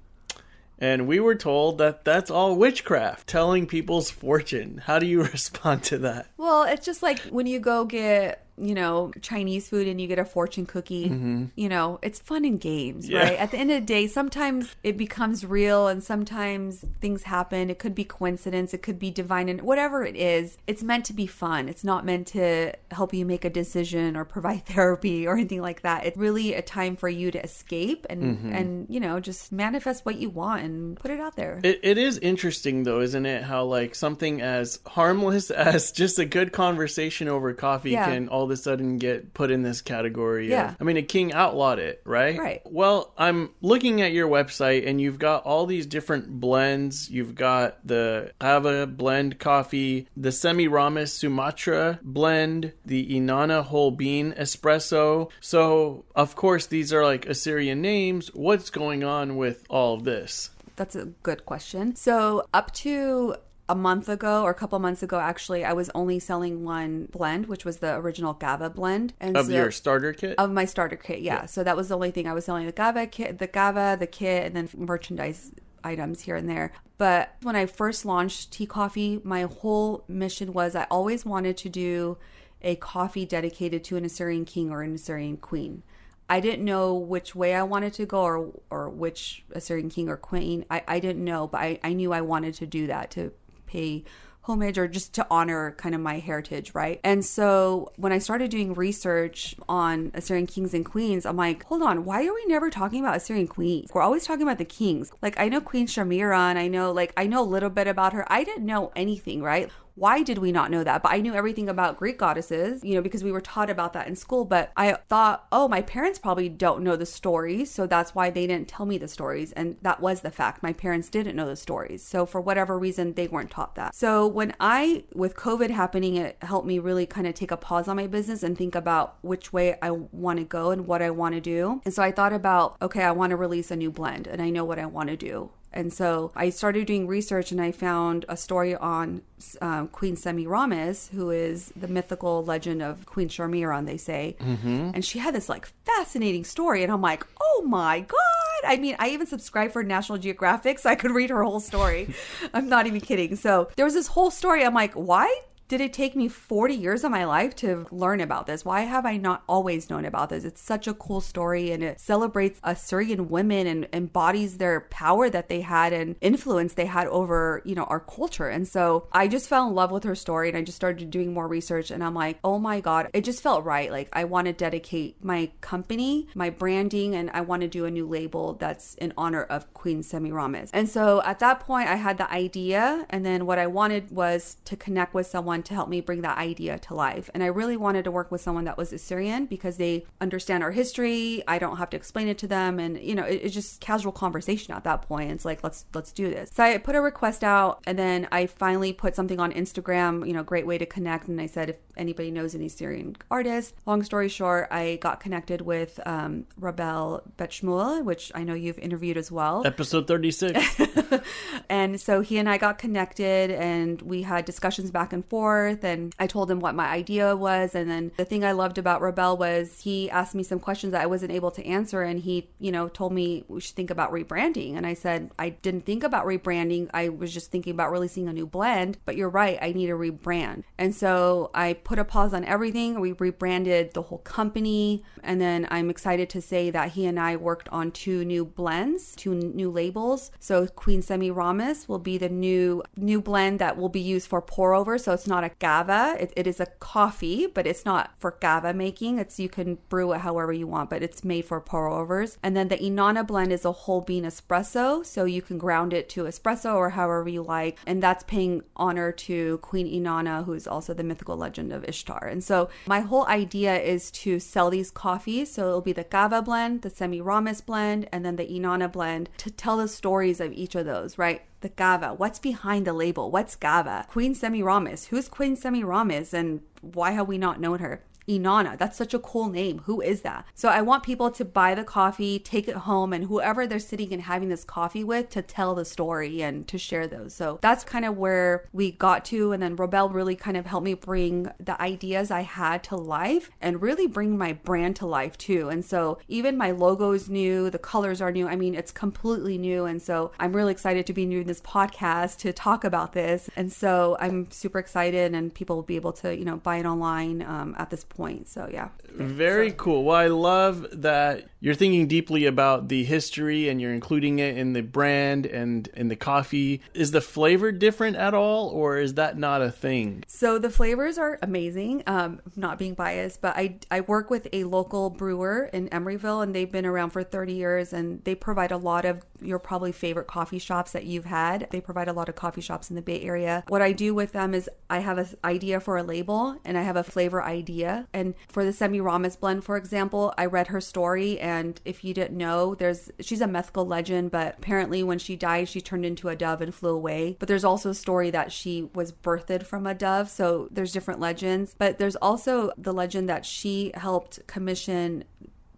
And 0.78 1.06
we 1.06 1.18
were 1.18 1.34
told 1.34 1.78
that 1.78 2.04
that's 2.04 2.30
all 2.30 2.56
witchcraft, 2.56 3.26
telling 3.26 3.66
people's 3.66 4.10
fortune. 4.10 4.82
How 4.84 4.98
do 4.98 5.06
you 5.06 5.22
respond 5.32 5.82
to 5.84 5.98
that? 5.98 6.26
Well, 6.36 6.64
it's 6.64 6.84
just 6.84 7.02
like 7.02 7.20
when 7.30 7.46
you 7.46 7.58
go 7.58 7.86
get 7.86 8.46
you 8.61 8.74
know, 8.74 9.12
Chinese 9.22 9.68
food 9.68 9.88
and 9.88 10.00
you 10.00 10.06
get 10.06 10.18
a 10.18 10.24
fortune 10.24 10.66
cookie, 10.66 11.08
mm-hmm. 11.08 11.44
you 11.56 11.68
know, 11.68 11.98
it's 12.02 12.18
fun 12.18 12.44
and 12.44 12.61
games, 12.61 13.08
yeah. 13.08 13.20
right? 13.20 13.38
At 13.38 13.50
the 13.50 13.58
end 13.58 13.70
of 13.70 13.80
the 13.80 13.86
day, 13.86 14.06
sometimes 14.06 14.76
it 14.82 14.96
becomes 14.96 15.44
real 15.44 15.88
and 15.88 16.02
sometimes 16.02 16.84
things 17.00 17.22
happen. 17.24 17.70
It 17.70 17.78
could 17.78 17.94
be 17.94 18.04
coincidence, 18.04 18.74
it 18.74 18.82
could 18.82 18.98
be 18.98 19.11
divine, 19.11 19.48
and 19.48 19.62
whatever 19.62 20.04
it 20.04 20.16
is, 20.16 20.58
it's 20.66 20.82
meant 20.82 21.04
to 21.06 21.12
be 21.12 21.26
fun. 21.26 21.68
It's 21.68 21.84
not 21.84 22.04
meant 22.04 22.26
to 22.28 22.72
help 22.90 23.14
you 23.14 23.24
make 23.24 23.44
a 23.44 23.50
decision 23.50 24.16
or 24.16 24.24
provide 24.24 24.66
therapy 24.66 25.26
or 25.26 25.34
anything 25.34 25.62
like 25.62 25.82
that. 25.82 26.04
It's 26.04 26.16
really 26.16 26.54
a 26.54 26.62
time 26.62 26.96
for 26.96 27.08
you 27.08 27.30
to 27.30 27.42
escape 27.42 28.06
and, 28.11 28.22
mm-hmm. 28.22 28.52
and 28.52 28.86
you 28.88 29.00
know, 29.00 29.20
just 29.20 29.52
manifest 29.52 30.04
what 30.04 30.16
you 30.16 30.30
want 30.30 30.64
and 30.64 30.96
put 30.98 31.11
it 31.11 31.20
out 31.20 31.36
there. 31.36 31.61
It, 31.62 31.80
it 31.82 31.98
is 31.98 32.18
interesting, 32.18 32.82
though, 32.82 33.00
isn't 33.00 33.26
it? 33.26 33.42
How, 33.42 33.64
like, 33.64 33.94
something 33.94 34.42
as 34.42 34.80
harmless 34.86 35.50
as 35.50 35.92
just 35.92 36.18
a 36.18 36.24
good 36.24 36.52
conversation 36.52 37.28
over 37.28 37.52
coffee 37.54 37.92
yeah. 37.92 38.06
can 38.06 38.28
all 38.28 38.49
of 38.51 38.59
a 38.59 38.61
sudden 38.61 38.98
get 38.98 39.32
put 39.34 39.51
in 39.51 39.62
this 39.62 39.80
category. 39.80 40.51
Yeah. 40.51 40.70
Of, 40.70 40.76
I 40.80 40.84
mean, 40.84 40.96
a 40.96 41.03
king 41.03 41.32
outlawed 41.32 41.78
it, 41.78 42.03
right? 42.05 42.38
Right. 42.38 42.62
Well, 42.64 43.12
I'm 43.16 43.51
looking 43.61 44.03
at 44.03 44.12
your 44.12 44.28
website 44.28 44.86
and 44.88 45.01
you've 45.01 45.18
got 45.18 45.44
all 45.44 45.66
these 45.66 45.86
different 45.86 46.40
blends. 46.40 47.11
You've 47.11 47.34
got 47.34 47.86
the 47.86 48.32
Gava 48.40 48.96
blend 48.96 49.38
coffee, 49.38 50.09
the 50.16 50.32
Semiramis 50.32 51.12
Sumatra 51.12 52.01
blend, 52.03 52.72
the 52.84 53.07
Inanna 53.07 53.62
whole 53.64 53.90
bean 53.90 54.32
espresso. 54.32 55.30
So, 55.40 56.05
of 56.14 56.34
course, 56.34 56.66
these 56.66 56.92
are 56.92 57.05
like 57.05 57.26
Assyrian 57.26 57.80
names. 57.80 58.28
What's 58.34 58.70
going 58.70 59.05
on 59.05 59.36
with 59.36 59.64
all 59.70 59.94
of 59.94 60.05
this? 60.05 60.51
That's 60.76 60.96
a 60.96 61.07
good 61.22 61.44
question. 61.44 61.94
So, 61.94 62.44
up 62.55 62.72
to 62.74 63.36
a 63.70 63.74
month 63.76 64.08
ago 64.08 64.42
or 64.42 64.50
a 64.50 64.54
couple 64.54 64.76
months 64.80 65.00
ago, 65.00 65.20
actually, 65.20 65.64
I 65.64 65.72
was 65.72 65.90
only 65.94 66.18
selling 66.18 66.64
one 66.64 67.06
blend, 67.12 67.46
which 67.46 67.64
was 67.64 67.78
the 67.78 67.94
original 67.94 68.34
Gava 68.34 68.74
blend. 68.74 69.14
And 69.20 69.36
of 69.36 69.46
so, 69.46 69.52
your 69.52 69.70
starter 69.70 70.12
kit? 70.12 70.34
Of 70.38 70.50
my 70.50 70.64
starter 70.64 70.96
kit, 70.96 71.20
yeah. 71.20 71.42
yeah. 71.42 71.46
So 71.46 71.62
that 71.62 71.76
was 71.76 71.88
the 71.88 71.94
only 71.94 72.10
thing 72.10 72.26
I 72.26 72.32
was 72.32 72.44
selling 72.44 72.66
the 72.66 72.72
Gava 72.72 73.06
kit, 73.06 73.38
the 73.38 73.46
Gava, 73.46 73.96
the 73.96 74.08
kit, 74.08 74.44
and 74.44 74.56
then 74.56 74.68
merchandise 74.76 75.52
items 75.84 76.22
here 76.22 76.34
and 76.34 76.48
there. 76.48 76.72
But 76.98 77.36
when 77.42 77.54
I 77.54 77.66
first 77.66 78.04
launched 78.04 78.50
Tea 78.50 78.66
Coffee, 78.66 79.20
my 79.22 79.42
whole 79.42 80.04
mission 80.08 80.52
was 80.52 80.74
I 80.74 80.88
always 80.90 81.24
wanted 81.24 81.56
to 81.58 81.68
do 81.68 82.18
a 82.62 82.74
coffee 82.74 83.24
dedicated 83.24 83.84
to 83.84 83.96
an 83.96 84.04
Assyrian 84.04 84.44
king 84.44 84.72
or 84.72 84.82
an 84.82 84.96
Assyrian 84.96 85.36
queen. 85.36 85.84
I 86.28 86.40
didn't 86.40 86.64
know 86.64 86.94
which 86.94 87.34
way 87.34 87.54
I 87.54 87.62
wanted 87.62 87.92
to 87.94 88.06
go 88.06 88.20
or 88.20 88.52
or 88.68 88.90
which 88.90 89.44
Assyrian 89.52 89.90
king 89.90 90.08
or 90.08 90.16
queen. 90.16 90.64
I, 90.70 90.82
I 90.88 90.98
didn't 90.98 91.24
know, 91.24 91.46
but 91.46 91.60
I, 91.60 91.78
I 91.82 91.92
knew 91.92 92.12
I 92.12 92.20
wanted 92.20 92.54
to 92.54 92.66
do 92.66 92.88
that 92.88 93.10
to 93.12 93.32
pay 93.70 94.04
homage 94.42 94.78
or 94.78 94.88
just 94.88 95.12
to 95.14 95.26
honor 95.30 95.72
kind 95.72 95.94
of 95.94 96.00
my 96.00 96.18
heritage, 96.18 96.74
right? 96.74 97.00
And 97.04 97.24
so 97.24 97.92
when 97.96 98.12
I 98.12 98.18
started 98.18 98.50
doing 98.50 98.74
research 98.74 99.54
on 99.68 100.10
Assyrian 100.14 100.46
kings 100.46 100.72
and 100.74 100.84
queens, 100.84 101.26
I'm 101.26 101.36
like, 101.36 101.64
hold 101.64 101.82
on, 101.82 102.04
why 102.04 102.26
are 102.26 102.34
we 102.34 102.44
never 102.46 102.70
talking 102.70 103.00
about 103.00 103.16
Assyrian 103.16 103.48
queens? 103.48 103.90
We're 103.92 104.02
always 104.02 104.24
talking 104.24 104.42
about 104.42 104.58
the 104.58 104.64
kings. 104.64 105.12
Like 105.22 105.38
I 105.38 105.48
know 105.48 105.60
Queen 105.60 105.86
Shamira 105.86 106.50
and 106.50 106.58
I 106.58 106.68
know 106.68 106.90
like 106.90 107.12
I 107.16 107.26
know 107.26 107.42
a 107.42 107.44
little 107.44 107.70
bit 107.70 107.86
about 107.86 108.12
her. 108.12 108.24
I 108.32 108.44
didn't 108.44 108.66
know 108.66 108.92
anything, 108.96 109.42
right? 109.42 109.70
Why 109.95 110.22
did 110.22 110.38
we 110.38 110.53
not 110.53 110.70
know 110.70 110.84
that? 110.84 111.03
But 111.03 111.12
I 111.12 111.20
knew 111.20 111.34
everything 111.34 111.68
about 111.68 111.97
Greek 111.97 112.18
goddesses, 112.18 112.82
you 112.84 112.95
know, 112.95 113.03
because 113.03 113.24
we 113.24 113.32
were 113.32 113.41
taught 113.41 113.70
about 113.70 113.93
that 113.93 114.07
in 114.07 114.16
school. 114.16 114.45
But 114.45 114.72
I 114.76 114.93
thought, 115.09 115.47
oh, 115.53 115.68
my 115.68 115.82
parents 115.82 116.18
probably 116.18 116.49
don't 116.49 116.82
know 116.82 116.97
the 116.97 117.07
stories. 117.07 117.70
So 117.70 117.86
that's 117.86 118.14
why 118.14 118.30
they 118.30 118.47
didn't 118.47 118.68
tell 118.68 118.86
me 118.86 118.99
the 118.99 119.09
stories. 119.09 119.53
And 119.53 119.76
that 119.82 120.01
was 120.01 120.20
the 120.20 120.30
fact. 120.30 120.62
My 120.62 120.72
parents 120.72 121.09
didn't 121.09 121.36
know 121.36 121.47
the 121.47 121.57
stories. 121.57 122.03
So 122.03 122.26
for 122.26 122.41
whatever 122.41 122.78
reason, 122.78 123.14
they 123.14 123.28
weren't 123.28 123.51
taught 123.51 123.74
that. 123.74 123.95
So 123.95 124.26
when 124.26 124.55
I, 124.61 125.05
with 125.14 125.36
COVID 125.36 125.70
happening, 125.70 126.16
it 126.16 126.36
helped 126.43 126.66
me 126.66 126.78
really 126.78 127.07
kind 127.07 127.26
of 127.26 127.34
take 127.34 127.51
a 127.51 127.57
pause 127.57 127.88
on 127.88 127.97
my 127.97 128.07
business 128.07 128.43
and 128.43 128.57
think 128.57 128.74
about 128.74 129.18
which 129.22 129.53
way 129.53 129.78
I 129.82 129.91
want 129.91 130.38
to 130.38 130.45
go 130.45 130.70
and 130.70 130.86
what 130.86 131.03
I 131.03 131.11
want 131.11 131.34
to 131.34 131.41
do. 131.41 131.80
And 131.84 131.93
so 131.93 132.03
I 132.03 132.12
thought 132.12 132.32
about, 132.32 132.76
okay, 132.80 133.03
I 133.03 133.12
want 133.12 133.30
to 133.30 133.36
release 133.36 133.70
a 133.70 133.76
new 133.76 133.91
blend 133.91 134.26
and 134.26 134.41
I 134.41 134.51
know 134.51 134.64
what 134.64 134.78
I 134.78 134.86
want 134.86 135.09
to 135.11 135.16
do. 135.16 135.51
And 135.72 135.92
so 135.92 136.32
I 136.34 136.50
started 136.50 136.86
doing 136.86 137.06
research 137.06 137.52
and 137.52 137.60
I 137.60 137.70
found 137.70 138.24
a 138.28 138.36
story 138.36 138.74
on 138.74 139.22
um, 139.60 139.88
Queen 139.88 140.16
Semiramis, 140.16 141.10
who 141.12 141.30
is 141.30 141.72
the 141.76 141.88
mythical 141.88 142.44
legend 142.44 142.82
of 142.82 143.06
Queen 143.06 143.28
Sharmiran, 143.28 143.86
they 143.86 143.96
say. 143.96 144.36
Mm-hmm. 144.40 144.90
And 144.94 145.04
she 145.04 145.18
had 145.20 145.34
this 145.34 145.48
like 145.48 145.68
fascinating 145.84 146.44
story. 146.44 146.82
And 146.82 146.90
I'm 146.90 147.02
like, 147.02 147.24
oh 147.40 147.64
my 147.66 148.00
God. 148.00 148.18
I 148.64 148.76
mean, 148.76 148.96
I 148.98 149.10
even 149.10 149.26
subscribed 149.26 149.72
for 149.72 149.82
National 149.82 150.18
Geographic 150.18 150.78
so 150.78 150.90
I 150.90 150.94
could 150.94 151.12
read 151.12 151.30
her 151.30 151.42
whole 151.44 151.60
story. 151.60 152.14
I'm 152.54 152.68
not 152.68 152.86
even 152.86 153.00
kidding. 153.00 153.36
So 153.36 153.70
there 153.76 153.84
was 153.84 153.94
this 153.94 154.08
whole 154.08 154.30
story. 154.30 154.64
I'm 154.64 154.74
like, 154.74 154.92
why 154.94 155.42
did 155.70 155.80
it 155.80 155.92
take 155.92 156.16
me 156.16 156.26
40 156.26 156.74
years 156.74 157.04
of 157.04 157.12
my 157.12 157.24
life 157.24 157.54
to 157.54 157.86
learn 157.92 158.20
about 158.20 158.48
this? 158.48 158.64
Why 158.64 158.80
have 158.80 159.06
I 159.06 159.16
not 159.16 159.44
always 159.48 159.88
known 159.88 160.04
about 160.04 160.28
this? 160.28 160.42
It's 160.42 160.60
such 160.60 160.88
a 160.88 160.94
cool 160.94 161.20
story 161.20 161.70
and 161.70 161.80
it 161.80 162.00
celebrates 162.00 162.58
Assyrian 162.64 163.28
women 163.28 163.68
and 163.68 163.86
embodies 163.92 164.58
their 164.58 164.80
power 164.80 165.30
that 165.30 165.48
they 165.48 165.60
had 165.60 165.92
and 165.92 166.16
influence 166.20 166.74
they 166.74 166.86
had 166.86 167.06
over, 167.06 167.62
you 167.64 167.76
know, 167.76 167.84
our 167.84 168.00
culture. 168.00 168.48
And 168.48 168.66
so 168.66 169.06
I 169.12 169.28
just 169.28 169.48
fell 169.48 169.68
in 169.68 169.76
love 169.76 169.92
with 169.92 170.02
her 170.02 170.16
story 170.16 170.48
and 170.48 170.58
I 170.58 170.62
just 170.62 170.74
started 170.74 171.08
doing 171.08 171.32
more 171.32 171.46
research 171.46 171.92
and 171.92 172.02
I'm 172.02 172.14
like, 172.14 172.40
oh 172.42 172.58
my 172.58 172.80
God, 172.80 173.08
it 173.12 173.22
just 173.22 173.40
felt 173.40 173.64
right. 173.64 173.92
Like 173.92 174.08
I 174.12 174.24
want 174.24 174.48
to 174.48 174.52
dedicate 174.52 175.24
my 175.24 175.52
company, 175.60 176.26
my 176.34 176.50
branding, 176.50 177.14
and 177.14 177.30
I 177.30 177.42
want 177.42 177.62
to 177.62 177.68
do 177.68 177.84
a 177.84 177.92
new 177.92 178.08
label 178.08 178.54
that's 178.54 178.96
in 178.96 179.12
honor 179.16 179.44
of 179.44 179.72
Queen 179.72 180.02
Semiramis. 180.02 180.72
And 180.72 180.88
so 180.88 181.22
at 181.22 181.38
that 181.38 181.60
point, 181.60 181.88
I 181.88 181.94
had 181.94 182.18
the 182.18 182.28
idea. 182.28 183.06
And 183.08 183.24
then 183.24 183.46
what 183.46 183.60
I 183.60 183.68
wanted 183.68 184.10
was 184.10 184.56
to 184.64 184.76
connect 184.76 185.14
with 185.14 185.28
someone 185.28 185.59
to 185.64 185.74
help 185.74 185.88
me 185.88 186.00
bring 186.00 186.22
that 186.22 186.38
idea 186.38 186.78
to 186.78 186.94
life. 186.94 187.30
And 187.34 187.42
I 187.42 187.46
really 187.46 187.76
wanted 187.76 188.04
to 188.04 188.11
work 188.11 188.30
with 188.30 188.40
someone 188.40 188.64
that 188.64 188.76
was 188.76 188.92
Assyrian 188.92 189.46
because 189.46 189.76
they 189.76 190.06
understand 190.20 190.62
our 190.62 190.72
history. 190.72 191.42
I 191.46 191.58
don't 191.58 191.76
have 191.76 191.90
to 191.90 191.96
explain 191.96 192.28
it 192.28 192.38
to 192.38 192.46
them. 192.46 192.78
And, 192.78 192.98
you 193.00 193.14
know, 193.14 193.24
it, 193.24 193.40
it's 193.42 193.54
just 193.54 193.80
casual 193.80 194.12
conversation 194.12 194.74
at 194.74 194.84
that 194.84 195.02
point. 195.02 195.30
It's 195.30 195.44
like, 195.44 195.62
let's, 195.62 195.86
let's 195.94 196.12
do 196.12 196.30
this. 196.30 196.50
So 196.52 196.64
I 196.64 196.78
put 196.78 196.94
a 196.94 197.00
request 197.00 197.44
out 197.44 197.80
and 197.84 197.98
then 197.98 198.28
I 198.32 198.46
finally 198.46 198.92
put 198.92 199.14
something 199.14 199.40
on 199.40 199.52
Instagram, 199.52 200.26
you 200.26 200.32
know, 200.32 200.42
great 200.42 200.66
way 200.66 200.78
to 200.78 200.86
connect. 200.86 201.28
And 201.28 201.40
I 201.40 201.46
said, 201.46 201.70
if 201.70 201.76
anybody 201.96 202.30
knows 202.30 202.54
any 202.54 202.68
Syrian 202.68 203.16
artists, 203.30 203.72
long 203.86 204.02
story 204.02 204.28
short, 204.28 204.68
I 204.70 204.98
got 205.00 205.20
connected 205.20 205.61
with 205.61 206.00
um, 206.06 206.46
Rabel 206.58 207.22
Betshmul, 207.36 208.04
which 208.04 208.32
I 208.34 208.44
know 208.44 208.54
you've 208.54 208.78
interviewed 208.78 209.16
as 209.16 209.30
well. 209.30 209.66
Episode 209.66 210.06
36. 210.06 210.80
and 211.68 212.00
so 212.00 212.20
he 212.20 212.38
and 212.38 212.48
I 212.48 212.58
got 212.58 212.78
connected 212.78 213.50
and 213.50 214.00
we 214.02 214.22
had 214.22 214.44
discussions 214.44 214.90
back 214.90 215.12
and 215.12 215.24
forth 215.24 215.49
forth 215.51 215.84
and 215.84 216.14
I 216.18 216.26
told 216.26 216.51
him 216.51 216.61
what 216.61 216.74
my 216.74 216.86
idea 216.86 217.34
was. 217.34 217.74
And 217.74 217.90
then 217.90 218.12
the 218.16 218.24
thing 218.24 218.44
I 218.44 218.53
loved 218.53 218.78
about 218.78 219.01
Rabel 219.01 219.36
was 219.36 219.80
he 219.80 220.09
asked 220.11 220.34
me 220.34 220.42
some 220.42 220.61
questions 220.61 220.92
that 220.92 221.03
I 221.03 221.07
wasn't 221.07 221.32
able 221.32 221.51
to 221.53 221.66
answer. 221.66 222.03
And 222.03 222.20
he, 222.20 222.48
you 222.59 222.70
know, 222.70 222.88
told 222.88 223.12
me 223.12 223.44
we 223.48 223.61
should 223.61 223.74
think 223.74 223.90
about 223.90 224.12
rebranding. 224.12 224.76
And 224.76 224.86
I 224.86 224.94
said, 224.94 225.30
I 225.38 225.51
didn't 225.51 225.86
think 225.86 226.05
about 226.05 226.24
rebranding. 226.24 226.88
I 226.94 227.09
was 227.09 227.34
just 227.34 227.51
thinking 227.51 227.72
about 227.72 227.90
releasing 227.90 228.28
a 228.28 228.32
new 228.32 228.46
blend. 228.46 228.98
But 229.05 229.16
you're 229.16 229.28
right, 229.28 229.59
I 229.61 229.72
need 229.72 229.90
a 229.90 229.94
rebrand. 229.94 230.62
And 230.78 230.94
so 230.94 231.51
I 231.55 231.72
put 231.72 231.98
a 231.98 232.05
pause 232.05 232.32
on 232.32 232.44
everything. 232.44 233.01
We 233.01 233.12
rebranded 233.12 233.94
the 233.94 234.03
whole 234.03 234.18
company. 234.18 235.03
And 235.22 235.40
then 235.40 235.66
I'm 235.70 235.90
excited 235.90 236.30
to 236.30 236.40
say 236.40 236.70
that 236.70 236.92
he 236.92 237.07
and 237.07 237.18
I 237.18 237.36
worked 237.36 237.68
on 237.70 237.90
two 237.90 238.24
new 238.24 238.44
blends, 238.44 239.16
two 239.16 239.34
new 239.34 239.70
labels. 239.70 240.30
So 240.38 240.66
Queen 240.66 241.03
Semiramis 241.03 241.88
will 241.88 241.98
be 241.98 242.18
the 242.18 242.28
new 242.28 242.82
new 242.96 243.20
blend 243.20 243.59
that 243.59 243.76
will 243.76 243.88
be 243.88 244.01
used 244.01 244.28
for 244.28 244.40
pour 244.40 244.74
over. 244.74 244.96
So 244.98 245.12
it's 245.12 245.26
not 245.30 245.44
a 245.44 245.52
gava. 245.58 246.16
It, 246.20 246.32
it 246.36 246.46
is 246.46 246.60
a 246.60 246.66
coffee, 246.66 247.46
but 247.46 247.66
it's 247.66 247.86
not 247.86 248.12
for 248.18 248.32
gava 248.32 248.74
making. 248.74 249.18
It's 249.18 249.40
you 249.40 249.48
can 249.48 249.78
brew 249.88 250.12
it 250.12 250.20
however 250.20 250.52
you 250.52 250.66
want, 250.66 250.90
but 250.90 251.02
it's 251.02 251.24
made 251.24 251.46
for 251.46 251.60
pour 251.60 251.88
overs. 251.88 252.36
And 252.42 252.54
then 252.54 252.68
the 252.68 252.76
Inanna 252.76 253.26
blend 253.26 253.52
is 253.52 253.64
a 253.64 253.72
whole 253.72 254.02
bean 254.02 254.24
espresso, 254.24 255.06
so 255.06 255.24
you 255.24 255.40
can 255.40 255.56
ground 255.56 255.94
it 255.94 256.10
to 256.10 256.24
espresso 256.24 256.74
or 256.74 256.90
however 256.90 257.28
you 257.28 257.42
like. 257.42 257.78
And 257.86 258.02
that's 258.02 258.24
paying 258.24 258.62
honor 258.76 259.12
to 259.12 259.58
Queen 259.58 259.86
Inanna, 259.86 260.44
who's 260.44 260.66
also 260.66 260.92
the 260.92 261.04
mythical 261.04 261.38
legend 261.38 261.72
of 261.72 261.84
Ishtar. 261.84 262.26
And 262.26 262.44
so 262.44 262.68
my 262.86 263.00
whole 263.00 263.26
idea 263.26 263.80
is 263.80 264.10
to 264.10 264.38
sell 264.40 264.68
these 264.68 264.90
coffees. 264.90 265.50
So 265.52 265.68
it'll 265.68 265.80
be 265.80 265.92
the 265.92 266.04
gava 266.04 266.42
blend, 266.42 266.82
the 266.82 266.90
Semiramis 266.90 267.60
blend, 267.60 268.08
and 268.12 268.24
then 268.24 268.36
the 268.36 268.46
Inanna 268.46 268.90
blend 268.90 269.30
to 269.38 269.50
tell 269.50 269.76
the 269.76 269.88
stories 269.88 270.40
of 270.40 270.52
each 270.52 270.74
of 270.74 270.84
those, 270.84 271.16
right? 271.16 271.42
The 271.61 271.68
Gava. 271.68 272.14
What's 272.16 272.38
behind 272.38 272.86
the 272.86 272.92
label? 272.92 273.30
What's 273.30 273.56
Gava? 273.56 274.06
Queen 274.08 274.34
Semiramis. 274.34 275.06
Who's 275.06 275.28
Queen 275.28 275.56
Semiramis 275.56 276.32
and 276.32 276.61
why 276.80 277.12
have 277.12 277.28
we 277.28 277.38
not 277.38 277.61
known 277.61 277.80
her? 277.80 278.02
Inanna. 278.30 278.78
That's 278.78 278.96
such 278.96 279.14
a 279.14 279.18
cool 279.18 279.48
name. 279.48 279.80
Who 279.86 280.00
is 280.00 280.22
that? 280.22 280.46
So 280.54 280.68
I 280.68 280.82
want 280.82 281.02
people 281.02 281.30
to 281.32 281.44
buy 281.44 281.74
the 281.74 281.84
coffee, 281.84 282.38
take 282.38 282.68
it 282.68 282.76
home, 282.76 283.12
and 283.12 283.24
whoever 283.24 283.66
they're 283.66 283.78
sitting 283.78 284.12
and 284.12 284.22
having 284.22 284.48
this 284.48 284.64
coffee 284.64 285.04
with 285.04 285.30
to 285.30 285.42
tell 285.42 285.74
the 285.74 285.84
story 285.84 286.42
and 286.42 286.66
to 286.68 286.78
share 286.78 287.06
those. 287.06 287.34
So 287.34 287.58
that's 287.60 287.84
kind 287.84 288.04
of 288.04 288.16
where 288.16 288.64
we 288.72 288.92
got 288.92 289.24
to. 289.26 289.52
And 289.52 289.62
then 289.62 289.76
Rabel 289.76 290.10
really 290.10 290.36
kind 290.36 290.56
of 290.56 290.66
helped 290.66 290.84
me 290.84 290.94
bring 290.94 291.50
the 291.58 291.80
ideas 291.80 292.30
I 292.30 292.42
had 292.42 292.84
to 292.84 292.96
life 292.96 293.50
and 293.60 293.82
really 293.82 294.06
bring 294.06 294.38
my 294.38 294.52
brand 294.52 294.96
to 294.96 295.06
life 295.06 295.36
too. 295.36 295.68
And 295.68 295.84
so 295.84 296.18
even 296.28 296.56
my 296.56 296.70
logo 296.70 297.12
is 297.12 297.28
new, 297.28 297.70
the 297.70 297.78
colors 297.78 298.20
are 298.20 298.32
new. 298.32 298.46
I 298.46 298.56
mean, 298.56 298.74
it's 298.74 298.92
completely 298.92 299.58
new. 299.58 299.86
And 299.86 300.00
so 300.00 300.32
I'm 300.38 300.54
really 300.54 300.72
excited 300.72 301.06
to 301.06 301.12
be 301.12 301.26
new 301.26 301.40
in 301.40 301.46
this 301.46 301.60
podcast 301.60 302.38
to 302.38 302.52
talk 302.52 302.84
about 302.84 303.12
this. 303.12 303.50
And 303.56 303.72
so 303.72 304.16
I'm 304.20 304.50
super 304.50 304.78
excited, 304.78 305.34
and 305.34 305.52
people 305.52 305.76
will 305.76 305.82
be 305.82 305.96
able 305.96 306.12
to, 306.14 306.36
you 306.36 306.44
know, 306.44 306.58
buy 306.58 306.76
it 306.76 306.86
online 306.86 307.42
um, 307.42 307.74
at 307.78 307.90
this 307.90 308.04
point. 308.04 308.19
So 308.44 308.68
yeah. 308.72 308.88
Very 309.12 309.70
so. 309.70 309.76
cool. 309.76 310.04
Well, 310.04 310.16
I 310.16 310.28
love 310.28 310.86
that 310.92 311.46
you're 311.60 311.74
thinking 311.74 312.06
deeply 312.06 312.46
about 312.46 312.88
the 312.88 313.04
history 313.04 313.68
and 313.68 313.80
you're 313.80 313.92
including 313.92 314.38
it 314.38 314.56
in 314.56 314.72
the 314.72 314.82
brand 314.82 315.46
and 315.46 315.88
in 315.94 316.08
the 316.08 316.16
coffee. 316.16 316.80
Is 316.94 317.10
the 317.10 317.20
flavor 317.20 317.72
different 317.72 318.16
at 318.16 318.34
all, 318.34 318.68
or 318.68 318.98
is 318.98 319.14
that 319.14 319.36
not 319.36 319.62
a 319.62 319.70
thing? 319.70 320.24
So 320.26 320.58
the 320.58 320.70
flavors 320.70 321.18
are 321.18 321.38
amazing. 321.42 322.02
Um, 322.06 322.40
not 322.56 322.78
being 322.78 322.94
biased, 322.94 323.40
but 323.40 323.56
I 323.56 323.78
I 323.90 324.02
work 324.02 324.30
with 324.30 324.48
a 324.52 324.64
local 324.64 325.10
brewer 325.10 325.68
in 325.72 325.88
Emeryville, 325.88 326.42
and 326.42 326.54
they've 326.54 326.70
been 326.70 326.86
around 326.86 327.10
for 327.10 327.22
30 327.22 327.54
years, 327.54 327.92
and 327.92 328.24
they 328.24 328.34
provide 328.34 328.70
a 328.70 328.76
lot 328.76 329.04
of 329.04 329.24
your 329.43 329.59
probably 329.59 329.93
favorite 329.93 330.26
coffee 330.26 330.59
shops 330.59 330.93
that 330.93 331.05
you've 331.05 331.24
had. 331.24 331.68
They 331.70 331.80
provide 331.80 332.09
a 332.09 332.12
lot 332.12 332.28
of 332.28 332.34
coffee 332.34 332.61
shops 332.61 332.91
in 332.91 332.97
the 332.97 333.03
Bay 333.03 333.22
Area. 333.22 333.64
What 333.68 333.82
I 333.82 333.93
do 333.93 334.14
with 334.14 334.32
them 334.32 334.55
is 334.55 334.68
I 334.88 334.99
have 334.99 335.18
an 335.18 335.28
idea 335.45 335.80
for 335.80 335.97
a 335.97 336.03
label 336.03 336.57
and 336.64 336.76
I 336.76 336.82
have 336.82 336.97
a 336.97 337.05
flavor 337.05 337.43
idea. 337.43 338.07
And 338.12 338.34
for 338.49 338.64
the 338.64 338.72
Semiramis 338.72 339.36
blend, 339.36 339.64
for 339.64 339.76
example, 339.76 340.32
I 340.36 340.47
read 340.47 340.68
her 340.68 340.80
story 340.80 341.38
and 341.41 341.80
if 341.84 342.05
you 342.05 342.14
didn't 342.14 342.36
know, 342.36 342.74
there's 342.74 343.11
she's 343.20 343.41
a 343.41 343.47
mythical 343.47 343.86
legend, 343.86 344.30
but 344.30 344.57
apparently 344.59 345.03
when 345.03 345.18
she 345.18 345.36
died, 345.36 345.68
she 345.68 345.80
turned 345.80 346.05
into 346.05 346.28
a 346.28 346.36
dove 346.36 346.61
and 346.61 346.74
flew 346.74 346.95
away. 346.95 347.36
But 347.38 347.49
there's 347.49 347.64
also 347.64 347.91
a 347.91 347.95
story 347.95 348.30
that 348.30 348.53
she 348.53 348.88
was 348.95 349.12
birthed 349.12 349.64
from 349.64 349.86
a 349.86 349.95
dove. 349.95 350.28
So 350.28 350.68
there's 350.70 350.93
different 350.93 351.20
legends. 351.20 351.74
But 351.78 351.99
there's 351.99 352.16
also 352.16 352.72
the 352.76 352.93
legend 352.93 353.28
that 353.28 353.45
she 353.45 353.93
helped 353.95 354.47
commission 354.47 355.24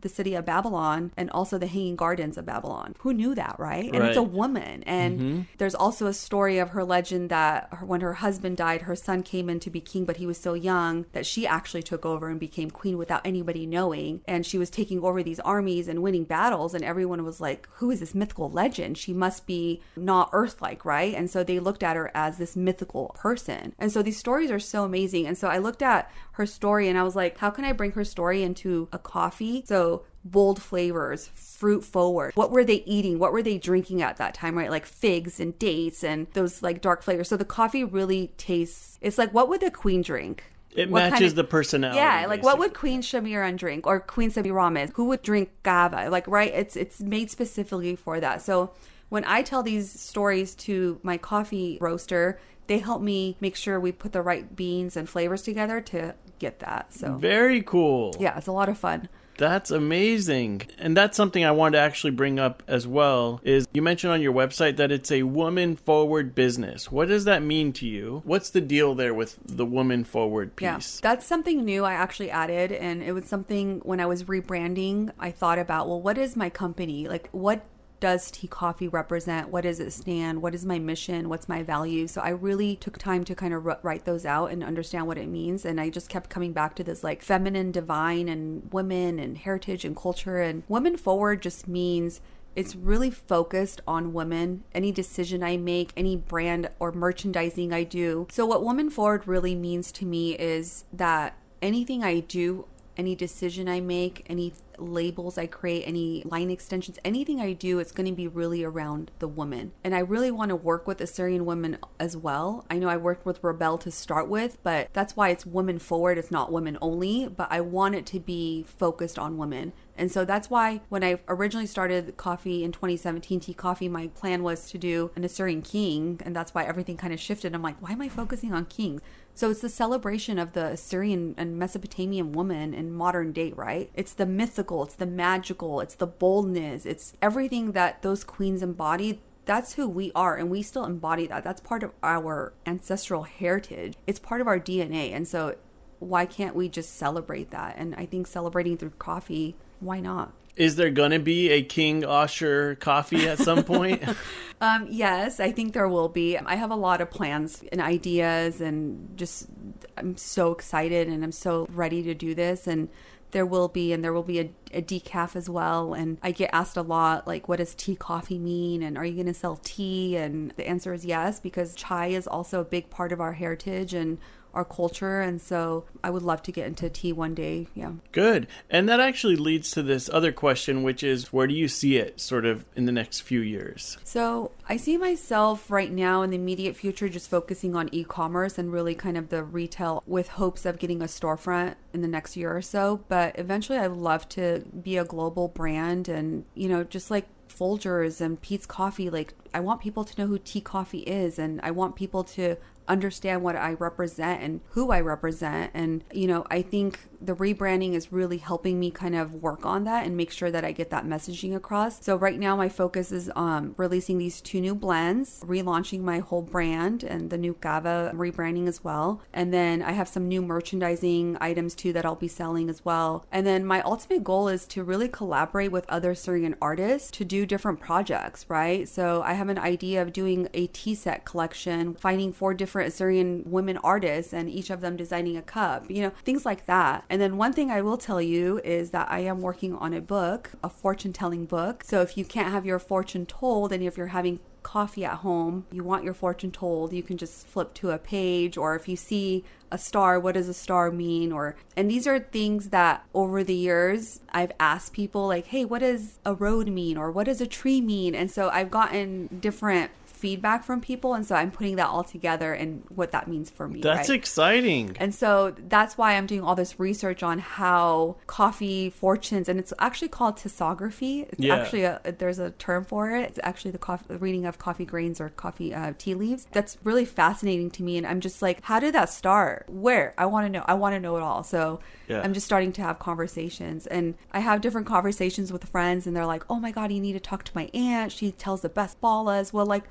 the 0.03 0.09
city 0.09 0.35
of 0.35 0.45
Babylon 0.45 1.13
and 1.17 1.31
also 1.31 1.59
the 1.59 1.67
Hanging 1.67 1.97
Gardens 1.97 2.37
of 2.37 2.47
Babylon. 2.47 2.95
Who 3.01 3.13
knew 3.13 3.35
that, 3.35 3.57
right? 3.59 3.85
And 3.85 4.01
right. 4.01 4.09
it's 4.09 4.17
a 4.17 4.23
woman. 4.23 4.83
And 4.85 5.21
mm-hmm. 5.21 5.41
there's 5.59 5.75
also 5.75 6.07
a 6.07 6.15
story 6.15 6.59
of 6.59 6.71
her 6.71 6.85
legend 6.85 7.31
that 7.31 7.69
her, 7.73 7.87
when 7.87 8.01
her 8.01 8.15
husband 8.15 8.57
died, 8.57 8.83
her 8.83 8.97
son 8.97 9.23
came 9.23 9.49
in 9.49 9.61
to 9.61 9.71
be 9.71 9.81
king, 9.81 10.05
but 10.05 10.19
he 10.19 10.27
was 10.27 10.39
so 10.39 10.55
young 10.55 11.07
that 11.13 11.27
she 11.27 11.47
actually 11.47 11.83
took 11.83 12.05
over 12.05 12.29
and 12.29 12.39
became 12.39 12.71
queen 12.71 12.99
without 12.99 13.23
anybody 13.25 13.67
knowing. 13.67 14.21
And 14.27 14.45
she 14.45 14.59
was 14.59 14.71
taking 14.71 15.03
over 15.03 15.23
these 15.23 15.41
armies 15.41 15.89
and 15.89 16.03
winning 16.03 16.25
battles. 16.25 16.75
And 16.75 16.85
everyone 16.85 17.25
was 17.25 17.41
like, 17.41 17.69
Who 17.75 17.91
is 17.91 18.01
this 18.01 18.15
mythical 18.15 18.51
legend? 18.51 18.99
She 18.99 19.13
must 19.13 19.47
be 19.47 19.83
not 19.97 20.31
earth 20.33 20.61
like, 20.61 20.85
right? 20.85 21.15
And 21.15 21.31
so 21.31 21.43
they 21.43 21.59
looked 21.59 21.83
at 21.83 21.97
her 21.97 22.11
as 22.15 22.39
this 22.39 22.57
mythical 22.57 23.15
person. 23.19 23.75
And 23.79 23.93
so 23.93 24.03
these 24.03 24.19
stories 24.19 24.51
are 24.51 24.61
so 24.61 24.85
amazing. 24.85 25.27
And 25.27 25.39
so 25.39 25.49
I 25.49 25.59
looked 25.59 25.83
at 25.83 26.11
her 26.33 26.47
story 26.47 26.89
and 26.89 26.99
I 26.99 27.03
was 27.03 27.17
like, 27.17 27.39
How 27.39 27.51
can 27.51 27.65
I 27.65 27.73
bring 27.73 27.93
her 27.93 28.05
story 28.05 28.43
into 28.43 28.89
a 28.93 28.99
coffee? 28.99 29.63
So 29.67 29.83
So 29.83 29.92
bold 30.25 30.61
flavors, 30.63 31.29
fruit 31.35 31.85
forward. 31.85 32.33
What 32.35 32.51
were 32.51 32.65
they 32.65 32.83
eating? 32.87 33.19
What 33.19 33.33
were 33.33 33.43
they 33.43 33.59
drinking 33.59 34.03
at 34.03 34.17
that 34.19 34.35
time, 34.35 34.57
right? 34.57 34.71
Like 34.71 34.87
figs 34.87 35.41
and 35.41 35.59
dates 35.59 36.05
and 36.05 36.27
those 36.33 36.63
like 36.63 36.81
dark 36.81 37.03
flavors. 37.03 37.29
So 37.29 37.37
the 37.37 37.45
coffee 37.45 37.85
really 37.85 38.33
tastes, 38.37 38.99
it's 39.01 39.19
like 39.19 39.33
what 39.35 39.49
would 39.49 39.61
the 39.61 39.71
queen 39.71 40.03
drink? 40.03 40.45
It 40.75 40.89
What 40.91 41.01
kind 41.01 41.13
matches 41.13 41.33
of- 41.33 41.37
the 41.37 41.45
personality. 41.45 41.99
Yeah, 41.99 42.25
like 42.29 42.43
what 42.43 42.59
would 42.59 42.73
Queen 42.73 43.03
Shamiran 43.03 43.59
drink 43.59 43.87
or 43.87 44.01
Queen 44.01 44.31
Semiramis? 44.31 44.93
Who 44.95 45.05
would 45.07 45.21
drink 45.21 45.51
Gava? 45.65 46.11
Like, 46.11 46.27
right? 46.27 46.51
It's 46.55 46.77
it's 46.77 46.99
made 47.01 47.31
specifically 47.31 47.95
for 47.95 48.21
that. 48.21 48.41
So 48.41 48.73
when 49.11 49.23
I 49.27 49.43
tell 49.43 49.63
these 49.63 49.91
stories 49.91 50.55
to 50.55 50.99
my 51.03 51.19
coffee 51.19 51.77
roaster, 51.79 52.39
they 52.69 52.79
help 52.79 53.03
me 53.03 53.37
make 53.39 53.55
sure 53.55 53.79
we 53.79 53.93
put 53.93 54.13
the 54.13 54.23
right 54.23 54.57
beans 54.57 54.97
and 54.97 55.07
flavors 55.07 55.43
together 55.43 55.83
to 55.83 56.15
get 56.39 56.61
that. 56.61 56.95
So 56.95 57.17
Very 57.17 57.61
cool. 57.61 58.15
yeah, 58.19 58.39
it's 58.39 58.47
a 58.47 58.53
lot 58.53 58.71
of 58.71 58.79
fun. 58.79 59.11
That's 59.43 59.73
amazing. 59.73 60.63
And 60.79 60.97
that's 60.97 61.17
something 61.17 61.45
I 61.45 61.51
wanted 61.51 61.79
to 61.79 61.83
actually 61.83 62.13
bring 62.13 62.39
up 62.39 62.63
as 62.69 62.87
well 62.87 63.41
is 63.43 63.67
you 63.73 63.83
mentioned 63.83 64.13
on 64.13 64.23
your 64.23 64.33
website 64.33 64.77
that 64.77 64.93
it's 64.93 65.11
a 65.11 65.25
woman 65.25 65.75
forward 65.75 66.33
business. 66.33 66.93
What 66.93 67.09
does 67.09 67.25
that 67.25 67.43
mean 67.43 67.73
to 67.73 67.87
you? 67.87 68.23
What's 68.25 68.51
the 68.51 68.61
deal 68.61 68.95
there 68.95 69.13
with 69.13 69.41
the 69.45 69.67
woman 69.67 70.05
forward 70.05 70.55
piece? 70.55 70.65
Yeah, 70.65 70.79
that's 71.03 71.27
something 71.27 71.65
new 71.65 71.85
I 71.85 71.95
actually 71.95 72.31
added, 72.31 72.71
and 72.71 73.03
it 73.03 73.11
was 73.11 73.25
something 73.25 73.81
when 73.81 73.99
I 73.99 74.07
was 74.07 74.23
rebranding. 74.25 75.11
I 75.19 75.33
thought 75.33 75.59
about, 75.59 75.89
well, 75.89 76.01
what 76.01 76.19
is 76.19 76.37
my 76.37 76.49
company? 76.49 77.09
Like, 77.09 77.29
what 77.33 77.65
does 78.03 78.33
tea 78.33 78.49
coffee 78.49 78.89
represent? 78.89 79.51
What 79.51 79.63
does 79.63 79.79
it 79.79 79.93
stand? 79.93 80.43
What 80.43 80.57
is 80.57 80.67
my 80.67 80.81
mission? 80.81 81.29
What's 81.29 81.49
my 81.49 81.63
value? 81.63 82.09
So 82.09 82.21
I 82.21 82.31
really 82.31 82.75
took 82.75 82.99
time 82.99 83.23
to 83.25 83.35
kind 83.37 83.55
of 83.55 83.65
write 83.65 84.05
those 84.07 84.27
out 84.27 84.51
and 84.51 84.65
understand 84.65 85.07
what 85.07 85.19
it 85.19 85.29
means. 85.29 85.65
And 85.65 85.81
I 85.81 85.89
just 85.89 86.09
kept 86.09 86.29
coming 86.29 86.53
back 86.53 86.75
to 86.77 86.85
this 86.85 87.05
like 87.05 87.23
feminine, 87.23 87.71
divine, 87.71 88.29
and 88.29 88.69
women 88.73 89.21
and 89.21 89.39
heritage 89.39 89.85
and 89.85 89.97
culture. 89.97 90.41
And 90.41 90.65
women 90.67 90.97
forward 90.97 91.43
just 91.43 91.69
means 91.69 92.21
it's 92.57 92.75
really 92.75 93.11
focused 93.13 93.81
on 93.87 94.13
women. 94.13 94.65
Any 94.75 94.91
decision 94.91 95.45
I 95.45 95.57
make, 95.57 95.93
any 95.97 96.17
brand 96.17 96.71
or 96.81 96.91
merchandising 96.91 97.73
I 97.73 97.85
do. 97.85 98.27
So, 98.33 98.45
what 98.45 98.65
Woman 98.65 98.91
Forward 98.91 99.29
really 99.29 99.55
means 99.55 99.93
to 99.93 100.05
me 100.05 100.33
is 100.33 100.85
that 100.93 101.39
anything 101.63 102.03
I 102.03 102.19
do, 102.19 102.67
any 102.97 103.15
decision 103.15 103.69
I 103.69 103.81
make, 103.81 104.25
any 104.29 104.53
labels 104.79 105.39
I 105.39 105.47
create, 105.47 105.85
any 105.87 106.23
line 106.25 106.51
extensions, 106.51 106.99
anything 107.05 107.41
I 107.41 107.53
do, 107.53 107.79
it's 107.79 107.93
going 107.93 108.07
to 108.07 108.13
be 108.13 108.29
really 108.29 108.65
around 108.65 109.11
the 109.19 109.29
woman. 109.29 109.73
And 109.85 109.95
I 109.95 110.01
really 110.01 110.31
want 110.31 110.51
to 110.51 110.57
work 110.57 110.87
with 110.87 111.01
Assyrian 111.01 111.45
women 111.45 111.79
as 111.99 112.17
well. 112.17 112.65
I 112.71 112.79
know 112.79 112.89
I 112.89 112.97
worked 112.97 113.25
with 113.25 113.43
Rabel 113.43 113.79
to 113.79 113.91
start 113.91 114.29
with, 114.29 114.59
but 114.63 114.89
that's 114.93 115.17
why 115.17 115.31
it's 115.31 115.47
women 115.47 115.79
forward. 115.79 116.19
It's 116.19 116.31
not 116.31 116.53
women 116.53 116.79
only, 116.81 117.29
but 117.29 117.49
I 117.51 117.61
want 117.61 117.95
it 117.95 118.07
to 118.07 118.21
be 118.21 118.65
focused 118.65 119.19
on 119.19 119.37
women. 119.37 119.73
And 119.97 120.11
so 120.11 120.25
that's 120.25 120.49
why 120.49 120.81
when 120.89 121.05
I 121.05 121.21
originally 121.29 121.67
started 121.67 122.17
coffee 122.17 122.65
in 122.65 122.73
2017, 122.73 123.41
Tea 123.41 123.55
Coffee, 123.55 123.89
my 123.89 124.09
plan 124.09 124.43
was 124.43 124.71
to 124.71 124.79
do 124.79 125.11
an 125.15 125.25
Assyrian 125.25 125.63
king. 125.63 126.21
And 126.25 126.35
that's 126.35 126.55
why 126.55 126.65
everything 126.65 126.97
kind 126.97 127.13
of 127.13 127.21
shifted. 127.21 127.55
I'm 127.55 127.63
like, 127.63 127.81
why 127.81 127.91
am 127.91 128.01
I 128.01 128.09
focusing 128.09 128.53
on 128.53 128.65
kings? 128.67 129.03
So 129.35 129.51
it's 129.51 129.61
the 129.61 129.69
celebration 129.69 130.39
of 130.39 130.53
the 130.53 130.67
Assyrian 130.67 131.35
and 131.39 131.59
Mesopotamian 131.59 132.33
woman 132.33 132.75
in 132.75 132.93
modern 132.93 133.33
day, 133.33 133.53
right? 133.53 133.91
It's 133.95 134.13
the 134.13 134.27
mythical, 134.27 134.83
it's 134.85 134.95
the 134.95 135.07
magical, 135.07 135.81
it's 135.81 135.95
the 135.95 136.07
boldness, 136.07 136.85
it's 136.85 137.15
everything 137.23 137.73
that 137.73 138.03
those 138.03 138.25
queens 138.25 138.63
embodied. 138.63 139.21
That's 139.45 139.75
who 139.75 139.89
we 139.89 140.13
are, 140.15 140.37
and 140.37 140.51
we 140.51 140.63
still 140.63 140.85
embody 140.85 141.27
that. 141.27 141.43
That's 141.43 141.61
part 141.61 141.83
of 141.83 141.93
our 142.03 142.53
ancestral 142.65 143.25
heritage. 143.25 143.95
It's 144.07 144.21
part 144.21 144.41
of 144.41 144.47
our 144.47 144.61
DNA. 144.61 145.13
And 145.13 145.27
so 145.27 145.57
why 145.99 146.27
can't 146.27 146.55
we 146.55 146.69
just 146.69 146.95
celebrate 146.95 147.51
that? 147.51 147.75
And 147.77 147.95
I 147.97 148.07
think 148.07 148.27
celebrating 148.27 148.77
through 148.77 148.91
coffee, 148.91 149.57
why 149.81 149.99
not? 150.01 150.33
Is 150.55 150.77
there 150.77 150.91
going 150.91 151.13
to 151.13 151.19
be 151.19 151.51
a 151.51 151.63
King 151.63 152.05
Ashur 152.05 152.75
coffee 152.77 153.27
at 153.27 153.39
some 153.39 153.65
point? 153.65 154.03
Um, 154.63 154.87
yes, 154.89 155.41
I 155.41 155.51
think 155.51 155.73
there 155.73 155.89
will 155.89 156.09
be. 156.09 156.39
I 156.39 156.55
have 156.55 156.71
a 156.71 156.77
lot 156.77 157.01
of 157.01 157.11
plans 157.11 157.65
and 157.73 157.81
ideas, 157.81 158.61
and 158.61 159.19
just 159.19 159.49
I'm 159.97 160.17
so 160.17 160.53
excited 160.53 161.09
and 161.09 161.25
I'm 161.25 161.33
so 161.33 161.67
ready 161.73 162.05
to 162.05 162.15
do 162.15 162.33
this. 162.33 162.69
And 162.69 162.89
there 163.33 163.45
will 163.45 163.67
be, 163.67 163.93
and 163.93 164.05
there 164.05 164.13
will 164.13 164.23
be 164.23 164.39
a, 164.39 164.51
a 164.73 164.81
decaf 164.81 165.35
as 165.35 165.51
well. 165.51 165.95
And 165.95 166.17
I 166.23 166.31
get 166.31 166.51
asked 166.53 166.77
a 166.77 166.83
lot, 166.83 167.27
like, 167.27 167.49
what 167.49 167.59
does 167.59 167.75
tea 167.75 167.97
coffee 167.97 168.39
mean? 168.39 168.85
And 168.85 168.97
are 168.97 169.05
you 169.05 169.15
going 169.15 169.27
to 169.27 169.35
sell 169.35 169.59
tea? 169.65 170.17
And 170.17 170.53
the 170.53 170.69
answer 170.69 170.95
is 170.95 171.05
yes, 171.05 171.41
because 171.41 171.75
chai 171.75 172.09
is 172.09 172.29
also 172.29 172.61
a 172.61 172.65
big 172.65 172.89
part 172.89 173.11
of 173.11 173.21
our 173.21 173.33
heritage 173.33 173.95
and 173.95 174.19
our 174.55 174.65
culture. 174.65 175.21
And 175.21 175.41
so 175.41 175.85
I 176.03 176.11
would 176.11 176.23
love 176.23 176.43
to 176.45 176.53
get 176.53 176.67
into 176.67 176.89
tea 176.91 177.13
one 177.13 177.35
day. 177.35 177.69
Yeah. 177.75 177.93
Good. 178.13 178.47
And 178.71 178.89
that 178.89 179.01
actually 179.01 179.37
leads 179.37 179.71
to 179.73 179.83
this 179.83 180.09
other 180.13 180.33
question, 180.33 180.83
which 180.83 181.03
is 181.03 181.33
where 181.33 181.47
do 181.47 181.55
you 181.55 181.69
see 181.69 181.97
it 181.97 182.21
sort 182.21 182.45
of 182.45 182.65
in 182.75 182.87
the 182.87 182.93
next 182.93 183.21
few 183.21 183.41
years? 183.41 183.99
So 184.05 184.53
I 184.69 184.77
see 184.77 184.97
myself 184.97 185.71
right 185.71 185.91
now 185.91 186.23
in 186.23 186.31
the 186.31 186.37
immediate 186.37 186.77
future 186.77 187.09
just 187.09 187.31
focusing 187.31 187.75
on 187.75 187.89
e 187.93 188.05
commerce 188.05 188.59
and 188.59 188.73
really 188.73 188.95
kind 188.95 189.17
of 189.17 189.29
the 189.29 189.43
retail 189.43 190.03
with 190.07 190.29
hopes 190.29 190.67
of 190.67 190.79
getting 190.79 191.03
a 191.03 191.07
storefront 191.07 191.75
in 191.93 192.03
the 192.03 192.09
next 192.09 192.37
year 192.37 192.55
or 192.55 192.63
so. 192.63 193.05
But 193.09 193.39
eventually 193.39 193.79
I'd 193.79 193.93
love 193.93 194.29
to 194.31 194.65
be 194.83 194.97
a 194.97 195.05
global 195.05 195.49
brand 195.49 196.09
and, 196.09 196.45
you 196.55 196.69
know, 196.69 196.85
just 196.85 197.11
like 197.11 197.27
Folgers 197.53 198.21
and 198.21 198.41
Peet's 198.41 198.67
Coffee, 198.67 199.11
like 199.11 199.35
I 199.55 199.61
want 199.61 199.81
people 199.81 200.05
to 200.05 200.21
know 200.21 200.27
who 200.27 200.39
tea 200.39 200.61
coffee 200.61 201.01
is 201.01 201.39
and 201.39 201.61
I 201.63 201.71
want 201.71 201.97
people 201.97 202.25
to 202.25 202.57
understand 202.89 203.43
what 203.43 203.57
I 203.57 203.75
represent 203.75 204.43
and 204.43 204.61
who 204.71 204.91
I 204.91 205.01
represent. 205.01 205.71
And, 205.75 206.05
you 206.13 206.27
know, 206.27 206.45
I 206.51 206.63
think 206.63 206.99
the 207.25 207.35
rebranding 207.35 207.95
is 207.95 208.13
really 208.13 208.39
helping 208.39 208.79
me 208.79 208.91
kind 208.91 209.15
of 209.15 209.35
work 209.35 209.65
on 209.65 209.85
that 209.85 210.07
and 210.07 210.17
make 210.17 210.31
sure 210.31 210.51
that 210.51 210.65
I 210.65 210.73
get 210.73 210.91
that 210.91 211.07
messaging 211.07 211.55
across. 211.55 212.03
So 212.05 212.17
right 212.17 212.39
now 212.39 212.57
my 212.57 212.69
focus 212.69 213.13
is 213.13 213.31
um 213.37 213.75
releasing 213.77 214.19
these 214.19 214.41
two 214.41 214.61
new 214.61 214.75
blends, 214.75 215.43
relaunching 215.47 216.01
my 216.01 216.19
whole 216.19 216.43
brand 216.43 217.05
and 217.05 217.31
the 217.31 217.39
new 217.39 217.55
Gava 217.55 218.13
rebranding 218.15 218.67
as 218.69 218.83
well. 218.85 219.23
And 219.33 219.53
then 219.53 219.83
I 219.83 219.93
have 219.93 220.09
some 220.09 220.29
new 220.29 220.43
merchandising 220.43 221.39
items 221.41 221.75
too 221.75 221.93
that 221.93 222.05
I'll 222.05 222.15
be 222.15 222.29
selling 222.29 222.69
as 222.69 222.85
well. 222.85 223.25
And 223.31 223.47
then 223.47 223.65
my 223.65 223.83
ultimate 223.83 224.25
goal 224.25 224.49
is 224.49 224.67
to 224.69 224.85
really 224.85 225.09
collaborate 225.09 225.73
with 225.73 225.89
other 225.89 226.15
Syrian 226.15 226.57
artists 226.61 227.11
to 227.13 227.25
do 227.25 227.47
different 227.47 227.81
projects, 227.81 228.47
right? 228.49 228.89
So 228.89 229.23
I 229.23 229.35
have 229.35 229.49
an 229.49 229.59
idea 229.59 230.03
of 230.03 230.13
doing 230.13 230.49
a 230.55 230.67
tea 230.69 230.95
set 230.95 231.25
collection, 231.25 231.95
finding 231.95 232.33
four 232.33 232.55
different 232.55 232.93
Syrian 232.93 233.43
women 233.47 233.79
artists 233.79 234.33
and 234.33 234.49
each 234.49 234.71
of 234.71 234.81
them 234.81 234.97
designing 234.97 235.37
a 235.37 235.43
cup, 235.43 235.91
you 235.91 236.03
know, 236.03 236.13
things 236.25 236.45
like 236.45 236.67
that. 236.67 237.05
And 237.13 237.21
then 237.21 237.37
one 237.37 237.53
thing 237.53 237.71
I 237.71 237.83
will 237.83 237.99
tell 237.99 238.23
you 238.23 238.59
is 238.65 238.89
that 238.93 239.07
I 239.11 239.19
am 239.19 239.43
working 239.43 239.75
on 239.75 239.93
a 239.93 240.01
book, 240.01 240.53
a 240.65 240.71
fortune 240.71 241.13
telling 241.13 241.45
book. 241.45 241.85
So 241.85 242.01
if 242.01 242.17
you 242.17 242.25
can't 242.25 242.51
have 242.51 242.65
your 242.65 242.79
fortune 242.79 243.27
told 243.27 243.71
and 243.71 243.83
if 243.83 243.99
you're 243.99 244.07
having 244.07 244.41
coffee 244.63 245.05
at 245.05 245.19
home, 245.19 245.67
you 245.71 245.85
want 245.85 246.05
your 246.05 246.15
fortune 246.15 246.51
told, 246.51 246.95
you 246.95 247.03
can 247.03 247.19
just 247.19 247.47
flip 247.47 247.75
to 247.75 247.91
a 247.91 247.99
page 247.99 248.57
or 248.57 248.75
if 248.77 248.89
you 248.89 248.97
see 248.97 249.45
a 249.71 249.77
star, 249.77 250.19
what 250.19 250.33
does 250.33 250.49
a 250.49 250.55
star 250.55 250.91
mean 250.91 251.33
or 251.33 251.55
and 251.77 251.91
these 251.91 252.07
are 252.07 252.19
things 252.19 252.71
that 252.71 253.05
over 253.13 253.45
the 253.45 253.55
years 253.55 254.21
I've 254.31 254.53
asked 254.59 254.95
people 254.95 255.27
like, 255.27 255.49
"Hey, 255.49 255.67
what 255.67 255.81
does 255.81 256.19
a 256.25 256.35
road 256.35 256.69
mean 256.69 256.97
or 256.97 257.11
what 257.11 257.25
does 257.25 257.43
a 257.43 257.47
tree 257.47 257.83
mean?" 257.83 258.15
And 258.15 258.31
so 258.31 258.49
I've 258.49 258.71
gotten 258.71 259.29
different 259.41 259.91
feedback 260.23 260.61
from 260.69 260.81
people 260.81 261.11
and 261.17 261.25
so 261.29 261.35
I'm 261.41 261.51
putting 261.51 261.77
that 261.81 261.89
all 261.89 262.05
together 262.17 262.51
and 262.61 262.85
what 262.89 263.11
that 263.13 263.25
means 263.33 263.49
for 263.51 263.67
me. 263.69 263.81
That's 263.81 264.09
right? 264.09 264.19
exciting. 264.19 264.87
And 264.99 265.13
so 265.23 265.55
that's 265.75 265.99
why 265.99 266.09
I'm 266.17 266.27
doing 266.33 266.43
all 266.47 266.55
this 266.55 266.79
research 266.79 267.21
on 267.31 267.37
how 267.41 268.17
coffee 268.27 268.89
fortunes, 268.91 269.49
and 269.51 269.59
it's 269.63 269.73
actually 269.87 270.09
called 270.19 270.35
tasseography. 270.37 271.15
It's 271.31 271.41
Yeah. 271.41 271.57
actually 271.57 271.85
a 271.85 272.01
there's 272.19 272.39
a 272.39 272.51
term 272.67 272.85
for 272.85 273.11
it. 273.19 273.25
It's 273.31 273.41
actually 273.43 273.73
the 273.73 273.79
coffee, 273.89 274.05
the 274.09 274.19
reading 274.19 274.45
of 274.47 274.59
coffee 274.59 274.85
grains 274.93 275.21
or 275.21 275.29
coffee 275.31 275.75
uh, 275.75 275.93
tea 275.99 276.15
leaves. 276.15 276.47
That's 276.53 276.79
really 276.85 277.05
fascinating 277.05 277.71
to 277.77 277.83
me, 277.83 277.99
and 277.99 278.07
I'm 278.07 278.21
just 278.21 278.43
like, 278.47 278.59
how 278.71 278.79
did 278.81 278.95
that 278.95 279.11
start? 279.11 279.67
Where? 279.69 280.15
I 280.17 280.27
want 280.27 280.47
to 280.47 280.51
know. 280.55 280.65
I 280.67 280.75
want 280.75 280.95
to 280.95 281.01
know 281.01 281.17
it 281.17 281.23
all. 281.23 281.43
So 281.43 281.81
Yeah. 282.09 282.21
I'm 282.25 282.35
just 282.35 282.47
starting 282.47 282.73
to 282.79 282.83
have 282.83 282.99
conversations, 282.99 283.87
and 283.87 284.15
I 284.33 284.41
have 284.41 284.61
different 284.61 284.87
conversations 284.87 285.53
with 285.53 285.65
friends, 285.75 286.07
and 286.07 286.15
they're 286.15 286.27
like, 286.35 286.45
oh 286.49 286.59
my 286.67 286.71
god, 286.71 286.93
you 286.93 287.01
need 287.01 287.15
to 287.15 287.21
talk 287.31 287.43
to 287.45 287.53
my 287.55 287.67
aunt. 287.75 288.13
She 288.13 288.31
tells 288.45 288.61
the 288.63 288.69
best 288.69 289.01
ballas. 289.01 289.53
Well, 289.53 289.67
like 289.67 289.85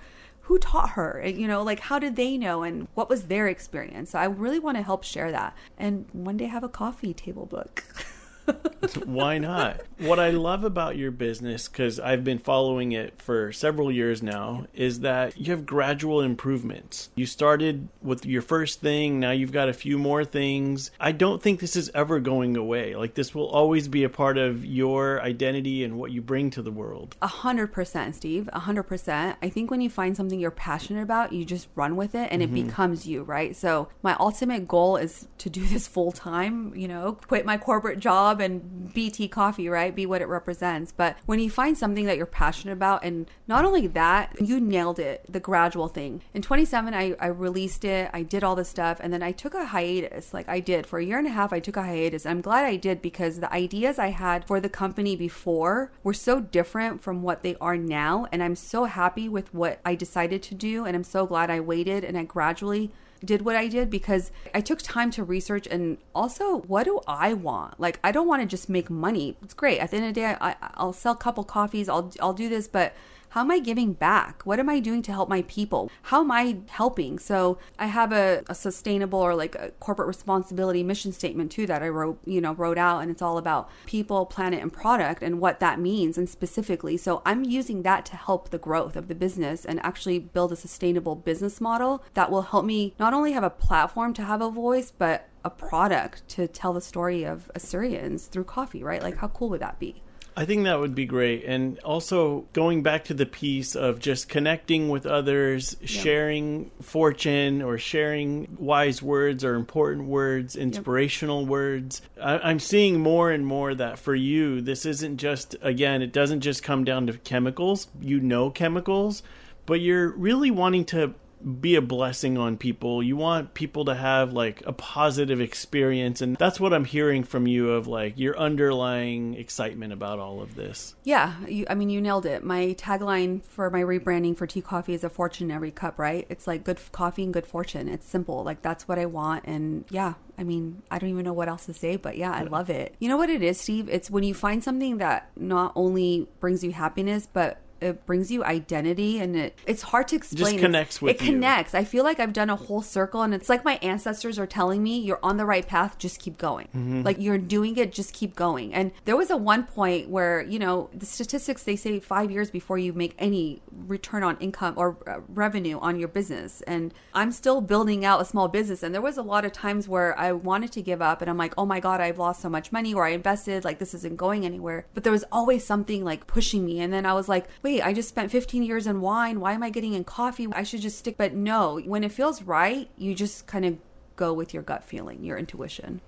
who 0.51 0.59
taught 0.59 0.89
her? 0.91 1.25
You 1.25 1.47
know 1.47 1.63
like 1.63 1.79
how 1.79 1.97
did 1.97 2.17
they 2.17 2.37
know? 2.37 2.63
And 2.63 2.89
what 2.93 3.07
was 3.09 3.27
their 3.27 3.47
experience? 3.47 4.09
So 4.11 4.19
i 4.19 4.25
really 4.25 4.59
want 4.59 4.75
to 4.75 4.83
help 4.83 5.05
share 5.05 5.31
that. 5.31 5.55
And 5.77 6.07
one 6.11 6.35
day 6.35 6.45
have 6.45 6.65
a 6.65 6.67
coffee 6.67 7.13
table 7.13 7.45
book 7.45 7.85
Why 9.05 9.37
not? 9.37 9.81
What 9.99 10.19
I 10.19 10.31
love 10.31 10.63
about 10.63 10.97
your 10.97 11.11
business, 11.11 11.67
because 11.67 11.99
I've 11.99 12.23
been 12.23 12.39
following 12.39 12.91
it 12.91 13.21
for 13.21 13.51
several 13.51 13.91
years 13.91 14.23
now, 14.23 14.65
is 14.73 15.01
that 15.01 15.39
you 15.39 15.51
have 15.51 15.65
gradual 15.65 16.21
improvements. 16.21 17.09
You 17.15 17.25
started 17.25 17.87
with 18.01 18.25
your 18.25 18.41
first 18.41 18.81
thing, 18.81 19.19
now 19.19 19.31
you've 19.31 19.51
got 19.51 19.69
a 19.69 19.73
few 19.73 19.97
more 19.97 20.25
things. 20.25 20.91
I 20.99 21.11
don't 21.11 21.41
think 21.41 21.59
this 21.59 21.75
is 21.75 21.91
ever 21.93 22.19
going 22.19 22.57
away. 22.57 22.95
Like, 22.95 23.13
this 23.13 23.35
will 23.35 23.47
always 23.47 23.87
be 23.87 24.03
a 24.03 24.09
part 24.09 24.37
of 24.37 24.65
your 24.65 25.21
identity 25.21 25.83
and 25.83 25.97
what 25.97 26.11
you 26.11 26.21
bring 26.21 26.49
to 26.51 26.61
the 26.61 26.71
world. 26.71 27.15
A 27.21 27.27
hundred 27.27 27.67
percent, 27.67 28.15
Steve. 28.15 28.49
A 28.53 28.59
hundred 28.59 28.83
percent. 28.83 29.37
I 29.41 29.49
think 29.49 29.69
when 29.69 29.81
you 29.81 29.89
find 29.89 30.17
something 30.17 30.39
you're 30.39 30.51
passionate 30.51 31.03
about, 31.03 31.33
you 31.33 31.45
just 31.45 31.67
run 31.75 31.95
with 31.95 32.15
it 32.15 32.29
and 32.31 32.41
it 32.41 32.51
mm-hmm. 32.51 32.67
becomes 32.67 33.05
you, 33.05 33.23
right? 33.23 33.55
So 33.55 33.89
my 34.01 34.15
ultimate 34.19 34.67
goal 34.67 34.97
is 34.97 35.27
to 35.39 35.49
do 35.49 35.65
this 35.65 35.87
full 35.87 36.11
time, 36.11 36.73
you 36.75 36.87
know, 36.87 37.17
quit 37.27 37.45
my 37.45 37.57
corporate 37.57 37.99
job 37.99 38.30
job 38.31 38.41
and 38.41 38.93
BT 38.93 39.27
coffee, 39.27 39.69
right? 39.69 39.95
Be 39.95 40.05
what 40.05 40.21
it 40.21 40.27
represents. 40.27 40.91
But 40.91 41.17
when 41.25 41.39
you 41.39 41.49
find 41.49 41.77
something 41.77 42.05
that 42.05 42.17
you're 42.17 42.25
passionate 42.25 42.73
about, 42.73 43.03
and 43.03 43.29
not 43.47 43.65
only 43.65 43.87
that, 43.87 44.35
you 44.39 44.59
nailed 44.59 44.99
it, 44.99 45.25
the 45.29 45.39
gradual 45.39 45.87
thing. 45.87 46.21
In 46.33 46.41
27, 46.41 46.93
I, 46.93 47.15
I 47.19 47.27
released 47.27 47.85
it, 47.85 48.09
I 48.13 48.23
did 48.23 48.43
all 48.43 48.55
this 48.55 48.69
stuff, 48.69 48.99
and 49.01 49.13
then 49.13 49.23
I 49.23 49.31
took 49.31 49.53
a 49.53 49.67
hiatus. 49.67 50.33
Like 50.33 50.47
I 50.49 50.59
did 50.59 50.85
for 50.85 50.99
a 50.99 51.05
year 51.05 51.17
and 51.17 51.27
a 51.27 51.31
half, 51.31 51.53
I 51.53 51.59
took 51.59 51.77
a 51.77 51.83
hiatus. 51.83 52.25
I'm 52.25 52.41
glad 52.41 52.65
I 52.65 52.75
did 52.75 53.01
because 53.01 53.39
the 53.39 53.53
ideas 53.53 53.99
I 53.99 54.07
had 54.07 54.45
for 54.45 54.59
the 54.59 54.69
company 54.69 55.15
before 55.15 55.91
were 56.03 56.13
so 56.13 56.39
different 56.39 57.01
from 57.01 57.21
what 57.21 57.43
they 57.43 57.55
are 57.61 57.77
now. 57.77 58.27
And 58.31 58.43
I'm 58.43 58.55
so 58.55 58.85
happy 58.85 59.29
with 59.29 59.53
what 59.53 59.79
I 59.85 59.95
decided 59.95 60.43
to 60.43 60.55
do. 60.55 60.85
And 60.85 60.95
I'm 60.95 61.03
so 61.03 61.25
glad 61.25 61.49
I 61.49 61.59
waited 61.59 62.03
and 62.03 62.17
I 62.17 62.23
gradually 62.23 62.91
did 63.23 63.43
what 63.43 63.55
I 63.55 63.67
did 63.67 63.89
because 63.89 64.31
I 64.53 64.61
took 64.61 64.81
time 64.81 65.11
to 65.11 65.23
research 65.23 65.67
and 65.67 65.97
also 66.13 66.57
what 66.61 66.83
do 66.85 67.01
I 67.07 67.33
want? 67.33 67.79
Like 67.79 67.99
I 68.03 68.11
don't 68.11 68.27
want 68.27 68.41
to 68.41 68.47
just 68.47 68.69
make 68.69 68.89
money. 68.89 69.37
It's 69.43 69.53
great. 69.53 69.79
At 69.79 69.91
the 69.91 69.97
end 69.97 70.05
of 70.07 70.13
the 70.13 70.21
day, 70.21 70.35
I, 70.39 70.55
I'll 70.75 70.93
sell 70.93 71.13
a 71.13 71.17
couple 71.17 71.43
coffees. 71.43 71.87
I'll 71.87 72.11
I'll 72.19 72.33
do 72.33 72.49
this, 72.49 72.67
but 72.67 72.93
how 73.31 73.39
am 73.39 73.51
I 73.51 73.59
giving 73.59 73.93
back? 73.93 74.41
What 74.43 74.59
am 74.59 74.67
I 74.67 74.81
doing 74.81 75.01
to 75.03 75.13
help 75.13 75.29
my 75.29 75.43
people? 75.43 75.89
How 76.01 76.19
am 76.19 76.31
I 76.31 76.57
helping? 76.67 77.17
So 77.17 77.57
I 77.79 77.85
have 77.85 78.11
a, 78.11 78.43
a, 78.49 78.53
sustainable 78.53 79.19
or 79.19 79.35
like 79.35 79.55
a 79.55 79.71
corporate 79.79 80.09
responsibility 80.09 80.83
mission 80.83 81.13
statement 81.13 81.49
too 81.49 81.65
that 81.67 81.81
I 81.81 81.87
wrote, 81.87 82.19
you 82.25 82.41
know, 82.41 82.53
wrote 82.53 82.77
out 82.77 82.99
and 82.99 83.09
it's 83.09 83.21
all 83.21 83.37
about 83.37 83.69
people, 83.85 84.25
planet, 84.25 84.61
and 84.61 84.71
product 84.71 85.23
and 85.23 85.39
what 85.39 85.61
that 85.61 85.79
means 85.79 86.17
and 86.17 86.27
specifically. 86.27 86.97
So 86.97 87.21
I'm 87.25 87.45
using 87.45 87.83
that 87.83 88.05
to 88.07 88.17
help 88.17 88.49
the 88.49 88.57
growth 88.57 88.97
of 88.97 89.07
the 89.07 89.15
business 89.15 89.63
and 89.63 89.79
actually 89.79 90.19
build 90.19 90.51
a 90.51 90.57
sustainable 90.57 91.15
business 91.15 91.61
model 91.61 92.03
that 92.15 92.31
will 92.31 92.41
help 92.41 92.65
me 92.65 92.95
not 92.99 93.13
only 93.13 93.31
have 93.31 93.45
a 93.45 93.49
platform 93.49 94.13
to 94.15 94.25
have 94.25 94.41
a 94.41 94.49
voice, 94.49 94.91
but 94.91 95.29
a 95.45 95.49
product 95.49 96.27
to 96.27 96.49
tell 96.49 96.73
the 96.73 96.81
story 96.81 97.23
of 97.23 97.49
Assyrians 97.55 98.25
through 98.25 98.43
coffee, 98.43 98.83
right? 98.83 99.01
Like 99.01 99.17
how 99.17 99.29
cool 99.29 99.49
would 99.51 99.61
that 99.61 99.79
be? 99.79 100.03
I 100.35 100.45
think 100.45 100.63
that 100.63 100.79
would 100.79 100.95
be 100.95 101.05
great. 101.05 101.43
And 101.45 101.77
also 101.79 102.45
going 102.53 102.83
back 102.83 103.05
to 103.05 103.13
the 103.13 103.25
piece 103.25 103.75
of 103.75 103.99
just 103.99 104.29
connecting 104.29 104.89
with 104.89 105.05
others, 105.05 105.75
yep. 105.81 105.89
sharing 105.89 106.71
fortune 106.81 107.61
or 107.61 107.77
sharing 107.77 108.55
wise 108.57 109.01
words 109.01 109.43
or 109.43 109.55
important 109.55 110.07
words, 110.07 110.55
inspirational 110.55 111.41
yep. 111.41 111.49
words. 111.49 112.01
I, 112.21 112.49
am 112.49 112.59
seeing 112.59 112.99
more 112.99 113.31
and 113.31 113.45
more 113.45 113.75
that 113.75 113.99
for 113.99 114.15
you, 114.15 114.61
this 114.61 114.85
isn't 114.85 115.17
just, 115.17 115.55
again, 115.61 116.01
it 116.01 116.13
doesn't 116.13 116.41
just 116.41 116.63
come 116.63 116.85
down 116.85 117.07
to 117.07 117.13
chemicals. 117.17 117.87
You 117.99 118.21
know 118.21 118.49
chemicals, 118.49 119.23
but 119.65 119.81
you're 119.81 120.09
really 120.11 120.51
wanting 120.51 120.85
to 120.85 121.13
be 121.41 121.75
a 121.75 121.81
blessing 121.81 122.37
on 122.37 122.57
people. 122.57 123.01
You 123.01 123.17
want 123.17 123.53
people 123.53 123.85
to 123.85 123.95
have 123.95 124.33
like 124.33 124.63
a 124.65 124.73
positive 124.73 125.41
experience 125.41 126.21
and 126.21 126.35
that's 126.37 126.59
what 126.59 126.73
I'm 126.73 126.85
hearing 126.85 127.23
from 127.23 127.47
you 127.47 127.71
of 127.71 127.87
like 127.87 128.17
your 128.17 128.37
underlying 128.37 129.35
excitement 129.35 129.93
about 129.93 130.19
all 130.19 130.41
of 130.41 130.55
this. 130.55 130.95
Yeah, 131.03 131.35
you, 131.47 131.65
I 131.69 131.75
mean 131.75 131.89
you 131.89 132.01
nailed 132.01 132.25
it. 132.25 132.43
My 132.43 132.75
tagline 132.77 133.43
for 133.43 133.69
my 133.69 133.81
rebranding 133.81 134.37
for 134.37 134.47
tea 134.47 134.61
coffee 134.61 134.93
is 134.93 135.03
a 135.03 135.09
fortune 135.09 135.49
in 135.49 135.55
every 135.55 135.71
cup, 135.71 135.97
right? 135.97 136.25
It's 136.29 136.47
like 136.47 136.63
good 136.63 136.79
coffee 136.91 137.23
and 137.23 137.33
good 137.33 137.47
fortune. 137.47 137.87
It's 137.89 138.07
simple. 138.07 138.43
Like 138.43 138.61
that's 138.61 138.87
what 138.87 138.99
I 138.99 139.05
want 139.05 139.45
and 139.45 139.85
yeah, 139.89 140.13
I 140.37 140.43
mean, 140.43 140.81
I 140.89 140.97
don't 140.97 141.09
even 141.09 141.25
know 141.25 141.33
what 141.33 141.49
else 141.49 141.65
to 141.65 141.73
say, 141.73 141.97
but 141.97 142.17
yeah, 142.17 142.31
I 142.31 142.43
love 142.43 142.69
it. 142.69 142.95
You 142.99 143.09
know 143.09 143.17
what 143.17 143.29
it 143.29 143.43
is, 143.43 143.59
Steve? 143.59 143.89
It's 143.89 144.09
when 144.09 144.23
you 144.23 144.33
find 144.33 144.63
something 144.63 144.97
that 144.97 145.29
not 145.35 145.73
only 145.75 146.27
brings 146.39 146.63
you 146.63 146.71
happiness, 146.71 147.27
but 147.31 147.59
it 147.81 148.05
brings 148.05 148.31
you 148.31 148.43
identity 148.43 149.19
and 149.19 149.35
it 149.35 149.57
it's 149.65 149.81
hard 149.81 150.07
to 150.09 150.15
explain. 150.15 150.41
It 150.41 150.51
just 150.51 150.63
connects 150.63 150.95
it's, 150.95 151.01
with 151.01 151.15
it 151.15 151.21
you. 151.21 151.31
connects. 151.31 151.73
I 151.73 151.83
feel 151.83 152.03
like 152.03 152.19
I've 152.19 152.33
done 152.33 152.49
a 152.49 152.55
whole 152.55 152.81
circle 152.81 153.21
and 153.21 153.33
it's 153.33 153.49
like 153.49 153.65
my 153.65 153.75
ancestors 153.81 154.37
are 154.37 154.47
telling 154.47 154.83
me 154.83 154.99
you're 154.99 155.19
on 155.23 155.37
the 155.37 155.45
right 155.45 155.67
path, 155.67 155.97
just 155.97 156.19
keep 156.19 156.37
going. 156.37 156.67
Mm-hmm. 156.67 157.01
Like 157.01 157.17
you're 157.19 157.37
doing 157.37 157.77
it, 157.77 157.91
just 157.91 158.13
keep 158.13 158.35
going. 158.35 158.73
And 158.73 158.91
there 159.05 159.17
was 159.17 159.29
a 159.29 159.37
one 159.37 159.63
point 159.63 160.09
where, 160.09 160.41
you 160.41 160.59
know, 160.59 160.89
the 160.93 161.05
statistics 161.05 161.63
they 161.63 161.75
say 161.75 161.99
5 161.99 162.31
years 162.31 162.51
before 162.51 162.77
you 162.77 162.93
make 162.93 163.15
any 163.17 163.61
return 163.87 164.23
on 164.23 164.37
income 164.37 164.75
or 164.77 164.97
uh, 165.07 165.19
revenue 165.27 165.79
on 165.79 165.99
your 165.99 166.07
business. 166.07 166.61
And 166.61 166.93
I'm 167.13 167.31
still 167.31 167.61
building 167.61 168.05
out 168.05 168.21
a 168.21 168.25
small 168.25 168.47
business 168.47 168.83
and 168.83 168.93
there 168.93 169.01
was 169.01 169.17
a 169.17 169.23
lot 169.23 169.45
of 169.45 169.51
times 169.51 169.87
where 169.87 170.17
I 170.17 170.31
wanted 170.31 170.71
to 170.73 170.81
give 170.81 171.01
up 171.01 171.21
and 171.21 171.29
I'm 171.29 171.37
like, 171.37 171.53
"Oh 171.57 171.65
my 171.65 171.79
god, 171.79 171.99
I've 172.01 172.19
lost 172.19 172.41
so 172.41 172.49
much 172.49 172.71
money 172.71 172.93
or 172.93 173.05
I 173.05 173.09
invested 173.09 173.65
like 173.65 173.79
this 173.79 173.93
isn't 173.93 174.17
going 174.17 174.45
anywhere." 174.45 174.85
But 174.93 175.03
there 175.03 175.11
was 175.11 175.25
always 175.31 175.65
something 175.65 176.03
like 176.03 176.27
pushing 176.27 176.65
me 176.65 176.79
and 176.79 176.93
then 176.93 177.05
I 177.05 177.13
was 177.13 177.27
like, 177.27 177.47
"Wait, 177.63 177.70
wait, 177.71 177.81
I 177.81 177.93
just 177.93 178.09
spent 178.09 178.31
15 178.31 178.63
years 178.63 178.87
in 178.87 179.01
wine. 179.01 179.39
Why 179.39 179.53
am 179.53 179.63
I 179.63 179.69
getting 179.69 179.93
in 179.93 180.03
coffee? 180.03 180.47
I 180.51 180.63
should 180.63 180.81
just 180.81 180.99
stick. 180.99 181.17
But 181.17 181.33
no, 181.33 181.79
when 181.79 182.03
it 182.03 182.11
feels 182.11 182.43
right, 182.43 182.89
you 182.97 183.15
just 183.15 183.47
kind 183.47 183.65
of 183.65 183.77
go 184.15 184.33
with 184.33 184.53
your 184.53 184.63
gut 184.63 184.83
feeling, 184.83 185.23
your 185.23 185.37
intuition. 185.37 186.01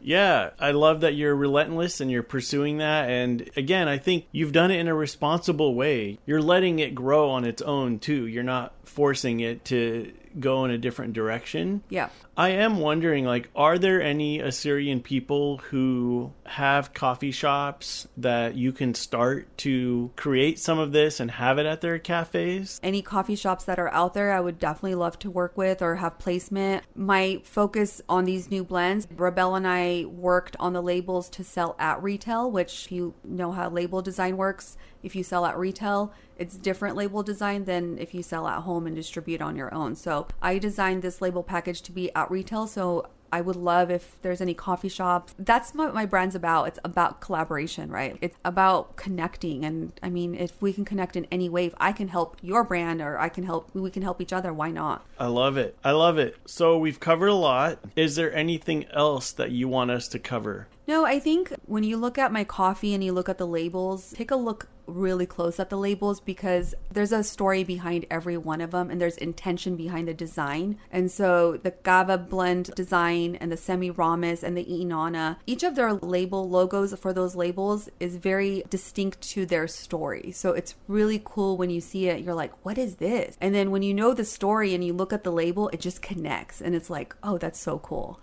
Yeah, 0.00 0.50
I 0.60 0.72
love 0.72 1.00
that 1.00 1.14
you're 1.14 1.34
relentless 1.34 2.00
and 2.00 2.10
you're 2.10 2.22
pursuing 2.22 2.78
that. 2.78 3.08
And 3.08 3.50
again, 3.56 3.88
I 3.88 3.98
think 3.98 4.26
you've 4.32 4.52
done 4.52 4.70
it 4.70 4.78
in 4.78 4.86
a 4.86 4.94
responsible 4.94 5.74
way. 5.74 6.18
You're 6.26 6.42
letting 6.42 6.78
it 6.78 6.94
grow 6.94 7.30
on 7.30 7.44
its 7.44 7.62
own, 7.62 7.98
too. 7.98 8.26
You're 8.26 8.42
not 8.42 8.74
forcing 8.84 9.40
it 9.40 9.64
to 9.66 10.12
go 10.38 10.64
in 10.64 10.70
a 10.70 10.78
different 10.78 11.12
direction. 11.12 11.82
Yeah. 11.88 12.08
I 12.36 12.50
am 12.50 12.78
wondering 12.78 13.24
like 13.24 13.48
are 13.54 13.78
there 13.78 14.02
any 14.02 14.40
Assyrian 14.40 15.00
people 15.00 15.58
who 15.58 16.32
have 16.44 16.92
coffee 16.92 17.30
shops 17.30 18.08
that 18.16 18.56
you 18.56 18.72
can 18.72 18.94
start 18.94 19.56
to 19.58 20.10
create 20.16 20.58
some 20.58 20.78
of 20.78 20.92
this 20.92 21.20
and 21.20 21.30
have 21.30 21.58
it 21.58 21.66
at 21.66 21.80
their 21.80 21.98
cafes? 21.98 22.80
Any 22.82 23.02
coffee 23.02 23.36
shops 23.36 23.64
that 23.64 23.78
are 23.78 23.92
out 23.92 24.14
there 24.14 24.32
I 24.32 24.40
would 24.40 24.58
definitely 24.58 24.96
love 24.96 25.18
to 25.20 25.30
work 25.30 25.56
with 25.56 25.80
or 25.80 25.96
have 25.96 26.18
placement. 26.18 26.84
My 26.94 27.40
focus 27.44 28.02
on 28.08 28.24
these 28.24 28.50
new 28.50 28.64
blends, 28.64 29.06
Rabel 29.14 29.54
and 29.54 29.66
I 29.66 30.04
worked 30.06 30.56
on 30.58 30.72
the 30.72 30.82
labels 30.82 31.28
to 31.30 31.44
sell 31.44 31.76
at 31.78 32.02
retail, 32.02 32.50
which 32.50 32.90
you 32.90 33.14
know 33.22 33.52
how 33.52 33.68
label 33.68 34.02
design 34.02 34.36
works, 34.36 34.76
if 35.04 35.14
you 35.14 35.22
sell 35.22 35.44
at 35.46 35.56
retail, 35.56 36.12
it's 36.38 36.56
different 36.56 36.96
label 36.96 37.22
design 37.22 37.64
than 37.64 37.98
if 37.98 38.14
you 38.14 38.22
sell 38.22 38.48
at 38.48 38.62
home 38.62 38.86
and 38.86 38.96
distribute 38.96 39.40
on 39.40 39.54
your 39.54 39.72
own. 39.72 39.94
So 39.94 40.26
I 40.42 40.58
designed 40.58 41.02
this 41.02 41.20
label 41.22 41.42
package 41.42 41.82
to 41.82 41.92
be 41.92 42.12
at 42.14 42.30
retail. 42.30 42.66
So 42.66 43.06
I 43.32 43.40
would 43.40 43.56
love 43.56 43.90
if 43.90 44.16
there's 44.22 44.40
any 44.40 44.54
coffee 44.54 44.88
shops. 44.88 45.34
That's 45.36 45.74
what 45.74 45.92
my 45.92 46.06
brand's 46.06 46.36
about. 46.36 46.68
It's 46.68 46.78
about 46.84 47.20
collaboration, 47.20 47.90
right? 47.90 48.16
It's 48.20 48.36
about 48.44 48.94
connecting. 48.94 49.64
And 49.64 49.92
I 50.02 50.08
mean, 50.08 50.36
if 50.36 50.60
we 50.62 50.72
can 50.72 50.84
connect 50.84 51.16
in 51.16 51.26
any 51.32 51.48
way, 51.48 51.66
if 51.66 51.74
I 51.78 51.90
can 51.90 52.06
help 52.06 52.36
your 52.42 52.62
brand 52.62 53.00
or 53.00 53.18
I 53.18 53.28
can 53.28 53.42
help, 53.42 53.74
we 53.74 53.90
can 53.90 54.02
help 54.02 54.20
each 54.20 54.32
other, 54.32 54.52
why 54.52 54.70
not? 54.70 55.04
I 55.18 55.26
love 55.26 55.56
it. 55.56 55.76
I 55.82 55.90
love 55.90 56.16
it. 56.16 56.36
So 56.46 56.78
we've 56.78 57.00
covered 57.00 57.26
a 57.26 57.34
lot. 57.34 57.80
Is 57.96 58.14
there 58.14 58.32
anything 58.32 58.86
else 58.92 59.32
that 59.32 59.50
you 59.50 59.66
want 59.66 59.90
us 59.90 60.06
to 60.08 60.20
cover? 60.20 60.68
No, 60.86 61.06
I 61.06 61.18
think 61.18 61.52
when 61.64 61.82
you 61.82 61.96
look 61.96 62.18
at 62.18 62.32
my 62.32 62.44
coffee 62.44 62.92
and 62.92 63.02
you 63.02 63.12
look 63.12 63.30
at 63.30 63.38
the 63.38 63.46
labels, 63.46 64.12
take 64.16 64.30
a 64.30 64.36
look 64.36 64.68
really 64.86 65.24
close 65.24 65.58
at 65.58 65.70
the 65.70 65.78
labels 65.78 66.20
because 66.20 66.74
there's 66.92 67.10
a 67.12 67.24
story 67.24 67.64
behind 67.64 68.04
every 68.10 68.36
one 68.36 68.60
of 68.60 68.72
them 68.72 68.90
and 68.90 69.00
there's 69.00 69.16
intention 69.16 69.76
behind 69.76 70.08
the 70.08 70.12
design. 70.12 70.78
And 70.92 71.10
so 71.10 71.56
the 71.56 71.70
Gava 71.70 72.18
blend 72.28 72.66
design 72.74 73.36
and 73.36 73.50
the 73.50 73.56
Semiramis 73.56 74.42
and 74.42 74.58
the 74.58 74.64
Inanna, 74.64 75.38
each 75.46 75.62
of 75.62 75.74
their 75.74 75.94
label 75.94 76.48
logos 76.50 76.94
for 76.98 77.14
those 77.14 77.34
labels 77.34 77.88
is 77.98 78.16
very 78.16 78.62
distinct 78.68 79.22
to 79.30 79.46
their 79.46 79.66
story. 79.66 80.32
So 80.32 80.52
it's 80.52 80.74
really 80.86 81.22
cool 81.24 81.56
when 81.56 81.70
you 81.70 81.80
see 81.80 82.08
it, 82.08 82.22
you're 82.22 82.34
like, 82.34 82.52
what 82.62 82.76
is 82.76 82.96
this? 82.96 83.38
And 83.40 83.54
then 83.54 83.70
when 83.70 83.82
you 83.82 83.94
know 83.94 84.12
the 84.12 84.24
story 84.26 84.74
and 84.74 84.84
you 84.84 84.92
look 84.92 85.14
at 85.14 85.24
the 85.24 85.32
label, 85.32 85.70
it 85.70 85.80
just 85.80 86.02
connects 86.02 86.60
and 86.60 86.74
it's 86.74 86.90
like, 86.90 87.16
oh, 87.22 87.38
that's 87.38 87.58
so 87.58 87.78
cool. 87.78 88.20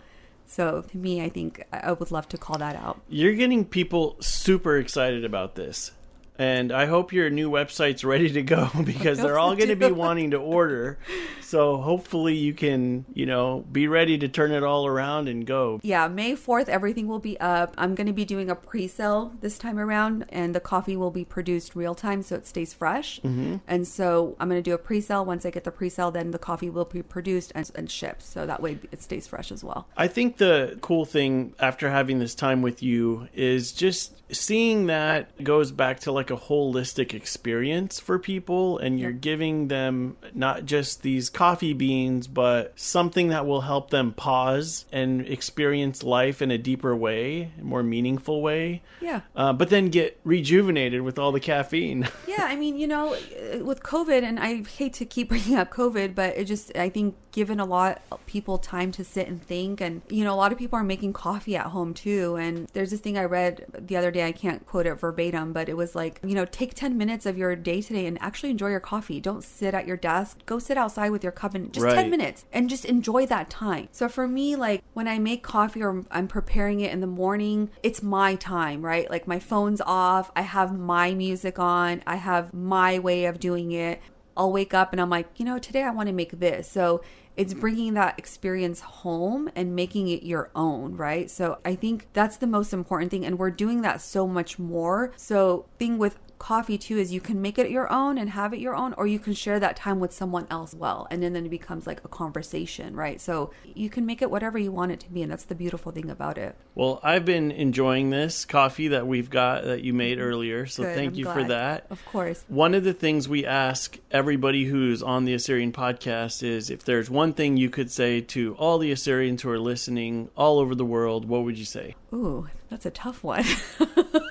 So 0.52 0.82
to 0.82 0.98
me, 0.98 1.24
I 1.24 1.30
think 1.30 1.64
I 1.72 1.94
would 1.94 2.12
love 2.12 2.28
to 2.28 2.38
call 2.38 2.58
that 2.58 2.76
out. 2.76 3.00
You're 3.08 3.36
getting 3.36 3.64
people 3.64 4.18
super 4.20 4.78
excited 4.78 5.24
about 5.24 5.56
this. 5.56 5.94
And 6.42 6.72
I 6.72 6.88
hope 6.88 7.14
your 7.14 7.30
new 7.30 7.52
website's 7.52 8.04
ready 8.04 8.32
to 8.32 8.42
go 8.42 8.68
because 8.84 9.20
they're 9.20 9.38
all 9.38 9.56
going 9.56 9.70
to 9.70 9.76
be 9.76 9.92
wanting 9.92 10.32
to 10.32 10.38
order. 10.38 10.98
So 11.42 11.78
hopefully 11.78 12.36
you 12.36 12.56
can, 12.56 13.06
you 13.14 13.28
know, 13.28 13.64
be 13.72 13.88
ready 13.88 14.18
to 14.18 14.28
turn 14.28 14.52
it 14.52 14.64
all 14.64 14.88
around 14.88 15.28
and 15.28 15.46
go. 15.46 15.80
Yeah, 15.84 16.08
May 16.08 16.34
4th, 16.34 16.68
everything 16.68 17.08
will 17.08 17.20
be 17.20 17.40
up. 17.40 17.76
I'm 17.78 17.94
going 17.94 18.08
to 18.08 18.14
be 18.14 18.26
doing 18.26 18.50
a 18.50 18.56
pre 18.56 18.88
sale 18.88 19.34
this 19.42 19.60
time 19.60 19.78
around, 19.78 20.26
and 20.30 20.56
the 20.56 20.60
coffee 20.60 20.98
will 20.98 21.12
be 21.12 21.24
produced 21.24 21.76
real 21.76 21.94
time 21.94 22.24
so 22.24 22.38
it 22.38 22.48
stays 22.48 22.74
fresh. 22.74 23.20
Mm-hmm. 23.20 23.58
And 23.68 23.88
so 23.88 24.36
I'm 24.40 24.50
going 24.50 24.58
to 24.58 24.68
do 24.68 24.74
a 24.74 24.80
pre 24.80 25.00
sale. 25.00 25.24
Once 25.24 25.46
I 25.46 25.52
get 25.52 25.64
the 25.64 25.72
pre 25.72 25.90
sale, 25.90 26.10
then 26.10 26.32
the 26.32 26.40
coffee 26.40 26.72
will 26.72 26.86
be 26.86 27.04
produced 27.04 27.52
and, 27.54 27.70
and 27.76 27.92
shipped. 27.92 28.24
So 28.24 28.48
that 28.48 28.64
way 28.64 28.80
it 28.92 29.04
stays 29.04 29.28
fresh 29.28 29.52
as 29.52 29.64
well. 29.64 29.88
I 29.96 30.08
think 30.08 30.38
the 30.38 30.80
cool 30.82 31.06
thing 31.06 31.54
after 31.60 31.92
having 31.92 32.18
this 32.18 32.34
time 32.34 32.64
with 32.64 32.82
you 32.82 33.28
is 33.36 33.74
just 33.74 34.16
seeing 34.34 34.88
that 34.88 35.44
goes 35.44 35.72
back 35.72 36.00
to 36.02 36.12
like 36.12 36.31
a 36.32 36.38
holistic 36.38 37.14
experience 37.14 38.00
for 38.00 38.18
people 38.18 38.78
and 38.80 39.00
you're 39.00 39.12
giving 39.12 39.68
them 39.68 40.18
not 40.34 40.66
just 40.66 41.04
these 41.04 41.30
coffee 41.30 41.74
beans 41.74 42.28
but 42.28 42.74
something 42.80 43.28
that 43.28 43.46
will 43.46 43.62
help 43.62 43.92
them 43.92 44.14
pause 44.14 44.86
and 44.92 45.28
experience 45.28 46.04
life 46.04 46.42
in 46.42 46.50
a 46.50 46.58
deeper 46.58 46.96
way 46.96 47.52
more 47.62 47.84
meaningful 47.84 48.42
way. 48.42 48.82
Yeah. 49.00 49.22
Uh, 49.36 49.54
but 49.54 49.70
then 49.70 49.90
get 49.90 50.20
rejuvenated 50.24 51.02
with 51.02 51.20
all 51.20 51.32
the 51.32 51.40
caffeine. 51.40 52.08
Yeah 52.28 52.46
i 52.46 52.56
mean 52.56 52.78
you 52.78 52.88
know 52.88 53.14
uh, 53.14 53.64
with 53.64 53.84
COVID, 53.84 54.24
and 54.24 54.40
I 54.40 54.64
hate 54.64 54.94
to 54.94 55.06
keep 55.06 55.30
bringing 55.30 55.56
up 55.56 55.72
COVID, 55.72 56.16
but 56.16 56.38
it 56.38 56.46
just, 56.46 56.76
I 56.78 56.90
think, 56.90 57.16
given 57.32 57.60
a 57.60 57.66
lot 57.66 58.02
of 58.12 58.26
people 58.26 58.58
time 58.58 58.92
to 58.94 59.04
sit 59.04 59.28
and 59.28 59.42
think, 59.42 59.82
and, 59.82 60.02
you 60.10 60.24
know, 60.24 60.34
a 60.34 60.36
lot 60.36 60.52
of 60.52 60.58
people 60.58 60.78
are 60.78 60.84
making 60.84 61.14
coffee 61.14 61.56
at 61.56 61.68
home 61.68 61.94
too. 61.94 62.36
And 62.36 62.68
there's 62.74 62.92
this 62.92 63.00
thing 63.00 63.18
I 63.18 63.26
read 63.26 63.66
the 63.78 63.98
other 63.98 64.12
day, 64.12 64.26
I 64.26 64.32
can't 64.32 64.66
quote 64.66 64.86
it 64.86 64.96
verbatim, 64.96 65.54
but 65.54 65.70
it 65.70 65.78
was 65.78 65.96
like, 65.96 66.20
you 66.24 66.36
know, 66.36 66.46
take 66.46 66.74
10 66.74 66.98
minutes 66.98 67.26
of 67.26 67.38
your 67.38 67.56
day 67.56 67.82
today 67.82 68.06
and 68.06 68.22
actually 68.22 68.50
enjoy 68.50 68.70
your 68.70 68.80
coffee. 68.80 69.20
Don't 69.20 69.44
sit 69.44 69.74
at 69.74 69.88
your 69.88 69.98
desk. 69.98 70.46
Go 70.46 70.60
sit 70.60 70.78
outside 70.78 71.12
with 71.12 71.24
your 71.24 71.32
cup 71.32 71.56
and 71.56 71.74
just 71.74 71.86
Right. 71.86 71.96
10 71.96 72.10
minutes 72.10 72.46
and 72.52 72.70
just 72.70 72.86
enjoy 72.86 73.26
that 73.28 73.50
time. 73.50 73.88
So 73.92 74.10
for 74.10 74.28
me, 74.28 74.56
like 74.56 74.84
when 74.94 75.08
I 75.08 75.20
make 75.20 75.44
coffee 75.44 75.82
or 75.82 76.04
I'm 76.12 76.28
preparing 76.28 76.80
it 76.82 76.92
in 76.92 77.00
the 77.00 77.08
morning, 77.08 77.70
it's 77.84 78.04
my 78.04 78.36
time, 78.36 78.82
right? 78.82 79.10
Like 79.10 79.28
my 79.28 79.40
phone's 79.40 79.82
off. 79.82 80.32
I 80.36 80.42
have 80.42 80.78
my 80.78 81.14
music 81.14 81.60
on. 81.60 82.04
I 82.06 82.18
have 82.18 82.54
my 82.54 83.00
way 83.00 83.26
of 83.26 83.40
doing 83.40 83.72
it. 83.72 84.02
I'll 84.38 84.52
wake 84.52 84.74
up 84.74 84.92
and 84.92 85.02
I'm 85.02 85.10
like, 85.10 85.28
you 85.38 85.46
know, 85.46 85.60
today 85.60 85.84
I 85.84 85.92
want 85.92 86.08
to 86.08 86.14
make 86.14 86.40
this. 86.40 86.70
So 86.70 87.02
it's 87.38 87.54
bringing 87.54 87.94
that 87.94 88.18
experience 88.20 88.82
home 88.82 89.50
and 89.56 89.76
making 89.76 90.08
it 90.10 90.24
your 90.24 90.52
own, 90.56 90.96
right? 90.96 91.30
So 91.30 91.60
I 91.64 91.76
think 91.76 92.08
that's 92.14 92.38
the 92.38 92.48
most 92.48 92.74
important 92.74 93.12
thing. 93.12 93.26
And 93.26 93.40
we're 93.40 93.52
doing 93.52 93.82
that 93.82 94.02
so 94.02 94.28
much 94.28 94.60
more. 94.60 95.12
So, 95.16 95.66
thing 95.80 95.98
with 95.98 96.20
coffee 96.42 96.78
too 96.78 96.98
is 96.98 97.14
you 97.14 97.22
can 97.22 97.40
make 97.40 97.60
it 97.60 97.70
your 97.70 97.92
own 97.94 98.18
and 98.18 98.32
have 98.32 98.52
it 98.52 98.60
your 98.60 98.76
own 98.76 98.94
or 98.94 99.06
you 99.06 99.20
can 99.20 99.32
share 99.32 99.60
that 99.60 99.76
time 99.76 100.00
with 100.00 100.12
someone 100.12 100.48
else 100.50 100.74
well. 100.74 101.08
And 101.12 101.22
then, 101.22 101.34
then 101.34 101.46
it 101.46 101.50
becomes 101.50 101.86
like 101.86 102.04
a 102.04 102.08
conversation 102.08 102.96
right? 102.96 103.22
So 103.22 103.52
you 103.76 103.92
can 103.92 104.08
make 104.08 104.24
it 104.24 104.32
whatever 104.32 104.58
you 104.58 104.72
want 104.72 104.92
it 104.92 105.00
to 105.02 105.10
be 105.12 105.22
and 105.22 105.32
that's 105.32 105.46
the 105.46 105.54
beautiful 105.54 105.92
thing 105.92 106.10
about 106.10 106.40
it. 106.40 106.56
Well, 106.74 107.00
I've 107.04 107.26
been 107.26 107.52
enjoying 107.52 108.10
this 108.10 108.44
coffee 108.44 108.88
that 108.88 109.06
we've 109.06 109.30
got 109.30 109.66
that 109.66 109.84
you 109.84 109.94
made 109.94 110.18
mm-hmm. 110.18 110.28
earlier, 110.28 110.66
so 110.66 110.82
Good, 110.82 110.96
thank 110.96 111.12
I'm 111.12 111.20
you 111.20 111.26
for 111.26 111.44
that. 111.44 111.86
of 111.92 112.04
course. 112.06 112.44
One 112.48 112.74
of 112.74 112.84
the 112.84 112.94
things 112.94 113.30
we 113.30 113.46
ask 113.46 114.00
everybody 114.10 114.66
who's 114.66 115.04
on 115.04 115.26
the 115.26 115.36
Assyrian 115.36 115.72
podcast 115.72 116.42
is 116.42 116.72
if 116.72 116.84
there's 116.84 117.10
one 117.10 117.34
thing 117.34 117.56
you 117.58 117.70
could 117.70 117.92
say 117.92 118.20
to 118.22 118.56
all 118.56 118.80
the 118.80 118.92
Assyrians 118.92 119.44
who 119.44 119.52
are 119.52 119.60
listening 119.60 120.30
all 120.36 120.58
over 120.58 120.74
the 120.74 120.86
world, 120.86 121.26
what 121.26 121.44
would 121.44 121.60
you 121.60 121.66
say? 121.66 121.96
ooh 122.14 122.48
that's 122.70 122.86
a 122.86 122.92
tough 122.92 123.24
one 123.24 123.44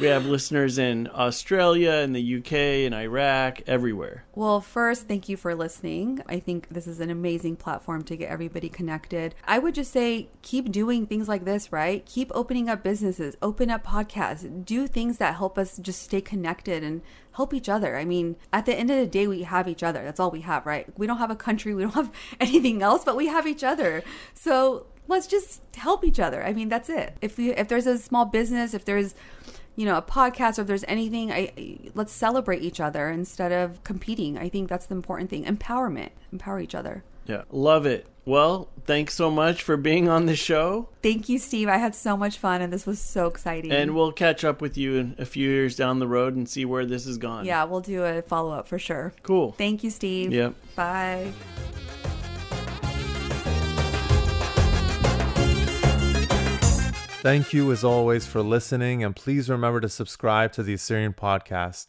We 0.00 0.06
have 0.06 0.24
listeners 0.24 0.78
in 0.78 1.10
Australia, 1.12 1.92
in 1.96 2.14
the 2.14 2.38
UK, 2.38 2.52
in 2.86 2.94
Iraq, 2.94 3.60
everywhere. 3.66 4.24
Well, 4.34 4.62
first, 4.62 5.06
thank 5.06 5.28
you 5.28 5.36
for 5.36 5.54
listening. 5.54 6.22
I 6.26 6.40
think 6.40 6.70
this 6.70 6.86
is 6.86 7.00
an 7.00 7.10
amazing 7.10 7.56
platform 7.56 8.04
to 8.04 8.16
get 8.16 8.30
everybody 8.30 8.70
connected. 8.70 9.34
I 9.44 9.58
would 9.58 9.74
just 9.74 9.92
say 9.92 10.30
keep 10.40 10.72
doing 10.72 11.06
things 11.06 11.28
like 11.28 11.44
this, 11.44 11.70
right? 11.70 12.02
Keep 12.06 12.32
opening 12.34 12.70
up 12.70 12.82
businesses, 12.82 13.36
open 13.42 13.68
up 13.68 13.84
podcasts, 13.84 14.64
do 14.64 14.86
things 14.86 15.18
that 15.18 15.34
help 15.34 15.58
us 15.58 15.76
just 15.76 16.02
stay 16.02 16.22
connected 16.22 16.82
and 16.82 17.02
help 17.32 17.52
each 17.52 17.68
other. 17.68 17.98
I 17.98 18.06
mean, 18.06 18.36
at 18.54 18.64
the 18.64 18.74
end 18.74 18.90
of 18.90 18.96
the 18.96 19.06
day, 19.06 19.26
we 19.26 19.42
have 19.42 19.68
each 19.68 19.82
other. 19.82 20.02
That's 20.02 20.18
all 20.18 20.30
we 20.30 20.40
have, 20.40 20.64
right? 20.64 20.86
We 20.98 21.06
don't 21.06 21.18
have 21.18 21.30
a 21.30 21.36
country, 21.36 21.74
we 21.74 21.82
don't 21.82 21.92
have 21.92 22.10
anything 22.40 22.80
else, 22.80 23.04
but 23.04 23.16
we 23.16 23.26
have 23.26 23.46
each 23.46 23.62
other. 23.62 24.02
So 24.32 24.86
let's 25.08 25.26
just 25.26 25.60
help 25.76 26.06
each 26.06 26.20
other. 26.20 26.42
I 26.42 26.54
mean, 26.54 26.70
that's 26.70 26.88
it. 26.88 27.18
If 27.20 27.36
we, 27.36 27.50
if 27.50 27.68
there's 27.68 27.86
a 27.86 27.98
small 27.98 28.24
business, 28.24 28.72
if 28.72 28.86
there's 28.86 29.14
you 29.76 29.86
know 29.86 29.96
a 29.96 30.02
podcast 30.02 30.58
or 30.58 30.62
if 30.62 30.66
there's 30.66 30.84
anything 30.88 31.30
I, 31.32 31.52
I- 31.56 31.78
let's 31.94 32.12
celebrate 32.12 32.62
each 32.62 32.80
other 32.80 33.08
instead 33.08 33.52
of 33.52 33.82
competing. 33.84 34.36
I 34.38 34.48
think 34.48 34.68
that's 34.68 34.86
the 34.86 34.94
important 34.94 35.30
thing. 35.30 35.44
Empowerment. 35.44 36.10
Empower 36.32 36.60
each 36.60 36.74
other. 36.74 37.04
Yeah, 37.26 37.42
love 37.50 37.86
it. 37.86 38.06
Well, 38.24 38.68
thanks 38.84 39.14
so 39.14 39.30
much 39.30 39.62
for 39.62 39.76
being 39.76 40.08
on 40.08 40.26
the 40.26 40.36
show, 40.36 40.88
thank 41.02 41.28
you 41.28 41.38
steve. 41.38 41.68
I 41.68 41.78
had 41.78 41.94
so 41.94 42.16
much 42.16 42.38
fun 42.38 42.60
and 42.60 42.72
this 42.72 42.86
was 42.86 43.00
so 43.00 43.26
exciting. 43.26 43.72
And 43.72 43.94
we'll 43.94 44.12
catch 44.12 44.44
up 44.44 44.60
with 44.60 44.76
you 44.76 44.96
in 44.96 45.14
a 45.18 45.24
few 45.24 45.48
years 45.48 45.74
down 45.74 45.98
the 46.00 46.06
road 46.06 46.36
and 46.36 46.48
see 46.48 46.64
where 46.64 46.84
this 46.84 47.06
has 47.06 47.18
gone. 47.18 47.44
yeah 47.46 47.64
we'll 47.64 47.80
do 47.80 48.04
a 48.04 48.22
follow-up 48.22 48.68
for 48.68 48.78
sure. 48.78 49.12
Cool. 49.22 49.52
thank 49.52 49.82
you 49.82 49.90
steve. 49.90 50.32
Yep. 50.32 50.54
bye 50.76 51.32
Thank 57.22 57.52
you 57.52 57.70
as 57.70 57.84
always 57.84 58.26
for 58.26 58.40
listening, 58.40 59.04
and 59.04 59.14
please 59.14 59.50
remember 59.50 59.78
to 59.82 59.90
subscribe 59.90 60.52
to 60.52 60.62
the 60.62 60.72
Assyrian 60.72 61.12
Podcast. 61.12 61.88